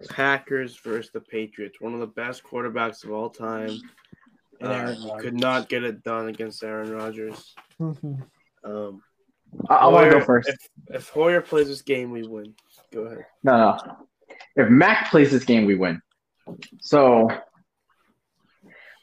[0.09, 1.81] Packers versus the Patriots.
[1.81, 3.79] One of the best quarterbacks of all time.
[4.61, 7.53] And Uh, Aaron he could not get it done against Aaron Rodgers.
[7.79, 8.23] Mhm.
[8.63, 9.01] Um,
[9.69, 10.49] I, I want to go first.
[10.49, 10.57] If,
[10.95, 12.53] if Hoyer plays this game, we win.
[12.93, 13.25] Go ahead.
[13.43, 14.07] No, no.
[14.55, 16.01] If Mac plays this game, we win.
[16.79, 17.29] So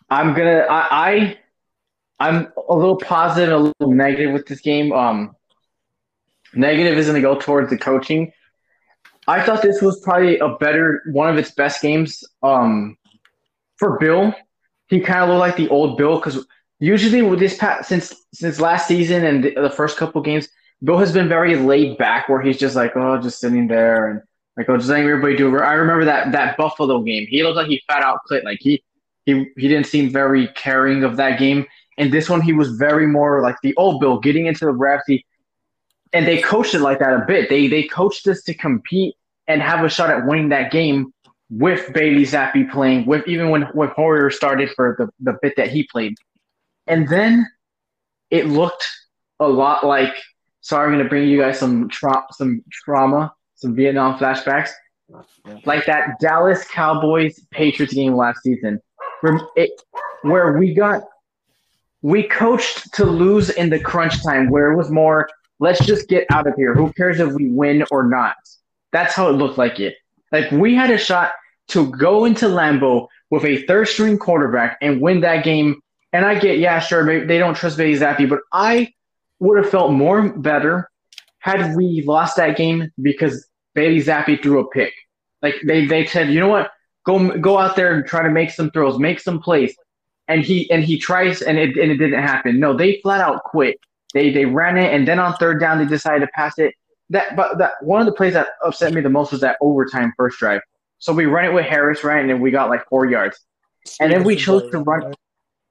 [0.08, 0.66] I'm gonna.
[0.68, 1.38] I, I
[2.18, 4.92] I'm a little positive, a little negative with this game.
[4.92, 5.34] Um,
[6.54, 8.32] negative is gonna go towards the coaching.
[9.30, 12.24] I thought this was probably a better one of its best games.
[12.42, 12.96] Um,
[13.76, 14.34] for Bill,
[14.88, 16.44] he kind of looked like the old Bill because
[16.80, 20.48] usually with this past since since last season and the, the first couple games,
[20.82, 24.22] Bill has been very laid back, where he's just like, oh, just sitting there and
[24.56, 25.56] like, oh, just letting everybody do.
[25.60, 27.28] I remember that that Buffalo game.
[27.28, 28.42] He looked like he fat out Clit.
[28.42, 28.82] Like he
[29.26, 31.66] he he didn't seem very caring of that game.
[31.98, 35.02] And this one, he was very more like the old Bill, getting into the refs.
[35.06, 35.24] He,
[36.12, 37.48] and they coached it like that a bit.
[37.48, 39.14] They they coached us to compete
[39.50, 41.12] and have a shot at winning that game
[41.50, 45.70] with Bailey Zappe playing, with even when when Hoyer started for the, the bit that
[45.70, 46.14] he played.
[46.86, 47.46] And then
[48.30, 48.88] it looked
[49.40, 50.14] a lot like
[50.60, 54.70] sorry, I'm gonna bring you guys some tra- some trauma, some Vietnam flashbacks.
[55.64, 58.80] like that Dallas Cowboys Patriots game last season,
[59.22, 59.70] where it,
[60.22, 61.02] where we got
[62.02, 65.28] we coached to lose in the crunch time, where it was more
[65.58, 66.72] let's just get out of here.
[66.72, 68.36] Who cares if we win or not?
[68.92, 69.96] That's how it looked like it.
[70.32, 71.32] Like we had a shot
[71.68, 75.80] to go into Lambeau with a third string quarterback and win that game.
[76.12, 78.92] And I get, yeah, sure, maybe they don't trust Bailey Zappe, but I
[79.38, 80.90] would have felt more better
[81.38, 84.92] had we lost that game because Bailey Zappe threw a pick.
[85.42, 86.70] Like they, they said, you know what?
[87.06, 89.74] Go go out there and try to make some throws, make some plays.
[90.28, 92.60] And he and he tries and it and it didn't happen.
[92.60, 93.78] No, they flat out quit.
[94.12, 96.74] They they ran it and then on third down they decided to pass it.
[97.10, 100.12] That but that one of the plays that upset me the most was that overtime
[100.16, 100.60] first drive.
[100.98, 102.20] So we run it with Harris, right?
[102.20, 103.38] And then we got like four yards.
[104.00, 105.14] And then we chose to run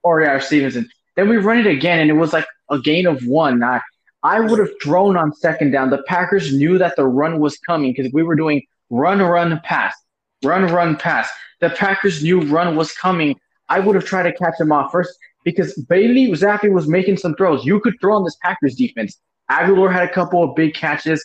[0.04, 0.90] or yeah, Stevenson.
[1.16, 3.64] Then we run it again and it was like a gain of one.
[3.64, 3.82] I,
[4.24, 5.90] I would have thrown on second down.
[5.90, 9.96] The Packers knew that the run was coming because we were doing run, run, pass,
[10.44, 11.30] run, run, pass.
[11.62, 13.40] The Packers knew run was coming.
[13.70, 17.36] I would have tried to catch him off first because Bailey Zappe was making some
[17.36, 17.66] throws.
[17.66, 19.20] You could throw on this Packers defense.
[19.52, 21.24] Agholor had a couple of big catches.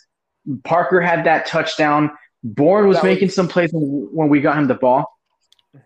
[0.63, 2.11] Parker had that touchdown.
[2.43, 5.05] Bourne was, was making some plays when, we got him the ball.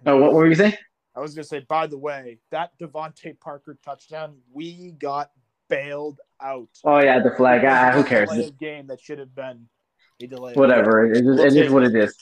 [0.06, 0.74] Uh, what, were you saying?
[1.16, 5.32] I was going to say, by the way, that DeVante Parker touchdown, we got
[5.70, 6.70] bailed out.
[6.84, 7.64] Oh yeah, the flag.
[7.66, 8.32] Ah, who cares?
[8.32, 9.68] A game that should have been
[10.22, 10.54] a delay.
[10.54, 11.12] Whatever.
[11.12, 12.16] It, is, it is what it is.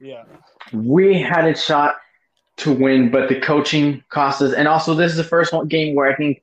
[0.00, 0.24] Yeah.
[0.72, 1.96] We had a shot
[2.58, 4.52] to win, but the coaching cost us.
[4.52, 6.42] And also, this is the first game where I think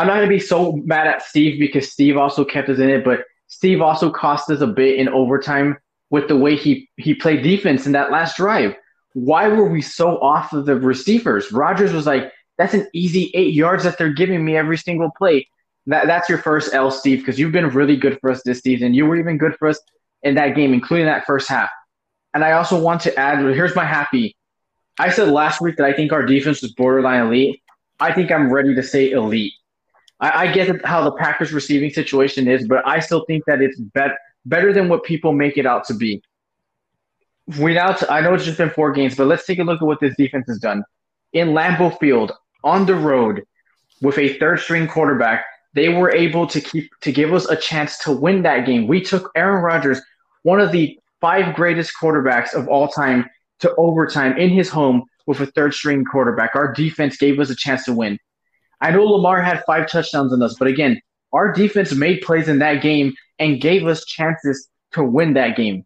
[0.00, 2.88] I'm not going to be so mad at Steve because Steve also kept us in
[2.88, 5.76] it, but Steve also cost us a bit in overtime
[6.08, 8.74] with the way he he played defense in that last drive.
[9.12, 11.52] Why were we so off of the receivers?
[11.52, 15.46] Rodgers was like, "That's an easy eight yards that they're giving me every single play."
[15.84, 18.94] That that's your first L, Steve, because you've been really good for us this season.
[18.94, 19.78] You were even good for us
[20.22, 21.68] in that game, including that first half.
[22.32, 24.34] And I also want to add, here's my happy.
[24.98, 27.60] I said last week that I think our defense was borderline elite.
[27.98, 29.52] I think I'm ready to say elite.
[30.20, 33.78] I, I get how the Packers receiving situation is, but I still think that it's
[33.78, 34.12] bet,
[34.44, 36.22] better than what people make it out to be.
[37.58, 40.00] Without, I know it's just been four games, but let's take a look at what
[40.00, 40.84] this defense has done.
[41.32, 42.32] In Lambeau Field,
[42.62, 43.42] on the road,
[44.02, 45.44] with a third string quarterback,
[45.74, 48.86] they were able to keep to give us a chance to win that game.
[48.86, 50.00] We took Aaron Rodgers,
[50.42, 53.28] one of the five greatest quarterbacks of all time,
[53.60, 56.56] to overtime in his home with a third string quarterback.
[56.56, 58.18] Our defense gave us a chance to win.
[58.80, 61.00] I know Lamar had five touchdowns on us, but again,
[61.32, 65.84] our defense made plays in that game and gave us chances to win that game.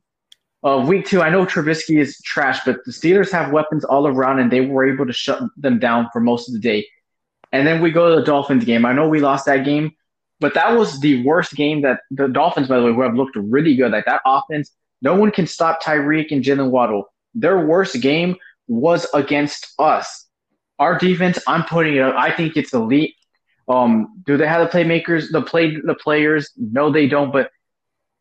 [0.63, 4.39] Uh, week two, I know Trubisky is trash, but the Steelers have weapons all around,
[4.39, 6.87] and they were able to shut them down for most of the day.
[7.53, 8.87] And then we go to the Dolphins game.
[8.87, 9.93] I know we lost that game,
[10.41, 13.37] but that was the worst game that the Dolphins, by the way, who have looked
[13.37, 13.93] really good.
[13.93, 14.73] Like that offense,
[15.03, 17.13] no one can stop Tyreek and Jalen Waddle.
[17.35, 20.24] Their worst game was against us.
[20.79, 22.17] Our defense, I'm putting it up.
[22.17, 23.15] I think it's elite.
[23.69, 26.51] Um, do they have the playmakers, the play, the players?
[26.57, 27.33] No, they don't.
[27.33, 27.51] But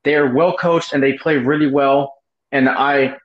[0.03, 2.13] they're well coached and they play really well.
[2.51, 3.17] And I,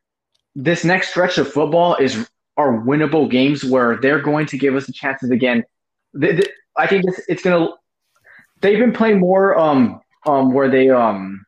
[0.55, 4.87] this next stretch of football is are winnable games where they're going to give us
[4.87, 5.63] the chances again
[6.15, 6.45] they, they,
[6.77, 7.69] I think it's, it's gonna.
[8.61, 11.45] They've been playing more um um where they um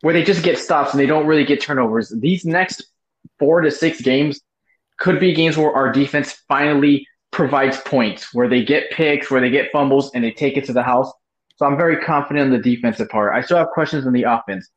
[0.00, 2.10] where they just get stops and they don't really get turnovers.
[2.10, 2.84] These next
[3.38, 4.40] four to six games
[4.98, 9.50] could be games where our defense finally provides points, where they get picks, where they
[9.50, 11.12] get fumbles, and they take it to the house.
[11.56, 13.34] So I'm very confident in the defensive part.
[13.34, 14.68] I still have questions on the offense,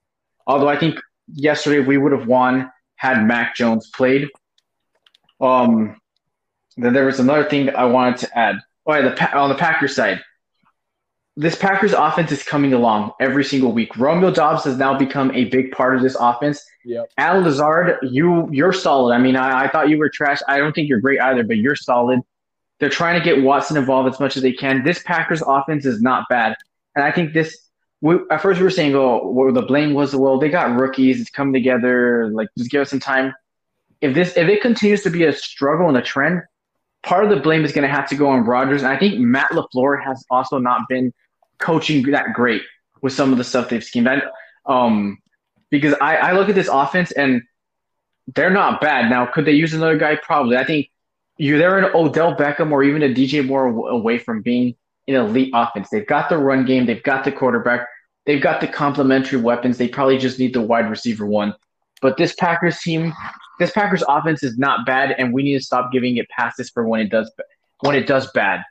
[0.47, 4.27] although I think yesterday we would have won had Mac Jones played.
[5.39, 5.97] Um,
[6.77, 8.57] then there was another thing I wanted to add.
[8.85, 10.21] Oh, yeah, the on the Packers side,
[11.39, 13.95] this Packers offense is coming along every single week.
[13.95, 16.61] Romeo Doubs has now become a big part of this offense.
[16.83, 17.11] Yep.
[17.17, 19.13] Al Lazard, you you're solid.
[19.13, 20.39] I mean, I, I thought you were trash.
[20.49, 22.19] I don't think you're great either, but you're solid.
[22.79, 24.83] They're trying to get Watson involved as much as they can.
[24.83, 26.55] This Packers offense is not bad,
[26.95, 27.57] and I think this.
[28.01, 31.21] We, at first, we were saying, "Oh, well, the blame was well, they got rookies.
[31.21, 32.29] It's coming together.
[32.33, 33.33] Like, just give us some time."
[34.01, 36.41] If this, if it continues to be a struggle and a trend,
[37.03, 38.81] part of the blame is going to have to go on Rodgers.
[38.81, 41.13] And I think Matt LaFleur has also not been
[41.59, 42.61] coaching that great
[43.01, 44.09] with some of the stuff they've schemed.
[44.65, 45.19] Um,
[45.69, 47.41] because I, I look at this offense and
[48.35, 49.09] they're not bad.
[49.09, 50.15] Now, could they use another guy?
[50.15, 50.57] Probably.
[50.57, 50.89] I think
[51.37, 54.75] you're there an Odell Beckham or even a DJ Moore away from being
[55.07, 55.89] an elite offense.
[55.89, 57.87] They've got the run game, they've got the quarterback,
[58.25, 59.77] they've got the complementary weapons.
[59.77, 61.55] They probably just need the wide receiver one.
[62.01, 63.13] But this Packers team,
[63.57, 66.87] this Packers offense is not bad, and we need to stop giving it passes for
[66.87, 67.31] when it does
[67.81, 68.63] when it does bad.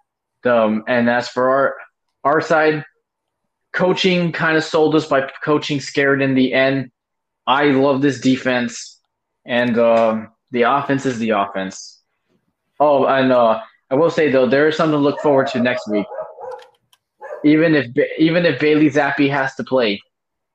[0.45, 1.77] Um, and as for our
[2.25, 2.85] our side,
[3.73, 6.91] coaching kind of sold us by coaching scared in the end.
[7.47, 9.01] I love this defense.
[9.47, 12.01] and um, the offense is the offense.
[12.81, 15.89] Oh, and uh, I will say though, there is something to look forward to next
[15.89, 16.07] week.
[17.45, 17.87] Even if
[18.19, 20.01] even if Bailey Zappe has to play,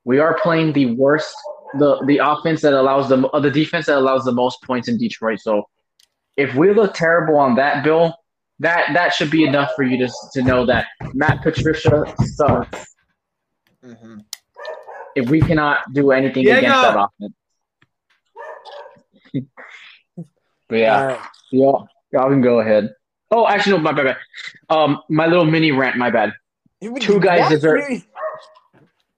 [0.04, 1.34] we are playing the worst
[1.78, 4.98] the the offense that allows the uh, the defense that allows the most points in
[4.98, 5.40] Detroit.
[5.40, 5.64] So
[6.36, 8.14] if we look terrible on that, Bill,
[8.60, 12.94] that that should be enough for you to to know that Matt Patricia sucks.
[13.84, 14.18] Mm-hmm.
[15.16, 16.58] If we cannot do anything Diego!
[16.58, 17.34] against that offense.
[20.68, 21.20] but yeah, right.
[21.50, 22.90] y'all, y'all can go ahead.
[23.30, 24.04] Oh, actually, no, my bad.
[24.04, 24.16] bad.
[24.68, 25.96] Um, my little mini rant.
[25.96, 26.32] My bad.
[27.00, 28.04] Two guys deserve- really-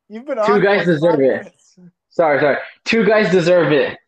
[0.09, 1.53] You've been Two guys deserve it.
[2.11, 2.57] Sorry, sorry.
[2.85, 3.99] Two guys deserve it.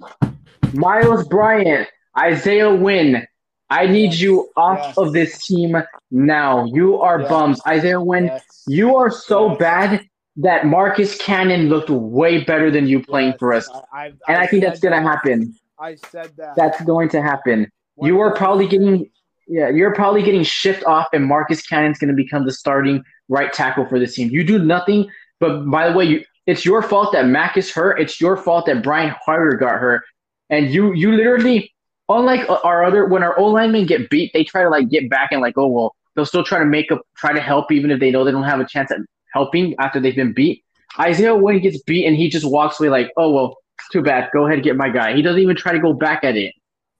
[0.72, 3.26] Myles Bryant, Isaiah Wynn.
[3.70, 4.98] I need you off Yes.
[4.98, 5.76] of this team
[6.10, 6.64] now.
[6.66, 7.28] You are Yes.
[7.28, 7.60] bums.
[7.66, 8.64] Isaiah Wynn, Yes.
[8.66, 9.58] you are so Yes.
[9.58, 10.00] bad
[10.36, 13.68] that Marcus Cannon looked way better than you playing for us.
[13.92, 15.54] I, I, And I think that's going to happen.
[15.78, 16.54] I said that.
[16.56, 17.70] That's going to happen.
[17.96, 19.10] What You are probably getting
[19.50, 23.50] yeah, you're probably getting shipped off and Marcus Cannon's going to become the starting right
[23.50, 24.28] tackle for this team.
[24.28, 25.08] You do nothing,
[25.40, 27.98] but by the way, you it's your fault that Mac is hurt.
[27.98, 30.02] It's your fault that Brian Hoyer got hurt.
[30.50, 31.72] And you you literally
[32.08, 35.30] unlike our other when our O linemen get beat, they try to like get back
[35.32, 38.00] and like, oh well, they'll still try to make up try to help even if
[38.00, 38.98] they know they don't have a chance at
[39.32, 40.64] helping after they've been beat.
[40.98, 43.56] Isaiah Wynn gets beat and he just walks away like, oh well,
[43.92, 44.30] too bad.
[44.32, 45.14] Go ahead and get my guy.
[45.14, 46.54] He doesn't even try to go back at it.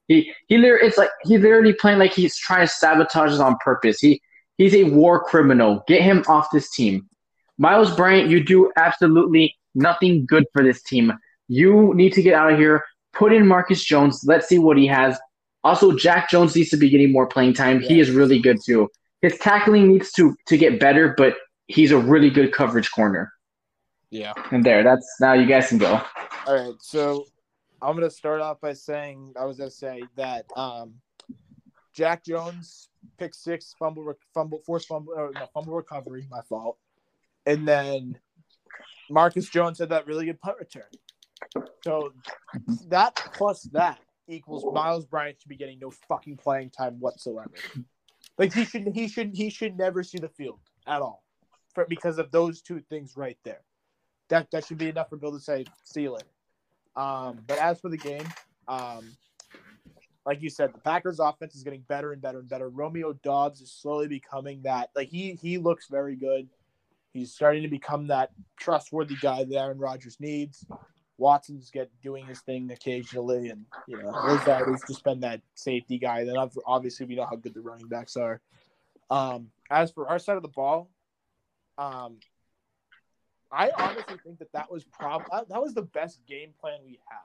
[0.08, 3.98] He he it's like he's literally playing like he's trying to sabotage us on purpose.
[4.00, 4.20] He
[4.56, 5.84] he's a war criminal.
[5.86, 7.08] Get him off this team.
[7.58, 11.12] Myles Bryant, you do absolutely nothing good for this team.
[11.48, 12.84] You need to get out of here.
[13.18, 14.22] Put in Marcus Jones.
[14.24, 15.18] Let's see what he has.
[15.64, 17.80] Also, Jack Jones needs to be getting more playing time.
[17.80, 18.88] He is really good too.
[19.22, 21.34] His tackling needs to to get better, but
[21.66, 23.32] he's a really good coverage corner.
[24.10, 24.32] Yeah.
[24.52, 26.00] And there, that's now you guys can go.
[26.46, 26.74] All right.
[26.80, 27.26] So
[27.82, 30.94] I'm gonna start off by saying I was gonna say that um,
[31.92, 32.88] Jack Jones
[33.18, 36.78] pick six fumble fumble forced fumble or no, fumble recovery my fault,
[37.46, 38.16] and then
[39.10, 40.84] Marcus Jones had that really good punt return.
[41.84, 42.12] So
[42.88, 47.50] that plus that equals Myles Bryant should be getting no fucking playing time whatsoever.
[48.36, 51.24] Like he should he should he should never see the field at all,
[51.74, 53.60] for because of those two things right there.
[54.28, 56.26] That that should be enough for Bill to say see you later.
[56.96, 58.26] Um, but as for the game,
[58.66, 59.16] um,
[60.26, 62.68] like you said, the Packers' offense is getting better and better and better.
[62.68, 64.90] Romeo Doubs is slowly becoming that.
[64.94, 66.48] Like he he looks very good.
[67.12, 70.66] He's starting to become that trustworthy guy that Aaron Rodgers needs.
[71.18, 76.24] Watson's get doing his thing occasionally, and you know Rosado's just been that safety guy.
[76.24, 78.40] Then obviously we know how good the running backs are.
[79.10, 80.90] Um, as for our side of the ball,
[81.76, 82.18] um,
[83.50, 87.18] I honestly think that that was prob that was the best game plan we had.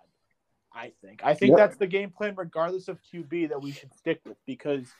[0.76, 1.24] I think.
[1.24, 1.58] I think Yep.
[1.58, 4.92] that's the game plan, regardless of QB, that we should stick with because,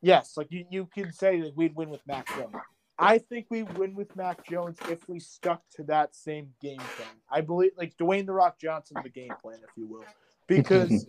[0.00, 2.54] yes, like you, you can say that we'd win with Mac Jones.
[2.98, 7.08] I think we win with Mac Jones if we stuck to that same game plan.
[7.30, 10.04] I believe, like Dwayne the Rock Johnson, the game plan, if you will,
[10.46, 11.06] because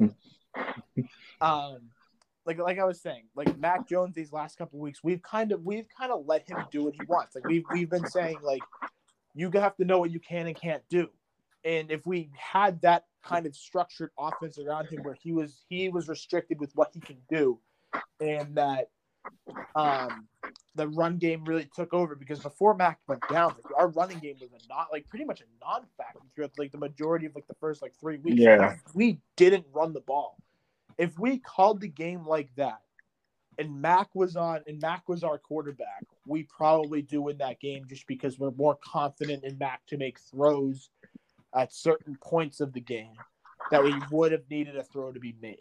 [1.42, 1.80] um
[2.46, 5.64] like like I was saying, like Mac Jones these last couple weeks, we've kind of
[5.64, 7.36] we've kind of let him do what he wants.
[7.36, 8.62] Like we've we've been saying like
[9.36, 11.10] you have to know what you can and can't do.
[11.64, 15.90] And if we had that kind of structured offense around him where he was he
[15.90, 17.60] was restricted with what he can do
[18.20, 18.90] and that
[19.76, 20.28] um
[20.76, 24.36] the run game really took over because before Mac went down, like our running game
[24.40, 27.56] was a not like pretty much a non-factor throughout like the majority of like the
[27.56, 28.40] first like three weeks.
[28.40, 28.76] Yeah.
[28.94, 30.38] we didn't run the ball.
[30.98, 32.82] If we called the game like that,
[33.58, 37.84] and Mac was on, and Mac was our quarterback, we probably do win that game
[37.90, 40.90] just because we're more confident in Mac to make throws
[41.54, 43.14] at certain points of the game
[43.70, 45.60] that we would have needed a throw to be made.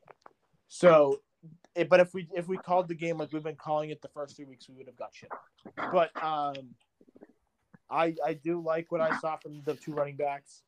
[0.68, 1.20] So,
[1.76, 4.08] eh, but if we if we called the game like we've been calling it the
[4.08, 5.30] first three weeks, we would have got shit.
[5.76, 6.74] But um,
[7.90, 10.62] I I do like what I saw from the two running backs.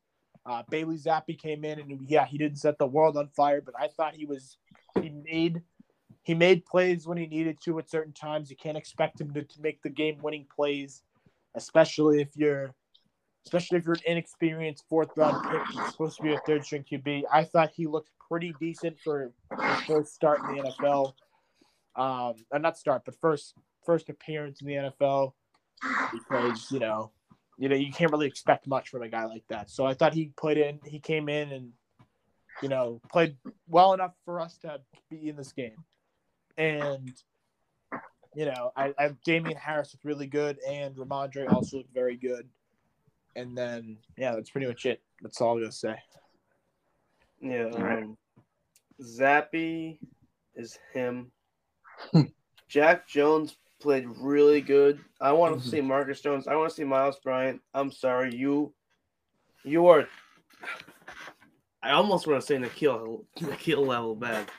[0.46, 3.74] Uh, Bailey Zappe came in and yeah, he didn't set the world on fire, but
[3.78, 4.56] I thought he was
[5.00, 5.62] he made
[6.22, 8.50] he made plays when he needed to at certain times.
[8.50, 11.02] You can't expect him to, to make the game winning plays,
[11.54, 12.74] especially if you're
[13.46, 17.24] especially if you're an inexperienced fourth round pick supposed to be a third string QB.
[17.32, 21.12] I thought he looked pretty decent for his first start in the NFL.
[21.96, 23.54] Um, uh, not start, but first
[23.84, 25.32] first appearance in the NFL
[26.12, 27.10] because you know
[27.58, 29.70] you know you can't really expect much from a guy like that.
[29.70, 31.72] So I thought he put in, he came in and
[32.62, 33.36] you know played
[33.68, 34.80] well enough for us to
[35.10, 35.76] be in this game,
[36.56, 37.12] and
[38.34, 42.48] you know I, I Damien Harris looked really good and Rhamondre also looked very good,
[43.40, 45.00] and then yeah that's pretty much it.
[45.22, 45.96] That's all I'm gonna say.
[47.40, 47.70] Yeah.
[47.72, 48.02] All right.
[48.04, 48.16] Um,
[49.02, 49.98] Zappe
[50.54, 51.30] is him.
[52.68, 55.00] Jack Jones played really good.
[55.20, 55.70] I want to Mhm.
[55.70, 56.46] see Marcus Jones.
[56.46, 57.60] I want to see Myles Bryant.
[57.74, 58.74] I'm sorry, you,
[59.64, 60.06] you are.
[61.82, 64.50] I almost want to say N'Keal, N'Keal level bad.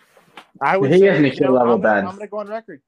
[0.60, 2.04] I would He say, is you N'Keal know, level I'm gonna, bad.
[2.06, 2.82] I'm gonna go on record.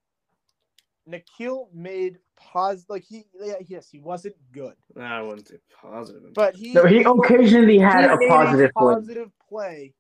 [1.08, 6.34] N'Keal made pause like he yeah, yes he wasn't good, I wouldn't say positive.
[6.34, 8.94] but he No, he occasionally had he a positive play.
[8.94, 9.94] positive play.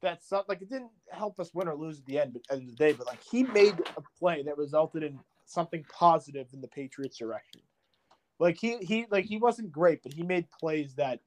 [0.00, 2.62] That's not like it didn't help us win or lose at the end, but end
[2.62, 2.92] of the day.
[2.92, 7.60] But like he made a play that resulted in something positive in the Patriots' direction.
[8.38, 11.20] Like he he like he wasn't great, but he made plays that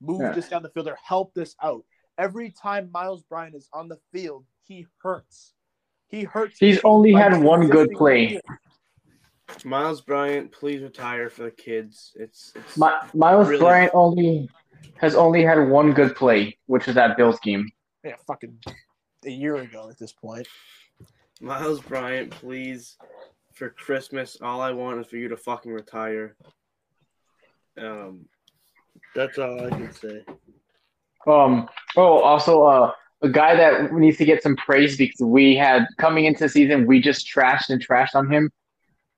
[0.00, 0.38] moved Yeah.
[0.38, 1.84] us down the field or helped us out.
[2.18, 5.54] Every time Myles Bryant is on the field, he hurts.
[6.08, 6.58] He hurts.
[6.58, 8.28] He's only had one good existing on the play.
[8.28, 8.42] field.
[9.64, 12.12] Myles Bryant, please retire for the kids.
[12.16, 13.60] It's, it's My, Myles Really?
[13.60, 14.48] Bryant only
[14.96, 17.70] has only had one good play, which is that Bills game.
[18.04, 18.58] Yeah, fucking
[19.24, 20.46] a year ago at this point.
[21.40, 22.96] Myles Bryant, please.
[23.54, 26.36] For Christmas, all I want is for you to fucking retire.
[27.76, 28.24] Um,
[29.14, 30.24] that's all I can say.
[31.26, 31.68] Um.
[31.96, 32.92] Oh, also, uh,
[33.22, 36.86] a guy that needs to get some praise because we had coming into the season,
[36.86, 38.50] we just trashed and trashed on him.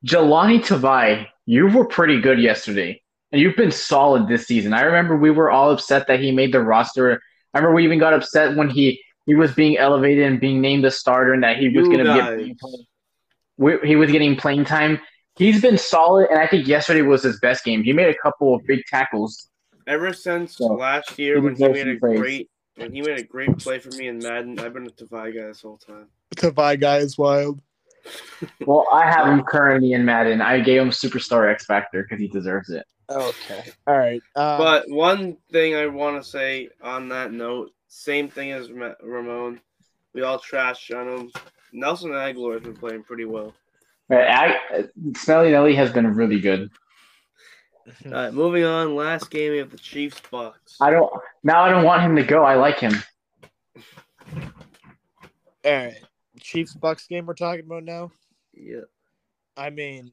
[0.04, 3.00] Jahlani Tavai, you were pretty good yesterday,
[3.32, 4.72] and you've been solid this season.
[4.74, 7.22] I remember we were all upset that he made the roster.
[7.54, 10.84] I remember we even got upset when he he was being elevated and being named
[10.84, 12.46] a starter, and that he was going to guys.
[13.58, 15.00] get he was getting playing time.
[15.36, 17.82] He's been solid, and I think yesterday was his best game.
[17.82, 19.48] He made a couple of big tackles.
[19.86, 22.18] Ever since So, last year he when he made a some praise.
[22.18, 25.34] great when he made a great play for me in Madden, I've been a Tavai
[25.34, 26.08] guy this whole time.
[26.36, 27.60] Tavai guy is wild.
[28.66, 30.40] Well, I have him currently in Madden.
[30.42, 32.86] I gave him Superstar X Factor because he deserves it.
[33.10, 33.70] Okay.
[33.86, 34.22] All right.
[34.36, 39.60] Um, But one thing I want to say on that note, same thing as Ramon.
[40.12, 41.32] We all trashed on him.
[41.72, 43.52] Nelson Agholor has been playing pretty well.
[44.08, 44.84] Right, I,
[45.16, 46.70] Smelly Nelly has been really good.
[48.06, 48.94] All right, moving on.
[48.94, 50.76] Last game we have the Chiefs Bucks.
[50.80, 51.10] I don't
[51.42, 51.64] now.
[51.64, 52.44] I don't want him to go.
[52.44, 52.94] I like him.
[54.36, 54.42] all
[55.64, 55.94] right.
[56.44, 58.12] Chiefs Bucks game we're talking about now.
[58.52, 58.82] Yeah.
[59.56, 60.12] I mean,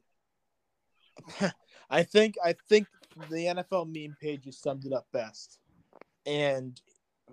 [1.90, 2.86] I think I think
[3.30, 5.58] the NFL meme page has summed it up best,
[6.24, 6.80] and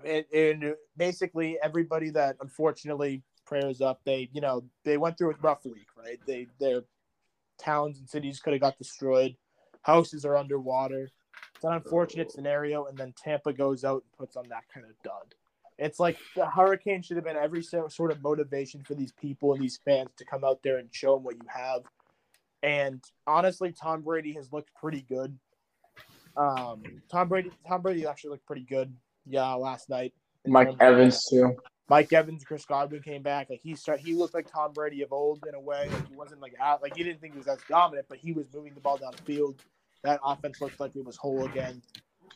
[0.03, 5.35] it, and basically everybody that unfortunately prayers up, they you know they went through a
[5.41, 6.19] rough week, right?
[6.27, 6.81] They their
[7.57, 9.35] towns and cities could have got destroyed,
[9.81, 11.09] houses are underwater.
[11.55, 14.91] It's an unfortunate scenario, and then Tampa goes out and puts on that kind of
[15.03, 15.35] dud.
[15.79, 19.63] It's like the hurricane should have been every sort of motivation for these people and
[19.63, 21.83] these fans to come out there and show them what you have.
[22.61, 25.37] And honestly, Tom Brady has looked pretty good.
[26.35, 28.93] Um, Tom Brady, Tom Brady actually looked pretty good.
[29.25, 30.13] Yeah, last night.
[30.45, 31.55] Mike Evans too.
[31.89, 33.49] Mike Evans, Chris Godwin came back.
[33.49, 35.89] Like he start, he looked like Tom Brady of old in a way.
[35.91, 38.33] Like he wasn't like out, like he didn't think he was as dominant, but he
[38.33, 39.63] was moving the ball down the field.
[40.03, 41.81] That offense looked like it was whole again.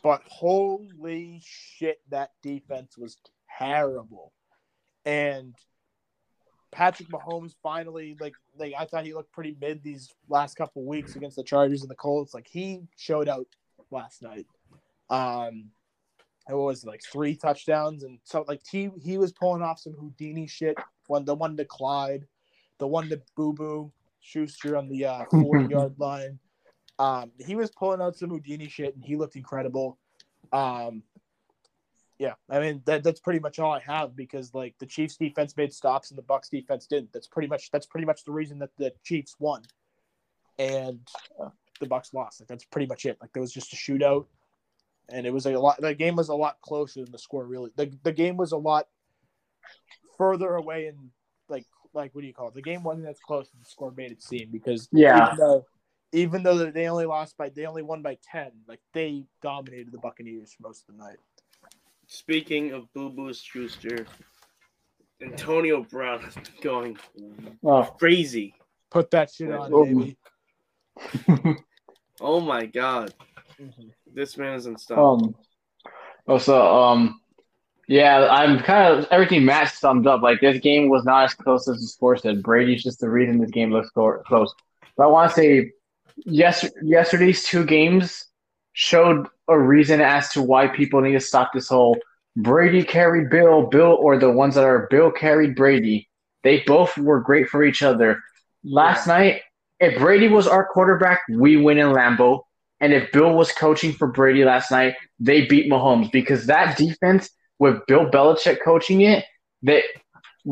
[0.04, 3.18] But holy shit, that defense was
[3.58, 4.34] terrible.
[5.06, 5.56] And
[6.72, 11.16] Patrick Mahomes finally, like, like I thought he looked pretty mid these last couple weeks
[11.16, 12.34] against the Chargers and the Colts.
[12.34, 13.48] Like he showed out
[13.92, 14.46] last night.
[15.10, 15.70] Um,
[16.50, 20.48] it was like three touchdowns and so like he he was pulling off some Houdini
[20.48, 20.78] shit.
[21.08, 22.26] One the one to Clyde,
[22.80, 26.40] the one to Boo Boo Schuster on the uh, forty yard line.
[27.04, 29.98] Um, he was pulling out some Houdini shit and he looked incredible.
[30.54, 31.04] Um,
[32.18, 35.58] yeah, I mean that that's pretty much all I have because like the Chiefs defense
[35.58, 37.12] made stops and the Bucks defense didn't.
[37.12, 39.64] That's pretty much that's pretty much the reason that the Chiefs won,
[40.58, 41.00] and
[41.42, 41.50] uh,
[41.82, 42.40] the Bucks lost.
[42.40, 43.18] Like that's pretty much it.
[43.20, 44.28] Like there was just a shootout,
[45.10, 45.82] and it was a lot.
[45.82, 47.72] The game was a lot closer than the score really.
[47.76, 48.88] The the game was a lot
[50.18, 50.98] further away and
[51.50, 52.54] like like what do you call it?
[52.54, 55.26] The game wasn't as close as the score made it seem because Yeah.
[55.34, 55.66] even though
[56.14, 59.98] even though they only lost by they only won by ten, like they dominated the
[59.98, 61.18] Buccaneers for most of the night.
[62.08, 64.06] Speaking of Boo Boo Schuster,
[65.22, 66.98] Antonio Brown has been going
[67.64, 68.54] Oh, crazy.
[68.90, 69.86] Put that shit on, Oh.
[69.86, 70.18] baby.
[72.22, 73.14] Oh my god.
[73.60, 73.92] Mhm.
[74.14, 75.26] This man is unstoppable.
[75.26, 75.36] um.
[76.28, 77.20] Also, um,
[77.88, 80.22] yeah, I'm kind of everything Matt summed up.
[80.22, 82.44] Like this game was not as close as the score said.
[82.44, 84.54] Brady's just the reason this game looks go- close.
[84.96, 85.72] But I want to say,
[86.18, 88.26] yes, yesterday's two games
[88.74, 91.98] showed a reason as to why people need to stop this whole
[92.36, 96.10] Brady carried Bill, Bill, or the ones that are Bill carried Brady.
[96.44, 98.22] They both were great for each other.
[98.64, 99.42] Last night,
[99.80, 102.42] if Brady was our quarterback, we win in Lambeau.
[102.80, 107.30] And if Bill was coaching for Brady last night, they beat Mahomes because that defense
[107.60, 109.24] with Bill Belichick coaching it,
[109.62, 109.84] that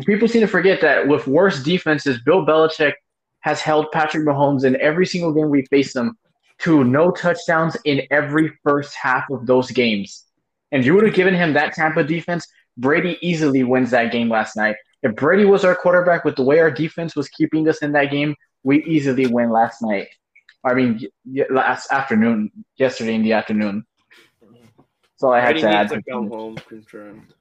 [0.05, 2.93] people seem to forget that with worse defenses, Bill Belichick
[3.41, 6.18] has held Patrick Mahomes in every single game we faced them
[6.59, 10.26] to no touchdowns in every first half of those games.
[10.72, 12.47] And if you would have given him that Tampa defense,
[12.77, 14.76] Brady easily wins that game last night.
[15.03, 18.11] If Brady was our quarterback with the way our defense was keeping us in that
[18.11, 20.07] game, we easily win last night.
[20.63, 21.01] I mean,
[21.49, 23.84] last afternoon, yesterday in the afternoon.
[24.39, 25.89] That's all I had Brady to add.
[25.89, 27.34] to come home confirmed.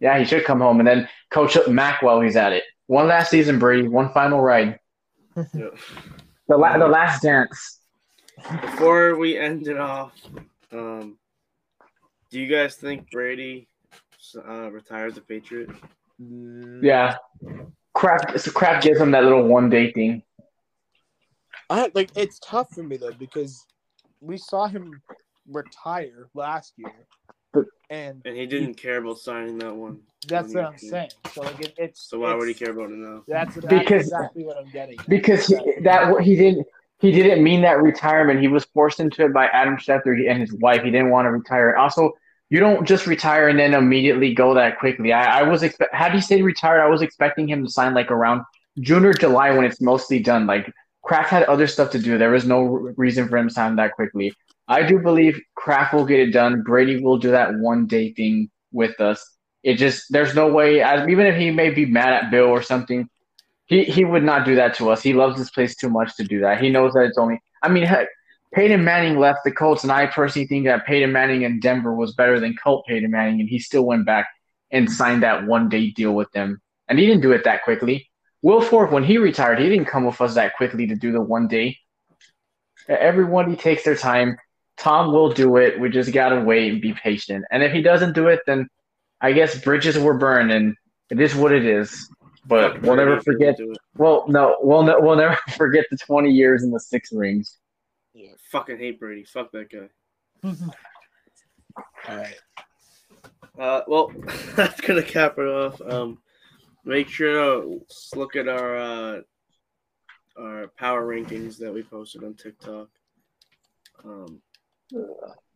[0.00, 2.64] Yeah, he should come home and then coach up Mac while he's at it.
[2.88, 3.86] One last season, Brady.
[3.86, 4.80] One final ride.
[5.54, 5.68] Yeah.
[6.48, 7.80] The, la- the last dance.
[8.62, 10.12] Before we end it off,
[10.72, 11.16] um,
[12.30, 13.68] do you guys think Brady
[14.36, 15.68] uh, retired the Patriot?
[16.18, 17.16] Yeah.
[17.94, 20.22] Kraft, so Kraft gives him that little one day thing.
[21.70, 23.62] I like it's tough for me though because
[24.20, 25.00] we saw him
[25.46, 26.90] retire last year,
[27.26, 27.36] But-
[27.90, 30.00] and And he didn't care about signing that one.
[30.26, 30.90] that's what I'm 2018.
[30.90, 31.10] saying.
[31.34, 33.22] So like it, it's So why would he care about it now?
[33.26, 34.98] That's, that's Because- exactly what I'm getting.
[34.98, 35.08] at.
[35.08, 36.66] Because he, that he didn't
[37.00, 38.40] he didn't mean that retirement.
[38.40, 40.82] He was forced into it by Adam Schefter and his wife.
[40.82, 41.76] He didn't want to retire.
[41.76, 42.10] Also,
[42.50, 45.12] you don't just retire and then immediately go that quickly.
[45.12, 48.10] I, I was expect had he stayed retired, I was expecting him to sign like
[48.10, 48.42] around
[48.80, 50.46] June or July when it's mostly done.
[50.48, 52.18] Like Kraft had other stuff to do.
[52.18, 54.34] There was no r- reason for him to sign that quickly.
[54.68, 56.62] I do believe Kraft will get it done.
[56.62, 59.24] Brady will do that one day thing with us.
[59.62, 60.82] It just there's no way.
[61.08, 63.08] Even if he may be mad at Bill or something,
[63.66, 65.02] he he would not do that to us.
[65.02, 66.60] He loves this place too much to do that.
[66.60, 67.40] He knows that it's only.
[67.62, 68.08] I mean, heck,
[68.54, 72.14] Peyton Manning left the Colts, and I personally think that Peyton Manning in Denver was
[72.14, 74.28] better than Colt Peyton Manning, and he still went back
[74.70, 76.60] and signed that one day deal with them.
[76.88, 78.10] And he didn't do it that quickly.
[78.44, 81.48] Wilfork, when he retired, he didn't come with us that quickly to do the one
[81.48, 81.76] day.
[82.88, 84.38] Everybody takes their time.
[84.78, 85.78] Tom will do it.
[85.80, 87.44] We just gotta wait and be patient.
[87.50, 88.68] And if he doesn't do it, then
[89.20, 90.74] I guess bridges were burned, and
[91.10, 92.08] it is what it is.
[92.46, 93.56] But Fuck we'll never forget.
[93.58, 93.78] it.
[93.96, 97.58] Well, no, we'll ne- we'll never forget the twenty years and the six rings.
[98.14, 99.24] Yeah, Fucking hate Brady.
[99.24, 99.88] Fuck that guy.
[102.08, 102.34] All right.
[103.58, 104.12] Uh, well,
[104.54, 105.80] that's gonna cap it off.
[105.82, 106.18] Um,
[106.84, 107.32] make sure
[107.62, 107.84] to
[108.16, 109.20] look at our uh,
[110.38, 112.88] our power rankings that we posted on TikTok.
[114.04, 114.40] Um,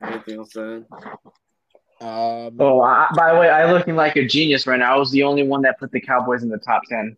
[0.02, 2.06] anything else to add?
[2.06, 4.94] Um, Oh, I, by the way, I looking like a genius right now.
[4.94, 7.16] I was the only one that put the Cowboys in the top ten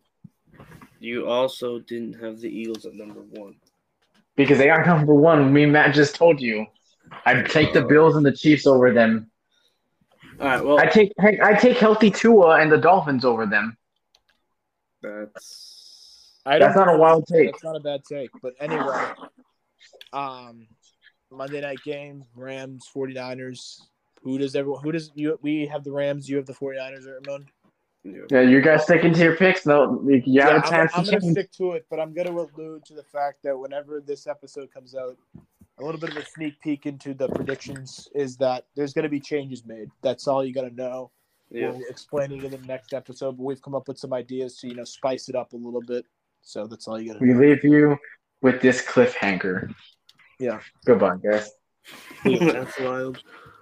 [0.99, 3.55] You also didn't have the Eagles at number one.
[4.35, 5.51] because they are number one.
[5.51, 6.65] Me, and Matt just told you.
[7.25, 9.29] I'd take the Bills and the Chiefs over them.
[10.39, 10.63] All right.
[10.63, 13.77] Well, I take I take healthy Tua and the Dolphins over them.
[15.01, 17.51] that's I don't That's not a wild take.
[17.51, 18.29] That's not a bad take.
[18.41, 19.11] But anyway,
[20.13, 20.67] um,
[21.35, 23.81] Monday night game, Rams, 49ers.
[24.23, 24.83] Who does everyone?
[24.83, 25.37] Who does you?
[25.41, 26.27] We have the Rams.
[26.29, 27.45] You have the 49ers, Ramon.
[28.29, 29.65] Yeah, you guys sticking to your picks?
[29.65, 32.13] No, you you have a I'm, chance I'm to gonna stick to it, but I'm
[32.13, 35.17] gonna allude to the fact that whenever this episode comes out,
[35.79, 39.19] a little bit of a sneak peek into the predictions is that there's gonna be
[39.19, 39.89] changes made.
[40.03, 41.11] That's all you gotta know.
[41.49, 41.71] yeah.
[41.71, 44.67] We'll explain it in the next episode, but we've come up with some ideas to
[44.67, 46.05] you know spice it up a little bit.
[46.43, 47.39] So that's all you gotta We know.
[47.39, 47.97] leave you
[48.43, 49.73] with this cliffhanger.
[50.39, 50.59] Yeah.
[50.85, 51.49] Goodbye, guys.
[52.25, 53.21] that's wild.